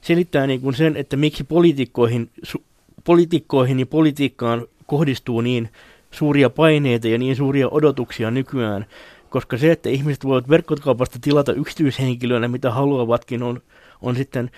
selittää 0.00 0.46
niin 0.46 0.60
kuin 0.60 0.74
sen, 0.74 0.96
että 0.96 1.16
miksi 1.16 1.44
poliitikkoihin, 1.44 2.30
su, 2.42 2.62
poliitikkoihin 3.04 3.80
ja 3.80 3.86
politiikkaan 3.86 4.66
kohdistuu 4.86 5.40
niin 5.40 5.68
suuria 6.10 6.50
paineita 6.50 7.08
ja 7.08 7.18
niin 7.18 7.36
suuria 7.36 7.68
odotuksia 7.68 8.30
nykyään, 8.30 8.86
koska 9.30 9.58
se, 9.58 9.72
että 9.72 9.88
ihmiset 9.88 10.24
voivat 10.24 10.48
verkkokaupasta 10.48 11.18
tilata 11.22 11.52
yksityishenkilöinä 11.52 12.48
mitä 12.48 12.70
haluavatkin, 12.70 13.42
on, 13.42 13.62
on 14.02 14.16
sitten 14.16 14.50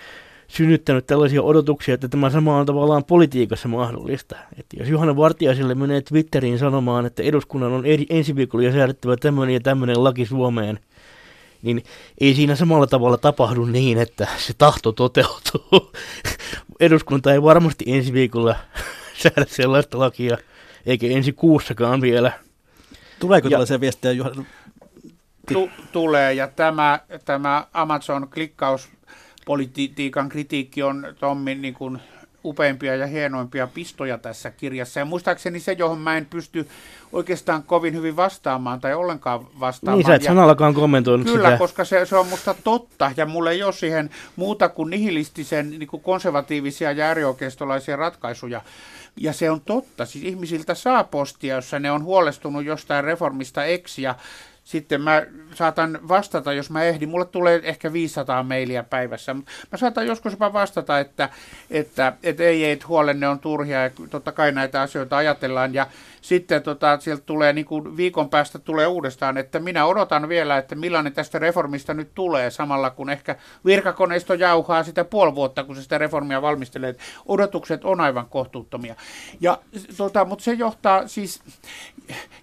synnyttänyt 0.49 1.07
tällaisia 1.07 1.41
odotuksia, 1.41 1.93
että 1.93 2.07
tämä 2.07 2.29
sama 2.29 2.57
on 2.57 2.65
tavallaan 2.65 3.05
politiikassa 3.05 3.67
mahdollista. 3.67 4.35
Että 4.57 4.77
jos 4.79 4.89
Juhana 4.89 5.15
Vartiaiselle 5.15 5.75
menee 5.75 6.01
Twitteriin 6.01 6.59
sanomaan, 6.59 7.05
että 7.05 7.23
eduskunnan 7.23 7.71
on 7.71 7.85
eri, 7.85 8.05
ensi 8.09 8.35
viikolla 8.35 8.65
jo 8.65 8.71
säädettävä 8.71 9.17
tämmöinen 9.17 9.53
ja 9.53 9.59
tämmöinen 9.59 10.03
laki 10.03 10.25
Suomeen, 10.25 10.79
niin 11.61 11.83
ei 12.21 12.35
siinä 12.35 12.55
samalla 12.55 12.87
tavalla 12.87 13.17
tapahdu 13.17 13.65
niin, 13.65 13.97
että 13.97 14.27
se 14.37 14.53
tahto 14.57 14.91
toteutuu. 14.91 15.91
Eduskunta 16.79 17.33
ei 17.33 17.41
varmasti 17.41 17.85
ensi 17.87 18.13
viikolla 18.13 18.55
säädä 19.21 19.45
sellaista 19.47 19.99
lakia, 19.99 20.37
eikä 20.85 21.07
ensi 21.07 21.33
kuussakaan 21.33 22.01
vielä. 22.01 22.31
Tuleeko 23.19 23.47
ja, 23.47 23.51
tällaisia 23.51 23.79
viestejä, 23.79 24.11
Juhana? 24.11 24.45
Tu- 25.53 25.69
tulee, 25.91 26.33
ja 26.33 26.47
tämä, 26.47 26.99
tämä 27.25 27.67
Amazon-klikkaus 27.73 28.89
politiikan 29.49 30.29
kritiikki 30.29 30.83
on 30.83 31.15
Tommin 31.19 31.61
niin 31.61 31.73
kuin 31.73 31.99
upeimpia 32.45 32.95
ja 32.95 33.07
hienoimpia 33.07 33.67
pistoja 33.67 34.17
tässä 34.17 34.51
kirjassa. 34.51 34.99
Ja 34.99 35.05
muistaakseni 35.05 35.59
se, 35.59 35.71
johon 35.71 35.97
mä 35.97 36.17
en 36.17 36.25
pysty 36.25 36.67
oikeastaan 37.11 37.63
kovin 37.63 37.93
hyvin 37.93 38.15
vastaamaan 38.15 38.81
tai 38.81 38.93
ollenkaan 38.93 39.47
vastaamaan. 39.59 39.97
Niin, 39.97 40.07
sä 40.07 40.15
et 40.15 40.23
sanallakaan 40.23 40.73
kommentoinut 40.73 41.27
Kyllä, 41.27 41.47
sitä. 41.47 41.57
koska 41.57 41.85
se, 41.85 42.05
se 42.05 42.15
on 42.15 42.27
musta 42.27 42.55
totta 42.63 43.11
ja 43.17 43.25
mulle 43.25 43.51
ei 43.51 43.63
ole 43.63 43.73
siihen 43.73 44.09
muuta 44.35 44.69
kuin 44.69 44.89
nihilistisen 44.89 45.69
niin 45.69 45.87
kuin 45.87 46.03
konservatiivisia 46.03 46.91
ja 46.91 47.05
äärioikeistolaisia 47.05 47.95
ratkaisuja. 47.95 48.61
Ja 49.17 49.33
se 49.33 49.51
on 49.51 49.61
totta. 49.61 50.05
Siis 50.05 50.25
ihmisiltä 50.25 50.73
saa 50.73 51.03
postia, 51.03 51.55
jossa 51.55 51.79
ne 51.79 51.91
on 51.91 52.03
huolestunut 52.03 52.65
jostain 52.65 53.03
reformista 53.03 53.61
X 53.83 53.99
ja 53.99 54.15
sitten 54.69 55.01
mä 55.01 55.25
saatan 55.53 55.99
vastata, 56.07 56.53
jos 56.53 56.69
mä 56.69 56.83
ehdin. 56.83 57.09
Mulle 57.09 57.25
tulee 57.25 57.59
ehkä 57.63 57.93
500 57.93 58.43
mailia 58.43 58.83
päivässä. 58.83 59.33
Mä 59.33 59.77
saatan 59.77 60.07
joskus 60.07 60.33
jopa 60.33 60.53
vastata, 60.53 60.99
että, 60.99 61.29
että, 61.69 62.13
että 62.23 62.43
ei, 62.43 62.65
ei, 62.65 62.79
huolenne 62.87 63.27
on 63.27 63.39
turhia 63.39 63.83
ja 63.83 63.91
totta 64.09 64.31
kai 64.31 64.51
näitä 64.51 64.81
asioita 64.81 65.17
ajatellaan. 65.17 65.73
Ja 65.73 65.87
sitten 66.21 66.63
tota, 66.63 66.99
sieltä 66.99 67.23
tulee 67.25 67.53
niin 67.53 67.65
kuin 67.65 67.97
viikon 67.97 68.29
päästä 68.29 68.59
tulee 68.59 68.87
uudestaan, 68.87 69.37
että 69.37 69.59
minä 69.59 69.85
odotan 69.85 70.29
vielä, 70.29 70.57
että 70.57 70.75
millainen 70.75 71.13
tästä 71.13 71.39
reformista 71.39 71.93
nyt 71.93 72.09
tulee, 72.15 72.49
samalla 72.49 72.89
kun 72.89 73.09
ehkä 73.09 73.35
virkakoneisto 73.65 74.33
jauhaa 74.33 74.83
sitä 74.83 75.03
puoli 75.03 75.35
vuotta, 75.35 75.63
kun 75.63 75.75
se 75.75 75.81
sitä 75.81 75.97
reformia 75.97 76.41
valmistelee. 76.41 76.95
Odotukset 77.25 77.85
on 77.85 78.01
aivan 78.01 78.25
kohtuuttomia. 78.25 78.95
Ja, 79.41 79.57
tota, 79.97 80.25
mutta 80.25 80.43
se 80.43 80.53
johtaa 80.53 81.07
siis, 81.07 81.41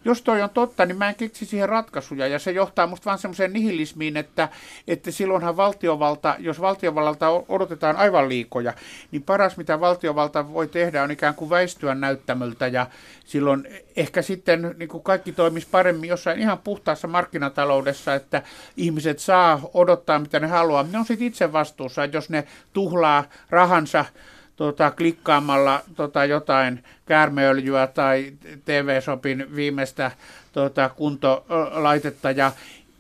jos 0.05 0.23
toi 0.23 0.43
on 0.43 0.51
totta, 0.51 0.87
niin 0.87 0.99
mä 0.99 1.09
en 1.09 1.15
keksi 1.15 1.47
siihen 1.47 1.69
ratkaisuja, 1.69 2.27
ja 2.27 2.39
se 2.39 2.51
johtaa 2.51 2.87
musta 2.87 3.05
vaan 3.05 3.19
semmoiseen 3.19 3.53
nihilismiin, 3.53 4.17
että, 4.17 4.49
että 4.89 5.11
silloinhan 5.11 5.57
valtiovalta, 5.57 6.37
jos 6.39 6.61
valtiovallalta 6.61 7.29
odotetaan 7.49 7.97
aivan 7.97 8.29
liikoja, 8.29 8.73
niin 9.11 9.23
paras 9.23 9.57
mitä 9.57 9.81
valtiovalta 9.81 10.53
voi 10.53 10.69
tehdä 10.69 11.03
on 11.03 11.11
ikään 11.11 11.35
kuin 11.35 11.51
väistyä 11.51 11.95
näyttämöltä, 11.95 12.67
ja 12.67 12.87
silloin 13.25 13.66
ehkä 13.97 14.23
sitten 14.23 14.75
niin 14.79 14.89
kuin 14.89 15.03
kaikki 15.03 15.33
toimisi 15.33 15.67
paremmin 15.71 16.09
jossain 16.09 16.39
ihan 16.39 16.59
puhtaassa 16.59 17.09
markkinataloudessa, 17.09 18.15
että 18.15 18.43
ihmiset 18.77 19.19
saa 19.19 19.61
odottaa 19.75 20.19
mitä 20.19 20.41
ne 20.41 20.47
haluaa. 20.47 20.87
Ne 20.93 20.99
on 20.99 21.05
sitten 21.05 21.27
itse 21.27 21.53
vastuussa, 21.53 22.05
että 22.05 22.17
jos 22.17 22.31
ne 22.31 22.47
tuhlaa 22.73 23.25
rahansa 23.51 24.05
tota, 24.57 24.91
klikkaamalla 24.91 25.83
tota, 25.97 26.25
jotain 26.25 26.85
käärmeöljyä 27.07 27.87
tai 27.87 28.33
TV-sopin 28.65 29.57
viimeistä 29.57 30.11
tota, 30.53 30.89
kuntolaitetta 30.89 32.31
ja 32.31 32.53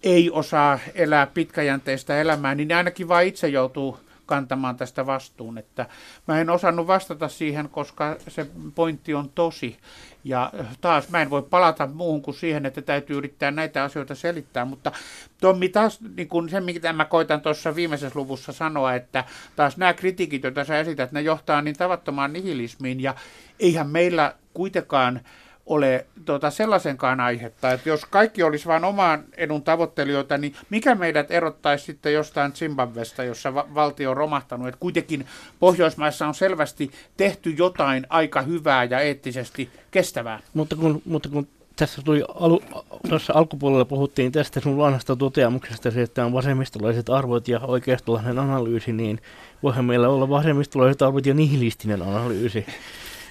ei 0.02 0.30
osaa 0.30 0.78
elää 0.94 1.26
pitkäjänteistä 1.26 2.20
elämää, 2.20 2.54
niin 2.54 2.68
ne 2.68 2.74
ainakin 2.74 3.08
vain 3.08 3.28
itse 3.28 3.48
joutuu 3.48 4.05
kantamaan 4.26 4.76
tästä 4.76 5.06
vastuun. 5.06 5.58
Että 5.58 5.86
mä 6.28 6.40
en 6.40 6.50
osannut 6.50 6.86
vastata 6.86 7.28
siihen, 7.28 7.68
koska 7.68 8.16
se 8.28 8.46
pointti 8.74 9.14
on 9.14 9.30
tosi. 9.34 9.76
Ja 10.24 10.52
taas 10.80 11.08
mä 11.08 11.22
en 11.22 11.30
voi 11.30 11.42
palata 11.42 11.86
muuhun 11.86 12.22
kuin 12.22 12.34
siihen, 12.34 12.66
että 12.66 12.82
täytyy 12.82 13.16
yrittää 13.16 13.50
näitä 13.50 13.84
asioita 13.84 14.14
selittää, 14.14 14.64
mutta 14.64 14.92
Tommi 15.40 15.68
taas 15.68 16.00
niin 16.16 16.28
kun 16.28 16.48
se, 16.48 16.60
mitä 16.60 16.92
mä 16.92 17.04
koitan 17.04 17.40
tuossa 17.40 17.74
viimeisessä 17.74 18.18
luvussa 18.18 18.52
sanoa, 18.52 18.94
että 18.94 19.24
taas 19.56 19.76
nämä 19.76 19.94
kritiikit, 19.94 20.42
joita 20.42 20.64
sä 20.64 20.78
esität, 20.78 21.12
ne 21.12 21.20
johtaa 21.20 21.62
niin 21.62 21.76
tavattomaan 21.76 22.32
nihilismiin 22.32 23.00
ja 23.00 23.14
eihän 23.60 23.88
meillä 23.88 24.34
kuitenkaan 24.54 25.20
ole 25.66 26.06
tota, 26.24 26.50
sellaisenkaan 26.50 27.20
aihetta, 27.20 27.72
että 27.72 27.88
jos 27.88 28.04
kaikki 28.04 28.42
olisi 28.42 28.66
vain 28.66 28.84
omaan 28.84 29.24
edun 29.36 29.62
tavoittelijoita, 29.62 30.38
niin 30.38 30.54
mikä 30.70 30.94
meidät 30.94 31.30
erottaisi 31.30 31.84
sitten 31.84 32.12
jostain 32.12 32.52
Zimbabwesta, 32.52 33.24
jossa 33.24 33.54
va- 33.54 33.66
valtio 33.74 34.10
on 34.10 34.16
romahtanut, 34.16 34.68
että 34.68 34.80
kuitenkin 34.80 35.26
Pohjoismaissa 35.60 36.26
on 36.26 36.34
selvästi 36.34 36.90
tehty 37.16 37.50
jotain 37.50 38.06
aika 38.08 38.42
hyvää 38.42 38.84
ja 38.84 39.00
eettisesti 39.00 39.70
kestävää. 39.90 40.40
Mutta 40.54 40.76
kun, 40.76 41.02
mutta 41.04 41.28
kun 41.28 41.48
tässä 41.76 42.02
tuli 42.02 42.24
alu, 42.34 42.62
tuossa 43.08 43.32
alkupuolella 43.36 43.84
puhuttiin 43.84 44.32
tästä 44.32 44.60
sun 44.60 44.76
vanhasta 44.76 45.16
toteamuksesta, 45.16 45.90
se, 45.90 46.02
että 46.02 46.26
on 46.26 46.32
vasemmistolaiset 46.32 47.08
arvot 47.08 47.48
ja 47.48 47.60
oikeistolainen 47.60 48.38
analyysi, 48.38 48.92
niin 48.92 49.20
voihan 49.62 49.84
meillä 49.84 50.08
olla 50.08 50.28
vasemmistolaiset 50.28 51.02
arvot 51.02 51.26
ja 51.26 51.34
nihilistinen 51.34 52.02
analyysi. 52.02 52.66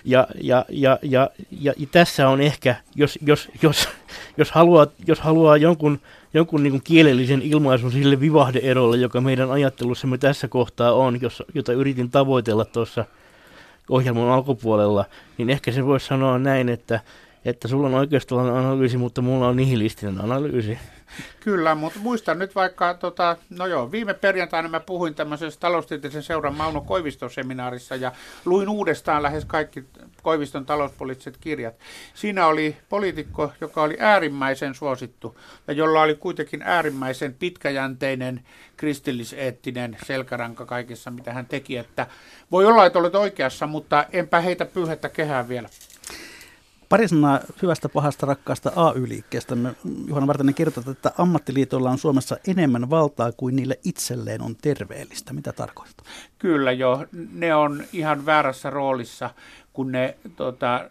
Ja, 0.05 0.27
ja, 0.41 0.65
ja, 0.69 0.99
ja, 1.01 1.29
ja, 1.61 1.73
ja 1.77 1.87
tässä 1.91 2.29
on 2.29 2.41
ehkä, 2.41 2.75
jos, 2.95 3.19
jos, 3.25 3.49
jos, 3.61 3.89
jos 4.37 4.51
haluaa, 4.51 4.87
jos 5.07 5.19
haluaa 5.19 5.57
jonkun, 5.57 5.99
jonkun 6.33 6.63
niin 6.63 6.81
kielellisen 6.83 7.41
ilmaisun 7.41 7.91
sille 7.91 8.19
vivahdeerolle, 8.19 8.97
joka 8.97 9.21
meidän 9.21 9.51
ajattelussamme 9.51 10.17
tässä 10.17 10.47
kohtaa 10.47 10.93
on, 10.93 11.21
jos, 11.21 11.43
jota 11.53 11.73
yritin 11.73 12.11
tavoitella 12.11 12.65
tuossa 12.65 13.05
ohjelman 13.89 14.29
alkupuolella, 14.29 15.05
niin 15.37 15.49
ehkä 15.49 15.71
se 15.71 15.85
voisi 15.85 16.05
sanoa 16.05 16.39
näin, 16.39 16.69
että, 16.69 16.99
että 17.45 17.67
sulla 17.67 17.87
on 17.87 17.93
oikeastaan 17.93 18.57
analyysi, 18.57 18.97
mutta 18.97 19.21
mulla 19.21 19.47
on 19.47 19.55
nihilistinen 19.55 20.21
analyysi. 20.21 20.77
Kyllä, 21.39 21.75
mutta 21.75 21.99
muistan 21.99 22.39
nyt 22.39 22.55
vaikka, 22.55 22.93
tota, 22.93 23.37
no 23.49 23.65
joo, 23.65 23.91
viime 23.91 24.13
perjantaina 24.13 24.69
mä 24.69 24.79
puhuin 24.79 25.15
tämmöisessä 25.15 25.59
taloustieteellisen 25.59 26.23
seuran 26.23 26.55
Mauno 26.55 26.81
Koiviston 26.81 27.31
seminaarissa 27.31 27.95
ja 27.95 28.11
luin 28.45 28.69
uudestaan 28.69 29.23
lähes 29.23 29.45
kaikki 29.45 29.83
Koiviston 30.23 30.65
talouspoliittiset 30.65 31.37
kirjat. 31.37 31.75
Siinä 32.13 32.47
oli 32.47 32.77
poliitikko, 32.89 33.51
joka 33.61 33.83
oli 33.83 33.97
äärimmäisen 33.99 34.75
suosittu 34.75 35.39
ja 35.67 35.73
jolla 35.73 36.01
oli 36.01 36.15
kuitenkin 36.15 36.61
äärimmäisen 36.61 37.33
pitkäjänteinen 37.33 38.41
kristilliseettinen 38.77 39.97
selkäranka 40.05 40.65
kaikessa, 40.65 41.11
mitä 41.11 41.33
hän 41.33 41.45
teki. 41.45 41.77
Että 41.77 42.07
voi 42.51 42.65
olla, 42.65 42.85
että 42.85 42.99
olet 42.99 43.15
oikeassa, 43.15 43.67
mutta 43.67 44.05
enpä 44.11 44.41
heitä 44.41 44.65
pyyhettä 44.65 45.09
kehään 45.09 45.49
vielä. 45.49 45.69
Pari 46.89 47.07
sanaa 47.07 47.39
hyvästä, 47.61 47.89
pahasta, 47.89 48.25
rakkaasta 48.25 48.71
AY-liikkeestä. 48.75 49.55
Juhana 50.07 50.27
Vartinen 50.27 50.53
kirjoittaa, 50.53 50.91
että 50.91 51.11
ammattiliitoilla 51.17 51.89
on 51.89 51.97
Suomessa 51.97 52.37
enemmän 52.47 52.89
valtaa 52.89 53.31
kuin 53.31 53.55
niille 53.55 53.79
itselleen 53.83 54.41
on 54.41 54.55
terveellistä. 54.55 55.33
Mitä 55.33 55.53
tarkoittaa? 55.53 56.05
Kyllä 56.39 56.71
jo. 56.71 57.05
Ne 57.33 57.55
on 57.55 57.83
ihan 57.93 58.25
väärässä 58.25 58.69
roolissa, 58.69 59.29
kun 59.73 59.91
ne 59.91 60.17
tota, 60.35 60.89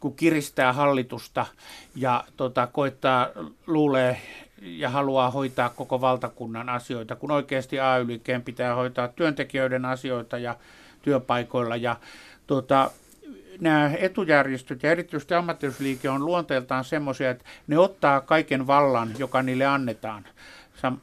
kun 0.00 0.16
kiristää 0.16 0.72
hallitusta 0.72 1.46
ja 1.94 2.24
tota, 2.36 2.66
koittaa, 2.66 3.28
luulee 3.66 4.20
ja 4.62 4.90
haluaa 4.90 5.30
hoitaa 5.30 5.68
koko 5.68 6.00
valtakunnan 6.00 6.68
asioita, 6.68 7.16
kun 7.16 7.30
oikeasti 7.30 7.80
AY-liikkeen 7.80 8.42
pitää 8.42 8.74
hoitaa 8.74 9.08
työntekijöiden 9.08 9.84
asioita 9.84 10.38
ja 10.38 10.56
työpaikoilla. 11.02 11.76
Ja 11.76 11.96
tota, 12.46 12.90
nämä 13.62 13.90
etujärjestöt 13.98 14.82
ja 14.82 14.90
erityisesti 14.90 15.34
ammattiyhdysliike 15.34 16.10
on 16.10 16.26
luonteeltaan 16.26 16.84
semmoisia, 16.84 17.30
että 17.30 17.44
ne 17.66 17.78
ottaa 17.78 18.20
kaiken 18.20 18.66
vallan, 18.66 19.10
joka 19.18 19.42
niille 19.42 19.66
annetaan. 19.66 20.24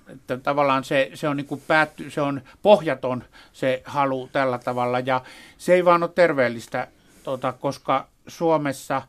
Että 0.10 0.38
tavallaan 0.38 0.84
se, 0.84 1.12
se, 1.14 1.28
on 1.28 1.38
niin 1.38 1.62
päätty, 1.68 2.10
se 2.10 2.22
on 2.22 2.42
pohjaton 2.62 3.24
se 3.54 3.82
halu 3.86 4.30
tällä 4.32 4.58
tavalla 4.58 5.00
ja 5.00 5.22
se 5.58 5.74
ei 5.74 5.86
vaan 5.86 6.04
ole 6.04 6.12
terveellistä, 6.16 6.88
tota, 7.24 7.54
koska 7.54 8.08
Suomessa 8.28 9.02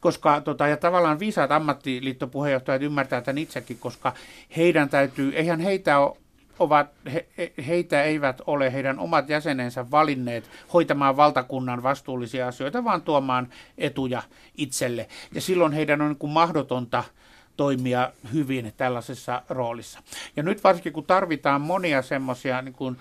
koska 0.00 0.40
tota, 0.40 0.66
ja 0.66 0.76
tavallaan 0.76 1.18
viisaat 1.18 1.52
ammattiliittopuheenjohtajat 1.52 2.82
ymmärtää 2.82 3.20
tämän 3.20 3.38
itsekin, 3.38 3.78
koska 3.78 4.12
heidän 4.56 4.88
täytyy, 4.88 5.32
eihän 5.36 5.60
heitä 5.60 5.98
ole 5.98 6.16
ovat, 6.60 6.90
he, 7.12 7.28
heitä 7.66 8.02
eivät 8.02 8.40
ole 8.46 8.72
heidän 8.72 8.98
omat 8.98 9.28
jäsenensä 9.28 9.90
valinneet 9.90 10.50
hoitamaan 10.72 11.16
valtakunnan 11.16 11.82
vastuullisia 11.82 12.48
asioita, 12.48 12.84
vaan 12.84 13.02
tuomaan 13.02 13.48
etuja 13.78 14.22
itselle. 14.56 15.08
Ja 15.34 15.40
silloin 15.40 15.72
heidän 15.72 16.00
on 16.00 16.08
niin 16.08 16.18
kuin 16.18 16.32
mahdotonta 16.32 17.04
toimia 17.56 18.12
hyvin 18.32 18.72
tällaisessa 18.76 19.42
roolissa. 19.48 20.02
Ja 20.36 20.42
nyt 20.42 20.64
varsinkin 20.64 20.92
kun 20.92 21.04
tarvitaan 21.04 21.60
monia 21.60 22.02
semmoisia 22.02 22.62
niin 22.62 22.96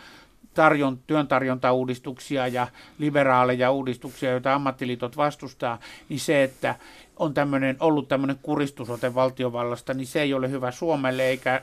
tarjon, 0.53 0.99
työn 1.07 1.27
tarjontauudistuksia 1.27 2.47
ja 2.47 2.67
liberaaleja 2.97 3.71
uudistuksia, 3.71 4.31
joita 4.31 4.53
ammattiliitot 4.53 5.17
vastustaa, 5.17 5.79
niin 6.09 6.19
se, 6.19 6.43
että 6.43 6.75
on 7.17 7.33
tämmöinen, 7.33 7.77
ollut 7.79 8.07
tämmöinen 8.07 8.39
kuristusote 8.41 9.15
valtiovallasta, 9.15 9.93
niin 9.93 10.07
se 10.07 10.21
ei 10.21 10.33
ole 10.33 10.49
hyvä 10.49 10.71
Suomelle 10.71 11.23
eikä 11.23 11.61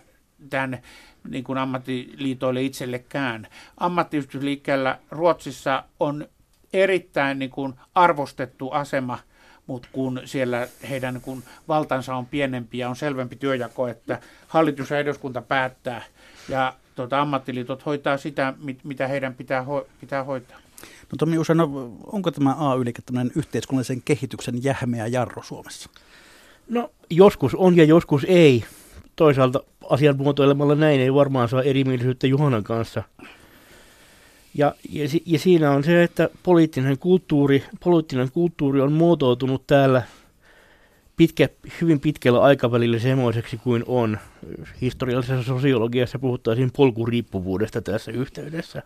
tämän 0.50 0.78
niin 1.28 1.44
kuin 1.44 1.58
ammattiliitoille 1.58 2.62
itsellekään. 2.62 3.46
Ammattiyhdistysliikkeellä 3.76 4.98
Ruotsissa 5.10 5.84
on 6.00 6.28
erittäin 6.72 7.38
niin 7.38 7.50
kuin 7.50 7.74
arvostettu 7.94 8.70
asema, 8.70 9.18
mutta 9.66 9.88
kun 9.92 10.20
siellä 10.24 10.68
heidän 10.88 11.14
niin 11.14 11.22
kuin 11.22 11.42
valtansa 11.68 12.14
on 12.14 12.26
pienempi 12.26 12.78
ja 12.78 12.88
on 12.88 12.96
selvempi 12.96 13.36
työjako, 13.36 13.88
että 13.88 14.20
hallitus 14.48 14.90
ja 14.90 14.98
eduskunta 14.98 15.42
päättää 15.42 16.02
ja 16.48 16.74
tuota, 16.94 17.20
ammattiliitot 17.20 17.86
hoitaa 17.86 18.16
sitä, 18.16 18.54
mit, 18.62 18.84
mitä 18.84 19.08
heidän 19.08 19.34
pitää, 19.34 19.62
ho, 19.62 19.86
pitää 20.00 20.24
hoitaa. 20.24 20.58
No 20.82 21.16
Tomi 21.18 21.38
Usano, 21.38 21.92
onko 22.06 22.30
tämä 22.30 22.56
AY-liike 22.58 23.02
yhteiskunnallisen 23.34 24.02
kehityksen 24.04 24.64
jähmeä 24.64 25.06
jarro 25.06 25.42
Suomessa? 25.42 25.90
No 26.68 26.90
joskus 27.10 27.54
on 27.54 27.76
ja 27.76 27.84
joskus 27.84 28.24
ei. 28.28 28.64
Toisaalta 29.16 29.60
asian 29.90 30.16
muotoilemalla 30.16 30.74
näin 30.74 31.00
ei 31.00 31.14
varmaan 31.14 31.48
saa 31.48 31.62
erimielisyyttä 31.62 32.26
Juhanan 32.26 32.64
kanssa. 32.64 33.02
Ja, 34.54 34.74
ja, 34.92 35.08
ja 35.26 35.38
siinä 35.38 35.70
on 35.70 35.84
se, 35.84 36.02
että 36.02 36.28
poliittinen 36.42 36.98
kulttuuri, 36.98 37.64
poliittinen 37.84 38.30
kulttuuri 38.32 38.80
on 38.80 38.92
muotoutunut 38.92 39.66
täällä 39.66 40.02
pitkä, 41.16 41.48
hyvin 41.80 42.00
pitkällä 42.00 42.42
aikavälillä 42.42 42.98
semmoiseksi 42.98 43.56
kuin 43.56 43.84
on. 43.86 44.18
Historiallisessa 44.80 45.42
sosiologiassa 45.42 46.18
puhuttaisiin 46.18 46.70
polkuriippuvuudesta 46.76 47.82
tässä 47.82 48.12
yhteydessä. 48.12 48.82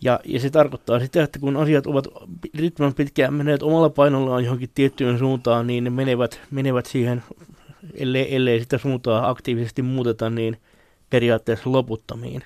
Ja, 0.00 0.20
ja 0.24 0.40
se 0.40 0.50
tarkoittaa 0.50 1.00
sitä, 1.00 1.22
että 1.22 1.38
kun 1.38 1.56
asiat 1.56 1.86
ovat 1.86 2.08
riittävän 2.54 2.94
pitkään 2.94 3.34
menneet 3.34 3.62
omalla 3.62 3.90
painollaan 3.90 4.44
johonkin 4.44 4.70
tiettyyn 4.74 5.18
suuntaan, 5.18 5.66
niin 5.66 5.84
ne 5.84 5.90
menevät, 5.90 6.40
menevät 6.50 6.86
siihen, 6.86 7.22
ellei, 7.94 8.36
ellei 8.36 8.60
sitä 8.60 8.78
suuntaa 8.78 9.28
aktiivisesti 9.28 9.82
muuteta, 9.82 10.30
niin 10.30 10.56
periaatteessa 11.10 11.72
loputtamiin. 11.72 12.42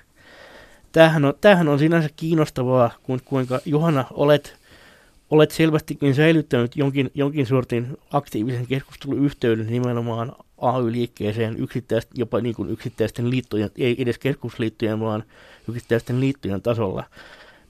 Tämähän 0.91 1.25
on, 1.25 1.33
tämähän 1.41 1.67
on 1.67 1.79
sinänsä 1.79 2.09
kiinnostavaa, 2.15 2.91
kuinka 3.25 3.59
Johanna 3.65 4.05
olet, 4.11 4.55
olet 5.29 5.51
selvästikin 5.51 6.15
säilyttänyt 6.15 6.75
jonkin, 6.75 7.11
jonkin 7.13 7.45
sortin 7.45 7.97
aktiivisen 8.11 8.67
keskusteluyhteyden 8.67 9.67
nimenomaan 9.67 10.31
AY-liikkeeseen 10.57 11.57
yksittäisten, 11.57 12.19
jopa 12.19 12.41
niin 12.41 12.55
kuin 12.55 12.69
yksittäisten 12.69 13.29
liittojen, 13.29 13.69
ei 13.77 14.01
edes 14.01 14.17
keskusliittojen, 14.17 14.99
vaan 14.99 15.23
yksittäisten 15.69 16.19
liittojen 16.19 16.61
tasolla. 16.61 17.03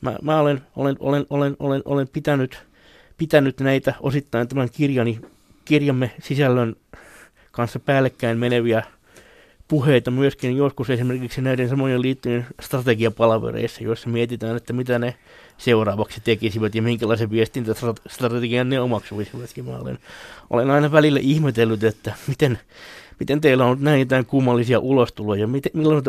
Mä, 0.01 0.17
mä 0.21 0.39
olen, 0.39 0.61
olen, 0.75 0.97
olen, 0.99 1.25
olen, 1.29 1.55
olen, 1.59 1.81
olen 1.85 2.07
pitänyt, 2.07 2.63
pitänyt 3.17 3.59
näitä 3.59 3.93
osittain 3.99 4.47
tämän 4.47 4.69
kirjani, 4.69 5.19
kirjamme 5.65 6.11
sisällön 6.21 6.75
kanssa 7.51 7.79
päällekkäin 7.79 8.37
meneviä 8.37 8.83
puheita 9.67 10.11
myöskin 10.11 10.57
joskus 10.57 10.89
esimerkiksi 10.89 11.41
näiden 11.41 11.69
samojen 11.69 12.01
liittojen 12.01 12.45
strategiapalavereissa, 12.61 13.83
joissa 13.83 14.09
mietitään, 14.09 14.57
että 14.57 14.73
mitä 14.73 14.99
ne 14.99 15.15
seuraavaksi 15.57 16.21
tekisivät 16.21 16.75
ja 16.75 16.81
minkälaisen 16.81 17.31
viestintästrategian 17.31 18.69
ne 18.69 18.79
omaksuisivat. 18.79 19.49
Mä 19.65 19.77
olen, 19.77 19.99
olen 20.49 20.69
aina 20.69 20.91
välillä 20.91 21.19
ihmetellyt, 21.19 21.83
että 21.83 22.13
miten, 22.27 22.59
miten 23.19 23.41
teillä 23.41 23.65
on 23.65 23.77
näin 23.81 23.99
jotain 23.99 24.25
kummallisia 24.25 24.79
ulostuloja, 24.79 25.47
miten, 25.47 25.71
milloin 25.75 26.03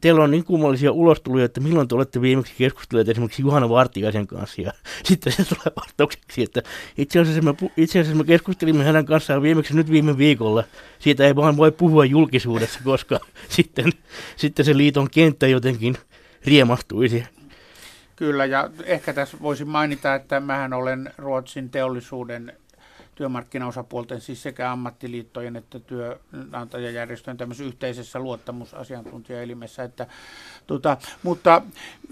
teillä 0.00 0.24
on 0.24 0.30
niin 0.30 0.44
kummallisia 0.44 0.92
ulostuloja, 0.92 1.44
että 1.44 1.60
milloin 1.60 1.88
te 1.88 1.94
olette 1.94 2.20
viimeksi 2.20 2.54
keskustelleet 2.58 3.08
esimerkiksi 3.08 3.42
Juhana 3.42 3.68
Vartiaisen 3.68 4.26
kanssa. 4.26 4.62
Ja 4.62 4.72
sitten 5.08 5.32
se 5.32 5.44
tulee 5.44 5.74
vastaukseksi, 5.76 6.42
että 6.42 6.62
itse 6.98 7.20
asiassa, 7.20 7.42
me, 7.42 7.54
itse 7.76 8.00
asiassa 8.00 8.18
me 8.18 8.24
keskustelimme 8.24 8.84
hänen 8.84 9.06
kanssaan 9.06 9.42
viimeksi 9.42 9.76
nyt 9.76 9.90
viime 9.90 10.18
viikolla. 10.18 10.64
Siitä 10.98 11.24
ei 11.26 11.36
vaan 11.36 11.56
voi 11.56 11.72
puhua 11.72 12.04
julkisuudessa, 12.04 12.80
koska 12.84 13.20
sitten, 13.48 13.92
sitten 14.36 14.64
se 14.64 14.76
liiton 14.76 15.10
kenttä 15.10 15.46
jotenkin 15.46 15.96
riemastuisi. 16.44 17.24
Kyllä, 18.16 18.44
ja 18.44 18.70
ehkä 18.84 19.12
tässä 19.12 19.36
voisin 19.42 19.68
mainita, 19.68 20.14
että 20.14 20.40
mähän 20.40 20.72
olen 20.72 21.12
Ruotsin 21.18 21.70
teollisuuden 21.70 22.52
työmarkkinaosapuolten, 23.16 24.20
siis 24.20 24.42
sekä 24.42 24.72
ammattiliittojen 24.72 25.56
että 25.56 25.80
työnantajajärjestöjen 25.80 27.36
tämmöisessä 27.36 27.68
yhteisessä 27.68 28.18
luottamusasiantuntijaelimessä. 28.18 29.82
Että, 29.82 30.06
tota, 30.66 30.96
mutta 31.22 31.62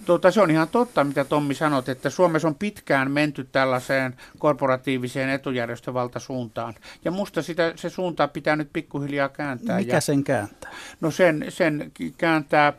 tota, 0.06 0.30
se 0.30 0.40
on 0.40 0.50
ihan 0.50 0.68
totta, 0.68 1.04
mitä 1.04 1.24
Tommi 1.24 1.54
sanot, 1.54 1.88
että 1.88 2.10
Suomessa 2.10 2.48
on 2.48 2.54
pitkään 2.54 3.10
menty 3.10 3.48
tällaiseen 3.52 4.16
korporatiiviseen 4.38 5.30
etujärjestövaltasuuntaan. 5.30 6.74
Ja 7.04 7.10
musta 7.10 7.42
sitä, 7.42 7.72
se 7.76 7.90
suunta 7.90 8.28
pitää 8.28 8.56
nyt 8.56 8.70
pikkuhiljaa 8.72 9.28
kääntää. 9.28 9.78
Mikä 9.78 9.96
ja, 9.96 10.00
sen 10.00 10.24
kääntää? 10.24 10.70
No 11.00 11.10
sen, 11.10 11.44
sen 11.48 11.92
kääntää 12.18 12.72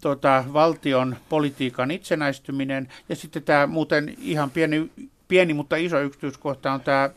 tota, 0.00 0.44
valtion 0.52 1.16
politiikan 1.28 1.90
itsenäistyminen 1.90 2.88
ja 3.08 3.16
sitten 3.16 3.42
tämä 3.42 3.66
muuten 3.66 4.14
ihan 4.18 4.50
pieni, 4.50 4.90
pieni 5.28 5.54
mutta 5.54 5.76
iso 5.76 6.00
yksityiskohta 6.00 6.72
on 6.72 6.80
tämä 6.80 7.10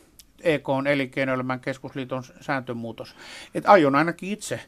EK 0.44 0.70
on 0.70 0.88
elinkeinoelämän 0.88 1.60
keskusliiton 1.60 2.24
sääntömuutos. 2.42 3.16
Et 3.56 3.64
aion 3.68 3.96
ainakin 3.96 4.30
itse 4.30 4.60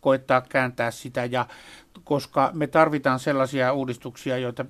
koittaa 0.00 0.40
kääntää 0.40 0.90
sitä, 0.90 1.24
ja 1.24 1.46
koska 2.04 2.50
me 2.54 2.66
tarvitaan 2.66 3.18
sellaisia 3.18 3.72
uudistuksia, 3.72 4.38
joita, 4.38 4.64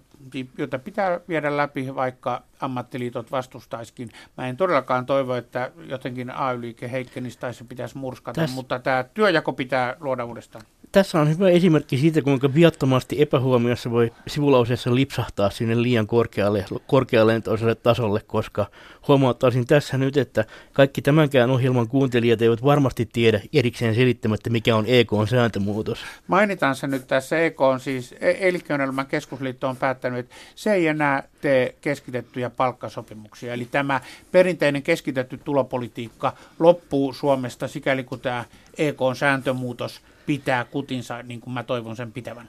joita 0.58 0.78
pitää 0.78 1.20
viedä 1.28 1.56
läpi, 1.56 1.94
vaikka 1.94 2.42
ammattiliitot 2.60 3.30
vastustaisikin. 3.30 4.10
Mä 4.36 4.48
en 4.48 4.56
todellakaan 4.56 5.06
toivo, 5.06 5.34
että 5.34 5.72
jotenkin 5.86 6.30
AY-liike 6.30 6.90
heikkenisi 6.90 7.38
tai 7.38 7.54
se 7.54 7.64
pitäisi 7.64 7.98
murskata, 7.98 8.40
Täs... 8.40 8.54
mutta 8.54 8.78
tämä 8.78 9.04
työjako 9.14 9.52
pitää 9.52 9.96
luoda 10.00 10.24
uudestaan 10.24 10.64
tässä 10.92 11.20
on 11.20 11.28
hyvä 11.28 11.48
esimerkki 11.48 11.96
siitä, 11.96 12.22
kuinka 12.22 12.54
viattomasti 12.54 13.22
epähuomiossa 13.22 13.90
voi 13.90 14.12
sivulauseessa 14.26 14.94
lipsahtaa 14.94 15.50
sinne 15.50 15.82
liian 15.82 16.06
korkealle, 16.06 16.64
korkealentoiselle 16.86 17.74
tasolle, 17.74 18.20
koska 18.26 18.66
huomauttaisin 19.08 19.66
tässä 19.66 19.98
nyt, 19.98 20.16
että 20.16 20.44
kaikki 20.72 21.02
tämänkään 21.02 21.50
ohjelman 21.50 21.88
kuuntelijat 21.88 22.42
eivät 22.42 22.64
varmasti 22.64 23.08
tiedä 23.12 23.40
erikseen 23.52 23.94
selittämättä, 23.94 24.50
mikä 24.50 24.76
on 24.76 24.84
EKn 24.86 25.26
sääntömuutos. 25.30 26.04
Mainitaan 26.26 26.76
se 26.76 26.86
nyt 26.86 27.06
tässä 27.06 27.40
EK 27.40 27.60
on 27.60 27.80
siis, 27.80 28.14
e- 28.20 28.48
Elinkeinoelämän 28.48 29.06
keskusliitto 29.06 29.68
on 29.68 29.76
päättänyt, 29.76 30.18
että 30.18 30.34
se 30.54 30.72
ei 30.72 30.86
enää 30.86 31.22
tee 31.40 31.74
keskitettyjä 31.80 32.50
palkkasopimuksia. 32.50 33.54
Eli 33.54 33.64
tämä 33.64 34.00
perinteinen 34.32 34.82
keskitetty 34.82 35.38
tulopolitiikka 35.38 36.32
loppuu 36.58 37.12
Suomesta 37.12 37.68
sikäli 37.68 38.04
kun 38.04 38.20
tämä 38.20 38.44
EKn 38.78 39.16
sääntömuutos 39.18 40.00
pitää 40.26 40.64
kutinsa, 40.64 41.22
niin 41.22 41.40
kuin 41.40 41.54
mä 41.54 41.62
toivon 41.62 41.96
sen 41.96 42.12
pitävän. 42.12 42.48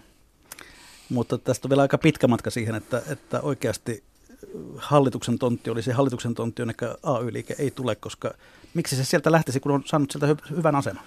Mutta 1.10 1.38
tästä 1.38 1.66
on 1.66 1.70
vielä 1.70 1.82
aika 1.82 1.98
pitkä 1.98 2.28
matka 2.28 2.50
siihen, 2.50 2.76
että, 2.76 3.02
että 3.10 3.42
oikeasti 3.42 4.04
hallituksen 4.78 5.40
tontti 5.40 5.70
olisi 5.70 5.92
hallituksen 5.92 6.36
tontti, 6.36 6.62
jonne 6.62 6.74
AY-liike 7.04 7.56
ei 7.60 7.72
tule, 7.72 7.96
koska 7.96 8.34
miksi 8.74 8.96
se 8.96 9.04
sieltä 9.04 9.32
lähtisi, 9.32 9.60
kun 9.60 9.72
on 9.72 9.84
saanut 9.86 10.12
sieltä 10.12 10.34
hy- 10.34 10.56
hyvän 10.56 10.76
aseman? 10.76 11.04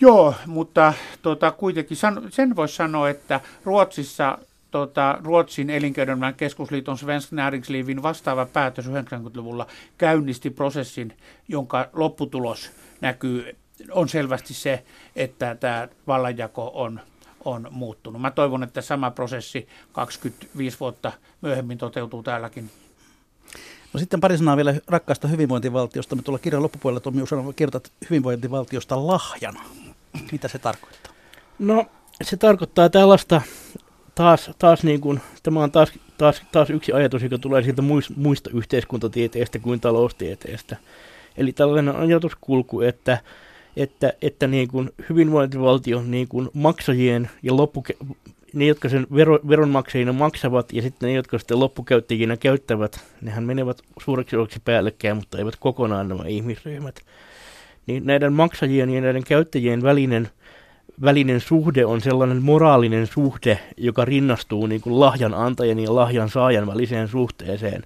Joo, 0.00 0.34
mutta 0.46 0.92
tota, 1.22 1.50
kuitenkin 1.50 1.96
san, 1.96 2.22
sen 2.30 2.56
voisi 2.56 2.76
sanoa, 2.76 3.10
että 3.10 3.40
Ruotsissa 3.64 4.38
tota, 4.70 5.18
Ruotsin 5.24 5.70
elinkeinoelämän 5.70 6.34
keskusliiton 6.34 6.98
Svensk 6.98 7.32
Näringslivin 7.32 8.02
vastaava 8.02 8.46
päätös 8.46 8.86
90-luvulla 8.86 9.66
käynnisti 9.98 10.50
prosessin, 10.50 11.16
jonka 11.48 11.88
lopputulos 11.92 12.70
näkyy 13.00 13.56
on 13.90 14.08
selvästi 14.08 14.54
se, 14.54 14.84
että 15.16 15.54
tämä 15.54 15.88
vallanjako 16.06 16.70
on, 16.74 17.00
on 17.44 17.68
muuttunut. 17.70 18.22
Mä 18.22 18.30
toivon, 18.30 18.62
että 18.62 18.80
sama 18.80 19.10
prosessi 19.10 19.68
25 19.92 20.80
vuotta 20.80 21.12
myöhemmin 21.40 21.78
toteutuu 21.78 22.22
täälläkin. 22.22 22.70
No 23.92 24.00
sitten 24.00 24.20
pari 24.20 24.38
sanaa 24.38 24.56
vielä 24.56 24.74
rakkaasta 24.86 25.28
hyvinvointivaltiosta. 25.28 26.16
Me 26.16 26.22
tuolla 26.22 26.38
kirjan 26.38 26.62
loppupuolella 26.62 27.00
Tommi 27.00 27.22
Usano 27.22 27.52
kirjoitat 27.52 27.92
hyvinvointivaltiosta 28.10 29.06
lahjana. 29.06 29.62
Mitä 30.32 30.48
se 30.48 30.58
tarkoittaa? 30.58 31.12
No 31.58 31.86
se 32.22 32.36
tarkoittaa 32.36 32.90
tällaista 32.90 33.42
taas, 34.18 34.50
taas 34.58 34.84
niin 34.84 35.00
kuin, 35.00 35.20
tämä 35.42 35.62
on 35.62 35.70
taas, 35.70 35.92
taas, 36.18 36.42
taas 36.52 36.70
yksi 36.70 36.92
ajatus, 36.92 37.22
joka 37.22 37.38
tulee 37.38 37.62
siitä 37.62 37.82
muista 38.16 38.50
yhteiskuntatieteestä 38.54 39.58
kuin 39.58 39.80
taloustieteestä. 39.80 40.76
Eli 41.36 41.52
tällainen 41.52 41.96
ajatuskulku, 41.96 42.80
että 42.80 43.18
että, 43.76 44.12
että 44.22 44.46
niin 44.46 44.68
kuin 44.68 44.90
hyvinvointivaltion 45.08 46.10
niin 46.10 46.28
kuin 46.28 46.48
maksajien 46.54 47.30
ja 47.42 47.52
loppuke- 47.52 48.06
ne, 48.52 48.66
jotka 48.66 48.88
sen 48.88 49.06
vero, 49.14 49.38
veronmaksajina 49.48 50.12
maksavat 50.12 50.72
ja 50.72 50.82
sitten 50.82 51.06
ne, 51.06 51.12
jotka 51.12 51.38
sitten 51.38 51.60
loppukäyttäjinä 51.60 52.36
käyttävät, 52.36 53.00
nehän 53.22 53.44
menevät 53.44 53.82
suureksi 54.04 54.36
osaksi 54.36 54.60
päällekkäin, 54.64 55.16
mutta 55.16 55.38
eivät 55.38 55.56
kokonaan 55.56 56.08
nämä 56.08 56.24
ihmisryhmät. 56.26 57.00
Niin 57.86 58.06
näiden 58.06 58.32
maksajien 58.32 58.90
ja 58.90 59.00
näiden 59.00 59.24
käyttäjien 59.24 59.82
välinen 59.82 60.28
välinen 61.02 61.40
suhde 61.40 61.86
on 61.86 62.00
sellainen 62.00 62.42
moraalinen 62.42 63.06
suhde, 63.06 63.58
joka 63.76 64.04
rinnastuu 64.04 64.66
niin 64.66 64.80
kuin 64.80 65.00
lahjan 65.00 65.34
antajan 65.34 65.78
ja 65.78 65.94
lahjan 65.94 66.28
saajan 66.28 66.66
väliseen 66.66 67.08
suhteeseen. 67.08 67.82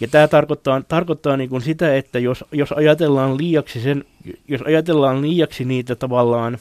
Ja 0.00 0.08
tämä 0.08 0.28
tarkoittaa, 0.28 0.82
tarkoittaa 0.88 1.36
niin 1.36 1.50
kuin 1.50 1.62
sitä, 1.62 1.96
että 1.96 2.18
jos, 2.18 2.44
jos, 2.52 2.72
ajatellaan 2.72 3.38
liiaksi 3.38 3.80
sen, 3.80 4.04
jos 4.48 4.62
ajatellaan 4.62 5.22
liiaksi 5.22 5.64
niitä 5.64 5.94
tavallaan 5.94 6.58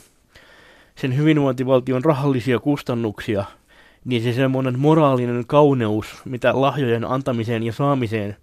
sen 0.96 1.18
hyvinvointivaltion 1.18 2.06
rahallisia 2.06 2.60
kustannuksia, 2.60 3.46
niin 4.06 4.24
se 4.24 4.34
semmoinen 4.34 4.80
moraalinen 4.80 5.44
kauneus, 5.48 6.06
mitä 6.26 6.62
lahjojen 6.62 7.06
antamiseen 7.06 7.64
ja 7.64 7.74
saamiseen 7.74 8.38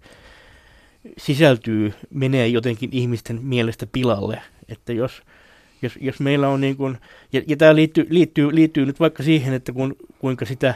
sisältyy, 1.17 1.93
menee 2.09 2.47
jotenkin 2.47 2.89
ihmisten 2.93 3.39
mielestä 3.41 3.87
pilalle. 3.91 4.41
Että 4.69 4.93
jos, 4.93 5.21
jos, 5.81 5.97
jos 6.01 6.19
meillä 6.19 6.49
on 6.49 6.61
niin 6.61 6.77
kuin, 6.77 6.97
ja, 7.33 7.41
ja 7.47 7.57
tämä 7.57 7.75
liittyy, 7.75 8.07
liittyy, 8.09 8.55
liittyy 8.55 8.85
nyt 8.85 8.99
vaikka 8.99 9.23
siihen, 9.23 9.53
että 9.53 9.71
kun, 9.71 9.95
kuinka 10.19 10.45
sitä, 10.45 10.73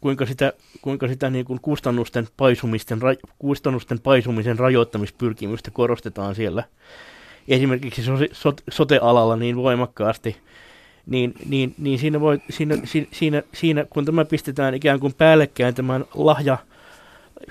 kuinka 0.00 0.26
sitä, 0.26 0.52
kuinka 0.82 1.08
sitä 1.08 1.30
niin 1.30 1.44
kuin 1.44 1.60
kustannusten, 1.62 2.28
paisumisten, 2.36 3.02
ra, 3.02 3.14
kustannusten 3.38 4.00
paisumisen 4.00 4.58
rajoittamispyrkimystä 4.58 5.70
korostetaan 5.70 6.34
siellä. 6.34 6.64
Esimerkiksi 7.48 8.02
so, 8.02 8.12
so, 8.32 8.52
sote-alalla 8.70 9.36
niin 9.36 9.56
voimakkaasti, 9.56 10.36
niin, 11.06 11.34
niin, 11.48 11.74
niin 11.78 11.98
siinä, 11.98 12.20
voi, 12.20 12.40
siinä, 12.50 12.76
siinä, 13.12 13.42
siinä, 13.54 13.84
kun 13.90 14.04
tämä 14.04 14.24
pistetään 14.24 14.74
ikään 14.74 15.00
kuin 15.00 15.14
päällekkäin 15.14 15.74
tämän 15.74 16.04
lahja, 16.14 16.58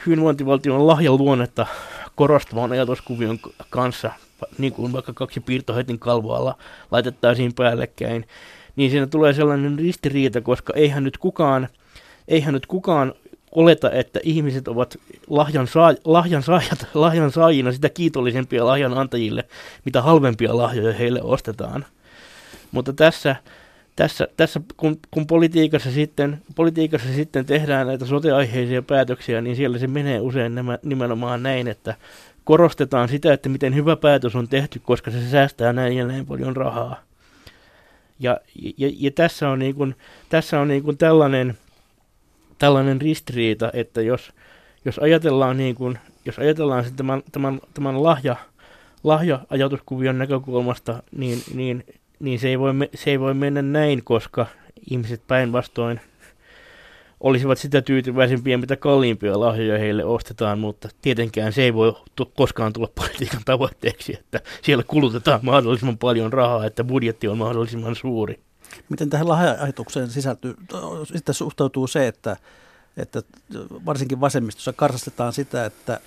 hyvinvointivaltion 0.05 0.87
lahjaluonnetta 0.87 1.67
korostavan 2.15 2.71
ajatuskuvion 2.71 3.39
kanssa, 3.69 4.11
niin 4.57 4.73
kuin 4.73 4.93
vaikka 4.93 5.13
kaksi 5.13 5.39
piirtohetin 5.39 5.99
kalvoalla 5.99 6.57
laitettaisiin 6.91 7.53
päällekkäin, 7.53 8.27
niin 8.75 8.91
siinä 8.91 9.07
tulee 9.07 9.33
sellainen 9.33 9.79
ristiriita, 9.79 10.41
koska 10.41 10.73
eihän 10.75 11.03
nyt 11.03 11.17
kukaan, 11.17 11.67
eihän 12.27 12.53
nyt 12.53 12.65
kukaan 12.65 13.13
oleta, 13.51 13.91
että 13.91 14.19
ihmiset 14.23 14.67
ovat 14.67 14.97
lahjan, 15.27 15.67
saa, 15.67 15.93
lahjan, 16.05 16.43
saajat, 16.43 16.87
lahjan 16.93 17.31
saajina 17.31 17.71
sitä 17.71 17.89
kiitollisempia 17.89 18.65
lahjan 18.65 18.97
antajille, 18.97 19.43
mitä 19.85 20.01
halvempia 20.01 20.57
lahjoja 20.57 20.93
heille 20.93 21.21
ostetaan. 21.21 21.85
Mutta 22.71 22.93
tässä, 22.93 23.35
tässä, 23.95 24.27
tässä 24.37 24.61
kun, 24.77 24.99
kun 25.11 25.27
politiikassa, 25.27 25.91
sitten, 25.91 26.41
politiikassa 26.55 27.13
sitten 27.13 27.45
tehdään 27.45 27.87
näitä 27.87 28.05
soteaiheisia 28.05 28.81
päätöksiä, 28.81 29.41
niin 29.41 29.55
siellä 29.55 29.77
se 29.77 29.87
menee 29.87 30.19
usein 30.19 30.55
nämä, 30.55 30.79
nimenomaan 30.83 31.43
näin, 31.43 31.67
että 31.67 31.95
korostetaan 32.43 33.09
sitä, 33.09 33.33
että 33.33 33.49
miten 33.49 33.75
hyvä 33.75 33.95
päätös 33.95 34.35
on 34.35 34.47
tehty, 34.47 34.79
koska 34.79 35.11
se 35.11 35.29
säästää 35.29 35.73
näin 35.73 35.97
ja 35.97 36.07
näin 36.07 36.25
paljon 36.25 36.55
rahaa. 36.55 37.01
Ja, 38.19 38.37
ja, 38.77 38.91
ja 38.99 39.11
tässä 39.11 39.49
on, 39.49 39.59
niin 39.59 39.75
kuin, 39.75 39.95
tässä 40.29 40.59
on 40.59 40.67
niin 40.67 40.83
kuin 40.83 40.97
tällainen, 40.97 41.57
tällainen 42.57 43.01
ristiriita, 43.01 43.69
että 43.73 44.01
jos, 44.01 44.33
jos 44.85 44.99
ajatellaan, 44.99 45.57
niin 45.57 45.75
kuin, 45.75 45.99
jos 46.25 46.39
ajatellaan 46.39 46.85
tämän, 46.95 47.23
tämän, 47.31 47.61
tämän 47.73 48.03
lahja, 48.03 48.35
lahja-ajatuskuvion 49.03 50.17
näkökulmasta, 50.17 51.03
niin, 51.17 51.41
niin, 51.53 51.83
niin 52.19 52.39
se, 52.39 52.47
ei 52.47 52.59
voi, 52.59 52.73
se 52.95 53.09
ei 53.09 53.19
voi 53.19 53.33
mennä 53.33 53.61
näin, 53.61 54.03
koska 54.03 54.45
ihmiset 54.89 55.21
päinvastoin– 55.27 56.01
olisivat 57.19 57.57
sitä 57.57 57.81
tyytyväisempiä, 57.81 58.57
mitä 58.57 58.75
kalliimpia 58.75 59.39
lahjoja 59.39 59.79
heille 59.79 60.05
ostetaan, 60.05 60.59
mutta 60.59 60.89
tietenkään 61.01 61.53
se 61.53 61.63
ei 61.63 61.73
voi 61.73 61.95
tu- 62.15 62.31
koskaan 62.35 62.73
tulla 62.73 62.89
politiikan 62.95 63.41
tavoitteeksi, 63.45 64.13
että 64.13 64.41
siellä 64.61 64.83
kulutetaan 64.87 65.39
mahdollisimman 65.43 65.97
paljon 65.97 66.33
rahaa, 66.33 66.65
että 66.65 66.83
budjetti 66.83 67.27
on 67.27 67.37
mahdollisimman 67.37 67.95
suuri. 67.95 68.39
Miten 68.89 69.09
tähän 69.09 69.29
lahja-ajatukseen 69.29 70.09
sisältyy, 70.09 70.55
sitten 71.03 71.35
suhtautuu 71.35 71.87
se, 71.87 72.07
että, 72.07 72.37
että 72.97 73.21
varsinkin 73.85 74.21
vasemmistossa 74.21 74.73
karsastetaan 74.73 75.33
sitä, 75.33 75.65
että 75.65 75.99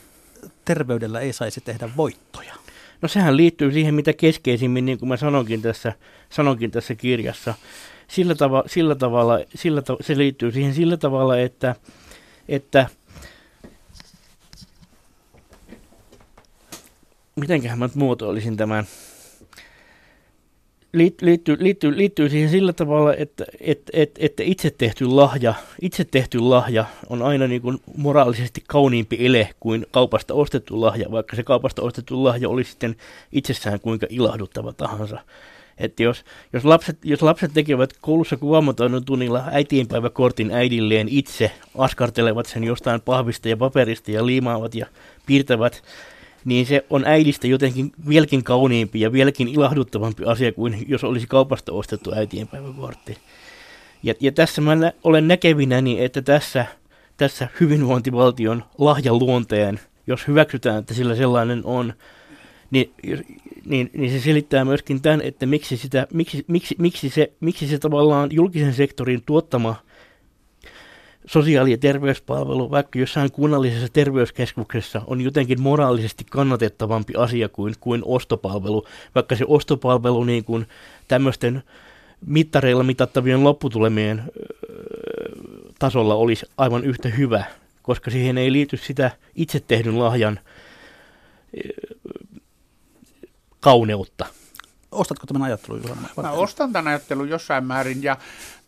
terveydellä 0.65 1.21
ei 1.21 1.33
saisi 1.33 1.61
tehdä 1.61 1.91
voittoja? 1.97 2.55
No 3.03 3.09
sehän 3.09 3.37
liittyy 3.37 3.73
siihen, 3.73 3.95
mitä 3.95 4.13
keskeisimmin, 4.13 4.85
niin 4.85 4.99
kuin 4.99 5.09
mä 5.09 5.17
sanonkin 5.17 5.63
tässä, 5.63 5.93
sanonkin 6.31 6.71
tässä 6.71 6.95
kirjassa, 6.95 7.55
sillä, 8.09 8.35
tava, 8.35 8.65
sillä 8.67 8.95
tavalla, 8.95 9.39
sillä 9.55 9.83
ta, 9.83 9.97
se 10.01 10.19
liittyy 10.19 10.53
siihen 10.53 10.75
sillä 10.75 10.97
tavalla, 10.97 11.39
että, 11.39 11.75
että 12.49 12.87
mitenköhän 17.37 17.79
mä 17.79 17.89
muotoilisin 17.95 18.57
tämän, 18.57 18.87
liittyy, 20.93 21.57
liittyy, 21.61 21.97
liittyy 21.97 22.29
siihen 22.29 22.51
sillä 22.51 22.73
tavalla, 22.73 23.15
että, 23.15 23.45
että, 23.61 23.93
että, 23.95 24.21
että 24.25 24.43
itse, 24.43 24.71
tehty 24.79 25.07
lahja, 25.07 25.55
itse 25.83 26.05
tehty 26.05 26.39
lahja 26.39 26.85
on 27.09 27.23
aina 27.23 27.47
niin 27.47 27.63
kuin 27.63 27.79
moraalisesti 27.97 28.63
kauniimpi 28.67 29.17
ele 29.21 29.49
kuin 29.61 29.87
kaupasta 29.91 30.35
ostettu 30.35 30.81
lahja, 30.81 31.11
vaikka 31.11 31.37
se 31.37 31.43
kaupasta 31.43 31.83
ostettu 31.83 32.25
lahja 32.25 32.49
olisi 32.49 32.71
sitten 32.71 32.97
itsessään 33.33 33.81
kuinka 33.81 34.07
ilahduttava 34.11 34.73
tahansa. 34.73 35.19
Että 35.79 36.03
jos, 36.03 36.25
jos, 36.53 36.65
lapset, 36.65 36.99
jos 37.05 37.23
lapset 37.23 37.51
tekevät 37.55 37.91
koulussa 38.01 38.37
kuvaamatoinnon 38.37 39.05
tunnilla 39.05 39.45
äitienpäiväkortin 39.51 40.51
äidilleen 40.51 41.09
itse, 41.09 41.51
askartelevat 41.79 42.47
sen 42.47 42.65
jostain 42.65 43.01
pahvista 43.01 43.49
ja 43.49 43.57
paperista 43.57 44.11
ja 44.11 44.27
liimaavat 44.27 44.75
ja 44.75 44.87
piirtävät, 45.27 45.83
niin 46.45 46.67
se 46.67 46.85
on 46.91 47.05
äidistä 47.05 47.47
jotenkin 47.47 47.93
vieläkin 48.09 48.45
kauniimpi 48.45 49.01
ja 49.01 49.13
vieläkin 49.13 49.49
ilahduttavampi 49.49 50.25
asia 50.25 50.53
kuin 50.53 50.85
jos 50.89 51.05
olisi 51.05 51.27
kaupasta 51.27 51.73
ostettu 51.73 52.13
äitienpäiväkortti. 52.13 53.17
Ja, 54.03 54.15
ja 54.21 54.33
tässä 54.33 54.61
mä 54.61 54.75
nä- 54.75 54.93
olen 55.05 55.29
näkevinäni, 55.29 56.05
että 56.05 56.23
tässä, 56.23 56.67
tässä 57.17 57.49
hyvinvointivaltion 57.61 58.65
lahjaluonteen, 58.79 59.81
jos 60.07 60.29
hyväksytään, 60.29 60.79
että 60.79 60.95
sillä 60.95 61.15
sellainen 61.15 61.61
on, 61.65 61.93
niin 62.71 62.93
niin, 63.65 63.91
niin 63.95 64.11
se 64.11 64.21
selittää 64.21 64.65
myöskin 64.65 65.03
tämän, 65.03 65.21
että 65.21 65.47
miksi, 65.47 65.77
sitä, 65.77 66.07
miksi, 66.13 66.45
miksi, 66.49 66.75
miksi, 66.79 67.11
se, 67.11 67.33
miksi 67.41 67.69
se 67.69 67.79
tavallaan 67.79 68.29
julkisen 68.33 68.75
sektorin 68.75 69.23
tuottama 69.27 69.75
sosiaali- 71.29 71.71
ja 71.71 71.79
terveyspalvelu, 71.79 72.71
vaikka 72.71 72.99
jossain 72.99 73.33
kunnallisessa 73.33 73.89
terveyskeskuksessa, 73.93 75.03
on 75.07 75.21
jotenkin 75.21 75.61
moraalisesti 75.61 76.25
kannatettavampi 76.31 77.15
asia 77.17 77.49
kuin, 77.49 77.75
kuin 77.81 78.03
ostopalvelu, 78.05 78.87
vaikka 79.15 79.37
se 79.37 79.45
ostopalvelu 79.49 80.25
niin 80.25 80.45
kuin 80.45 80.67
tämmöisten 81.09 81.63
mittareilla 82.27 82.83
mitattavien 82.83 83.45
lopputulemien 83.45 84.23
tasolla 85.79 86.15
olisi 86.15 86.47
aivan 86.57 86.85
yhtä 86.85 87.09
hyvä, 87.09 87.45
koska 87.83 88.11
siihen 88.11 88.39
ei 88.39 88.53
liity 88.53 88.77
sitä 88.77 89.11
itse 89.35 89.61
tehdyn 89.61 89.99
lahjan 89.99 90.41
kauneutta. 93.61 94.27
Ostatko 94.93 95.27
tämän 95.27 95.43
ajattelun? 95.43 95.83
Mä 96.23 96.31
ostan 96.31 96.73
tämän 96.73 96.89
ajattelun 96.89 97.29
jossain 97.29 97.65
määrin 97.65 98.03
ja 98.03 98.17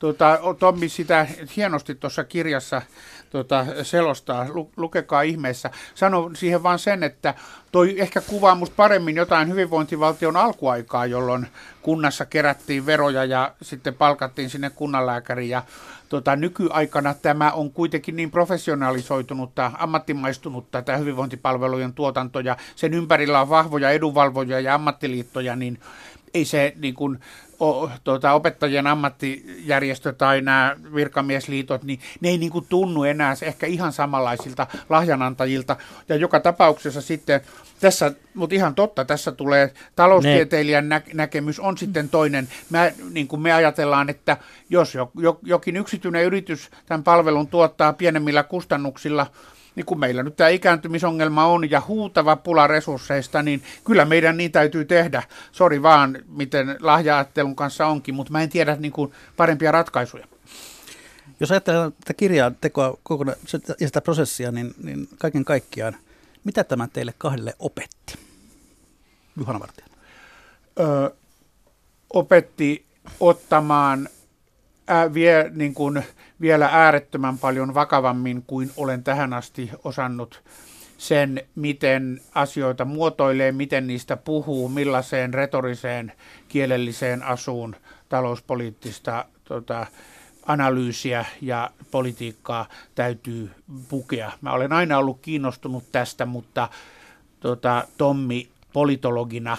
tuota, 0.00 0.38
Tommi 0.58 0.88
sitä 0.88 1.26
hienosti 1.56 1.94
tuossa 1.94 2.24
kirjassa 2.24 2.82
tuota, 3.30 3.66
selostaa, 3.82 4.46
Lu, 4.48 4.70
lukekaa 4.76 5.22
ihmeessä. 5.22 5.70
Sano 5.94 6.30
siihen 6.34 6.62
vaan 6.62 6.78
sen, 6.78 7.02
että 7.02 7.34
toi 7.72 8.00
ehkä 8.00 8.20
kuvaa 8.20 8.54
musta 8.54 8.76
paremmin 8.76 9.16
jotain 9.16 9.48
hyvinvointivaltion 9.48 10.36
alkuaikaa, 10.36 11.06
jolloin 11.06 11.46
kunnassa 11.82 12.26
kerättiin 12.26 12.86
veroja 12.86 13.24
ja 13.24 13.54
sitten 13.62 13.94
palkattiin 13.94 14.50
sinne 14.50 14.70
kunnanlääkäri 14.70 15.48
ja 15.48 15.62
tota, 16.08 16.36
nykyaikana 16.36 17.14
tämä 17.14 17.52
on 17.52 17.70
kuitenkin 17.70 18.16
niin 18.16 18.30
professionalisoitunutta, 18.30 19.72
ammattimaistunutta 19.78 20.82
tämä 20.82 20.98
hyvinvointipalvelujen 20.98 21.92
tuotanto 21.92 22.40
ja 22.40 22.56
sen 22.76 22.94
ympärillä 22.94 23.40
on 23.40 23.48
vahvoja 23.48 23.90
edunvalvoja 23.90 24.60
ja 24.60 24.74
ammattiliittoja, 24.74 25.56
niin 25.56 25.80
ei 26.34 26.44
se 26.44 26.72
niin 26.76 26.94
kuin, 26.94 27.18
o, 27.60 27.90
tuota, 28.04 28.32
opettajien 28.32 28.86
ammattijärjestö 28.86 30.12
tai 30.12 30.40
nämä 30.40 30.76
virkamiesliitot, 30.94 31.82
niin 31.82 32.00
ne 32.20 32.28
ei 32.28 32.38
niin 32.38 32.52
kuin 32.52 32.66
tunnu 32.68 33.04
enää 33.04 33.34
ehkä 33.42 33.66
ihan 33.66 33.92
samanlaisilta 33.92 34.66
lahjanantajilta. 34.88 35.76
Ja 36.08 36.16
joka 36.16 36.40
tapauksessa 36.40 37.00
sitten 37.00 37.40
tässä, 37.80 38.12
mutta 38.34 38.54
ihan 38.54 38.74
totta, 38.74 39.04
tässä 39.04 39.32
tulee 39.32 39.72
taloustieteilijän 39.96 40.88
nä- 40.88 41.02
näkemys 41.14 41.60
on 41.60 41.78
sitten 41.78 42.08
toinen. 42.08 42.48
Mä, 42.70 42.90
niin 43.10 43.28
kuin 43.28 43.42
me 43.42 43.52
ajatellaan, 43.52 44.10
että 44.10 44.36
jos 44.70 44.94
jo, 44.94 45.10
jo, 45.18 45.38
jokin 45.42 45.76
yksityinen 45.76 46.24
yritys 46.24 46.70
tämän 46.86 47.04
palvelun 47.04 47.48
tuottaa 47.48 47.92
pienemmillä 47.92 48.42
kustannuksilla, 48.42 49.26
niin 49.80 49.86
kun 49.86 50.00
meillä 50.00 50.22
nyt 50.22 50.36
tämä 50.36 50.48
ikääntymisongelma 50.48 51.44
on 51.44 51.70
ja 51.70 51.82
huutava 51.88 52.36
pula 52.36 52.66
resursseista, 52.66 53.42
niin 53.42 53.62
kyllä 53.84 54.04
meidän 54.04 54.36
niin 54.36 54.52
täytyy 54.52 54.84
tehdä. 54.84 55.22
Sori 55.52 55.82
vaan, 55.82 56.18
miten 56.28 56.76
lahjaattelun 56.80 57.56
kanssa 57.56 57.86
onkin, 57.86 58.14
mutta 58.14 58.32
mä 58.32 58.42
en 58.42 58.48
tiedä 58.48 58.76
niin 58.76 58.92
kuin 58.92 59.12
parempia 59.36 59.72
ratkaisuja. 59.72 60.26
Jos 61.40 61.50
ajatellaan 61.50 61.92
tätä 61.92 62.14
kirjaa 62.14 62.52
tekoa 62.60 62.98
ja 63.80 63.86
sitä 63.86 64.00
prosessia, 64.00 64.52
niin, 64.52 64.74
niin 64.82 65.08
kaiken 65.18 65.44
kaikkiaan, 65.44 65.96
mitä 66.44 66.64
tämä 66.64 66.88
teille 66.92 67.14
kahdelle 67.18 67.54
opetti? 67.58 68.14
Juhana 69.38 69.60
Vartija. 69.60 69.86
Öö, 70.80 71.10
opetti 72.12 72.86
ottamaan 73.20 74.08
ää, 74.90 75.14
vie, 75.14 75.50
niin 75.54 75.74
kuin, 75.74 76.02
vielä 76.40 76.68
äärettömän 76.72 77.38
paljon 77.38 77.74
vakavammin 77.74 78.42
kuin 78.46 78.70
olen 78.76 79.04
tähän 79.04 79.32
asti 79.32 79.70
osannut 79.84 80.42
sen, 80.98 81.42
miten 81.54 82.20
asioita 82.34 82.84
muotoilee, 82.84 83.52
miten 83.52 83.86
niistä 83.86 84.16
puhuu, 84.16 84.68
millaiseen 84.68 85.34
retoriseen 85.34 86.12
kielelliseen 86.48 87.22
asuun 87.22 87.76
talouspoliittista 88.08 89.24
tota, 89.44 89.86
analyysiä 90.46 91.24
ja 91.40 91.70
politiikkaa 91.90 92.68
täytyy 92.94 93.50
pukea. 93.88 94.32
Mä 94.40 94.52
olen 94.52 94.72
aina 94.72 94.98
ollut 94.98 95.18
kiinnostunut 95.22 95.84
tästä, 95.92 96.26
mutta 96.26 96.68
tota, 97.40 97.84
Tommi 97.98 98.48
politologina 98.72 99.56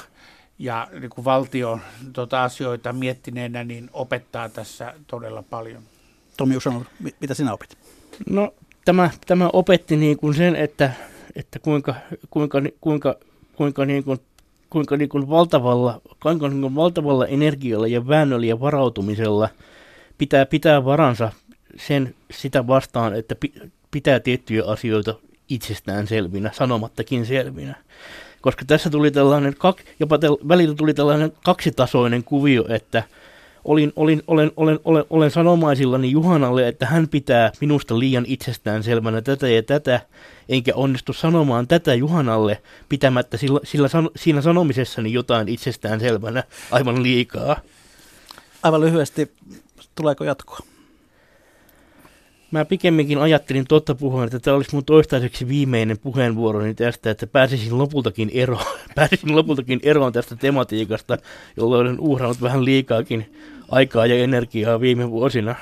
ja 0.61 0.87
niin 0.99 1.09
kuin 1.09 1.25
valtion 1.25 1.81
tota, 2.13 2.43
asioita 2.43 2.93
miettineenä 2.93 3.63
niin 3.63 3.89
opettaa 3.93 4.49
tässä 4.49 4.93
todella 5.07 5.43
paljon. 5.49 5.83
Tommi 6.37 6.57
Usanov, 6.57 6.81
mitä 7.19 7.33
sinä 7.33 7.53
opit? 7.53 7.77
No 8.29 8.53
tämä, 8.85 9.09
tämä 9.27 9.49
opetti 9.53 9.95
niin 9.97 10.17
kuin 10.17 10.33
sen, 10.33 10.55
että, 10.55 10.91
että 11.35 11.59
kuinka, 11.59 11.95
kuinka, 12.29 12.61
kuinka, 12.81 13.15
kuinka, 13.55 13.85
niin 13.85 14.03
kuin, 14.03 14.19
kuinka 14.69 14.97
niin 14.97 15.09
kuin 15.09 15.29
valtavalla, 15.29 16.01
kuinka 16.23 16.47
niin 16.47 16.61
kuin 16.61 16.75
valtavalla 16.75 17.27
energialla 17.27 17.87
ja 17.87 18.07
väännöllä 18.07 18.45
ja 18.45 18.59
varautumisella 18.59 19.49
pitää 20.17 20.45
pitää 20.45 20.85
varansa 20.85 21.31
sen, 21.77 22.15
sitä 22.31 22.67
vastaan, 22.67 23.15
että 23.15 23.35
pitää 23.91 24.19
tiettyjä 24.19 24.63
asioita 24.65 25.15
itsestään 25.49 26.07
selvinä, 26.07 26.51
sanomattakin 26.53 27.25
selvinä. 27.25 27.75
Koska 28.41 28.65
tässä 28.65 28.89
tuli 28.89 29.11
tällainen, 29.11 29.55
jopa 29.99 30.17
tel, 30.17 30.37
välillä 30.47 30.75
tuli 30.75 30.93
tällainen 30.93 31.33
kaksitasoinen 31.43 32.23
kuvio, 32.23 32.65
että 32.69 33.03
olin, 33.65 33.93
olin, 33.95 34.23
olen, 34.27 34.51
olen, 34.57 34.79
olen, 34.85 35.03
olen 35.09 35.31
sanomaisillani 35.31 36.11
Juhanalle, 36.11 36.67
että 36.67 36.85
hän 36.85 37.07
pitää 37.07 37.51
minusta 37.61 37.99
liian 37.99 38.25
itsestään 38.27 38.83
selvänä 38.83 39.21
tätä 39.21 39.49
ja 39.49 39.63
tätä, 39.63 40.01
enkä 40.49 40.71
onnistu 40.75 41.13
sanomaan 41.13 41.67
tätä 41.67 41.93
Juhanalle 41.93 42.61
pitämättä 42.89 43.37
sillä, 43.37 43.59
sillä 43.63 43.87
siinä 44.15 44.41
sanomisessani 44.41 45.13
jotain 45.13 45.47
itsestään 45.47 45.99
selvänä 45.99 46.43
aivan 46.71 47.03
liikaa. 47.03 47.59
Aivan 48.63 48.81
lyhyesti, 48.81 49.31
tuleeko 49.95 50.23
jatkoa? 50.23 50.70
Mä 52.51 52.65
pikemminkin 52.65 53.17
ajattelin 53.17 53.65
totta 53.67 53.95
puhuen, 53.95 54.25
että 54.25 54.39
tämä 54.39 54.55
olisi 54.55 54.75
mun 54.75 54.85
toistaiseksi 54.85 55.47
viimeinen 55.47 55.97
puheenvuoroni 55.99 56.73
tästä, 56.73 57.11
että 57.11 57.27
pääsisin 57.27 57.77
lopultakin 57.77 58.31
eroon, 58.33 58.65
pääsisin 58.95 59.35
lopultakin 59.35 59.79
eroon 59.83 60.13
tästä 60.13 60.35
tematiikasta, 60.35 61.17
jolla 61.57 61.77
olen 61.77 61.99
uhrannut 61.99 62.41
vähän 62.41 62.65
liikaakin 62.65 63.35
aikaa 63.69 64.05
ja 64.05 64.23
energiaa 64.23 64.81
viime 64.81 65.11
vuosina. 65.11 65.55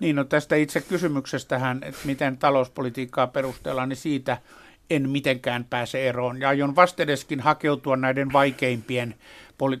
Niin, 0.00 0.16
no 0.16 0.24
tästä 0.24 0.56
itse 0.56 0.80
kysymyksestähän, 0.80 1.80
että 1.82 2.00
miten 2.04 2.38
talouspolitiikkaa 2.38 3.26
perustellaan, 3.26 3.88
niin 3.88 3.96
siitä 3.96 4.38
en 4.90 5.10
mitenkään 5.10 5.64
pääse 5.64 6.08
eroon. 6.08 6.40
Ja 6.40 6.48
aion 6.48 6.76
vastedeskin 6.76 7.40
hakeutua 7.40 7.96
näiden 7.96 8.32
vaikeimpien 8.32 9.14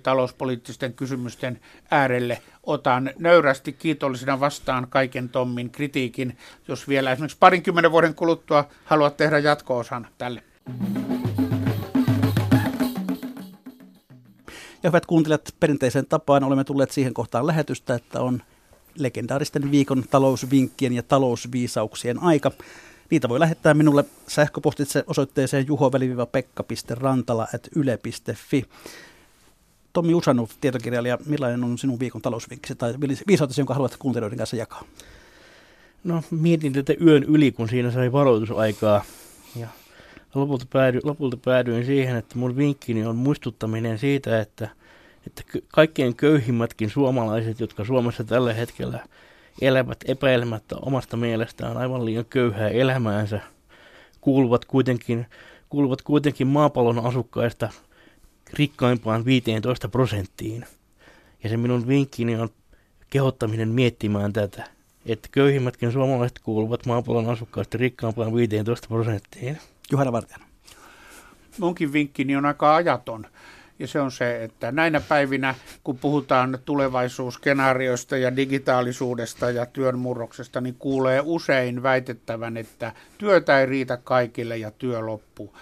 talouspoliittisten 0.02 0.94
kysymysten 0.94 1.60
äärelle. 1.90 2.42
Otan 2.62 3.10
nöyrästi 3.18 3.72
kiitollisena 3.72 4.40
vastaan 4.40 4.86
kaiken 4.90 5.28
Tommin 5.28 5.70
kritiikin, 5.70 6.38
jos 6.68 6.88
vielä 6.88 7.12
esimerkiksi 7.12 7.38
parinkymmenen 7.40 7.92
vuoden 7.92 8.14
kuluttua 8.14 8.68
haluat 8.84 9.16
tehdä 9.16 9.38
jatko-osan 9.38 10.06
tälle. 10.18 10.42
Ja 14.82 14.90
hyvät 14.90 15.06
kuuntelijat, 15.06 15.54
perinteiseen 15.60 16.06
tapaan 16.06 16.44
olemme 16.44 16.64
tulleet 16.64 16.90
siihen 16.90 17.14
kohtaan 17.14 17.46
lähetystä, 17.46 17.94
että 17.94 18.20
on 18.20 18.42
legendaaristen 18.98 19.70
viikon 19.70 20.04
talousvinkkien 20.10 20.92
ja 20.92 21.02
talousviisauksien 21.02 22.22
aika. 22.22 22.50
Niitä 23.10 23.28
voi 23.28 23.40
lähettää 23.40 23.74
minulle 23.74 24.04
sähköpostitse 24.28 25.04
osoitteeseen 25.06 25.66
juho-pekkapiste.rantala.yle.fi. 25.66 28.64
Tommi 29.92 30.14
Usanov, 30.14 30.48
tietokirjailija, 30.60 31.18
millainen 31.26 31.64
on 31.64 31.78
sinun 31.78 32.00
viikon 32.00 32.22
talousvinkkisi 32.22 32.74
tai 32.74 32.94
viisautesi, 33.26 33.60
jonka 33.60 33.74
haluat 33.74 33.96
kuuntelijoiden 33.98 34.38
kanssa 34.38 34.56
jakaa? 34.56 34.84
No 36.04 36.22
mietin 36.30 36.72
tätä 36.72 36.94
yön 37.00 37.22
yli, 37.22 37.52
kun 37.52 37.68
siinä 37.68 37.90
sai 37.90 38.12
varoitusaikaa 38.12 39.04
ja 39.56 39.68
lopulta, 40.34 40.66
päädy, 40.72 41.00
lopulta 41.04 41.36
päädyin 41.36 41.86
siihen, 41.86 42.16
että 42.16 42.38
mun 42.38 42.56
vinkkini 42.56 43.06
on 43.06 43.16
muistuttaminen 43.16 43.98
siitä, 43.98 44.40
että, 44.40 44.68
että 45.26 45.42
kaikkein 45.68 46.16
köyhimmätkin 46.16 46.90
suomalaiset, 46.90 47.60
jotka 47.60 47.84
Suomessa 47.84 48.24
tällä 48.24 48.52
hetkellä 48.52 49.06
elävät 49.60 49.98
epäilemättä 50.04 50.76
omasta 50.76 51.16
mielestään 51.16 51.76
aivan 51.76 52.04
liian 52.04 52.24
köyhää 52.24 52.68
elämäänsä, 52.68 53.40
kuuluvat 54.20 54.64
kuitenkin, 54.64 55.26
kuuluvat 55.68 56.02
kuitenkin 56.02 56.46
maapallon 56.46 57.06
asukkaista 57.06 57.68
rikkaimpaan 58.52 59.24
15 59.24 59.88
prosenttiin. 59.88 60.66
Ja 61.44 61.48
se 61.48 61.56
minun 61.56 61.88
vinkkini 61.88 62.36
on 62.36 62.48
kehottaminen 63.10 63.68
miettimään 63.68 64.32
tätä, 64.32 64.64
että 65.06 65.28
köyhimmätkin 65.32 65.92
suomalaiset 65.92 66.38
kuuluvat 66.38 66.86
maapallon 66.86 67.30
asukkaista 67.30 67.78
rikkaampaan 67.78 68.34
15 68.34 68.88
prosenttiin. 68.88 69.58
Juhana 69.90 70.12
Vartijana. 70.12 70.44
Munkin 71.58 71.92
vinkkini 71.92 72.36
on 72.36 72.46
aika 72.46 72.76
ajaton. 72.76 73.26
Ja 73.78 73.86
se 73.86 74.00
on 74.00 74.12
se, 74.12 74.44
että 74.44 74.72
näinä 74.72 75.00
päivinä, 75.00 75.54
kun 75.84 75.98
puhutaan 75.98 76.58
tulevaisuusskenaarioista 76.64 78.16
ja 78.16 78.36
digitaalisuudesta 78.36 79.50
ja 79.50 79.66
työn 79.66 79.98
murroksesta, 79.98 80.60
niin 80.60 80.76
kuulee 80.78 81.22
usein 81.24 81.82
väitettävän, 81.82 82.56
että 82.56 82.92
työtä 83.18 83.60
ei 83.60 83.66
riitä 83.66 83.96
kaikille 83.96 84.56
ja 84.56 84.70
työ 84.70 85.06
loppuu 85.06 85.54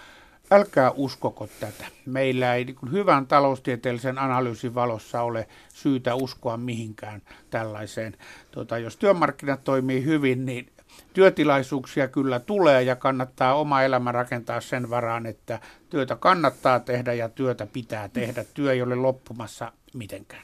älkää 0.51 0.91
uskoko 0.91 1.47
tätä. 1.59 1.85
Meillä 2.05 2.55
ei 2.55 2.65
niin 2.65 2.91
hyvän 2.91 3.27
taloustieteellisen 3.27 4.17
analyysin 4.17 4.75
valossa 4.75 5.21
ole 5.21 5.47
syytä 5.73 6.15
uskoa 6.15 6.57
mihinkään 6.57 7.21
tällaiseen. 7.49 8.17
Tota, 8.51 8.77
jos 8.77 8.97
työmarkkinat 8.97 9.63
toimii 9.63 10.05
hyvin, 10.05 10.45
niin 10.45 10.71
työtilaisuuksia 11.13 12.07
kyllä 12.07 12.39
tulee 12.39 12.83
ja 12.83 12.95
kannattaa 12.95 13.55
oma 13.55 13.81
elämä 13.81 14.11
rakentaa 14.11 14.61
sen 14.61 14.89
varaan, 14.89 15.25
että 15.25 15.59
työtä 15.89 16.15
kannattaa 16.15 16.79
tehdä 16.79 17.13
ja 17.13 17.29
työtä 17.29 17.67
pitää 17.73 18.09
tehdä. 18.09 18.45
Työ 18.53 18.73
ei 18.73 18.81
ole 18.81 18.95
loppumassa 18.95 19.71
mitenkään. 19.93 20.43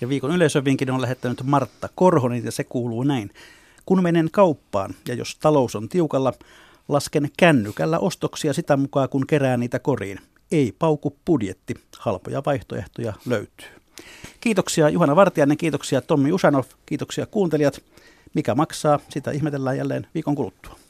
Ja 0.00 0.08
viikon 0.08 0.34
yleisövinkin 0.34 0.90
on 0.90 1.02
lähettänyt 1.02 1.42
Martta 1.42 1.88
Korhonen 1.94 2.44
ja 2.44 2.52
se 2.52 2.64
kuuluu 2.64 3.02
näin. 3.02 3.30
Kun 3.86 4.02
menen 4.02 4.28
kauppaan 4.32 4.94
ja 5.08 5.14
jos 5.14 5.36
talous 5.36 5.76
on 5.76 5.88
tiukalla, 5.88 6.32
Lasken 6.88 7.28
kännykällä 7.36 7.98
ostoksia 7.98 8.52
sitä 8.52 8.76
mukaan, 8.76 9.08
kun 9.08 9.26
kerää 9.26 9.56
niitä 9.56 9.78
koriin. 9.78 10.18
Ei 10.52 10.74
pauku 10.78 11.16
budjetti. 11.26 11.74
Halpoja 11.98 12.42
vaihtoehtoja 12.46 13.12
löytyy. 13.26 13.68
Kiitoksia 14.40 14.88
Juhana 14.88 15.16
Vartijainen, 15.16 15.56
kiitoksia 15.56 16.00
Tommi 16.00 16.32
Usanov, 16.32 16.64
kiitoksia 16.86 17.26
kuuntelijat. 17.26 17.80
Mikä 18.34 18.54
maksaa, 18.54 19.00
sitä 19.08 19.30
ihmetellään 19.30 19.76
jälleen 19.76 20.06
viikon 20.14 20.34
kuluttua. 20.34 20.83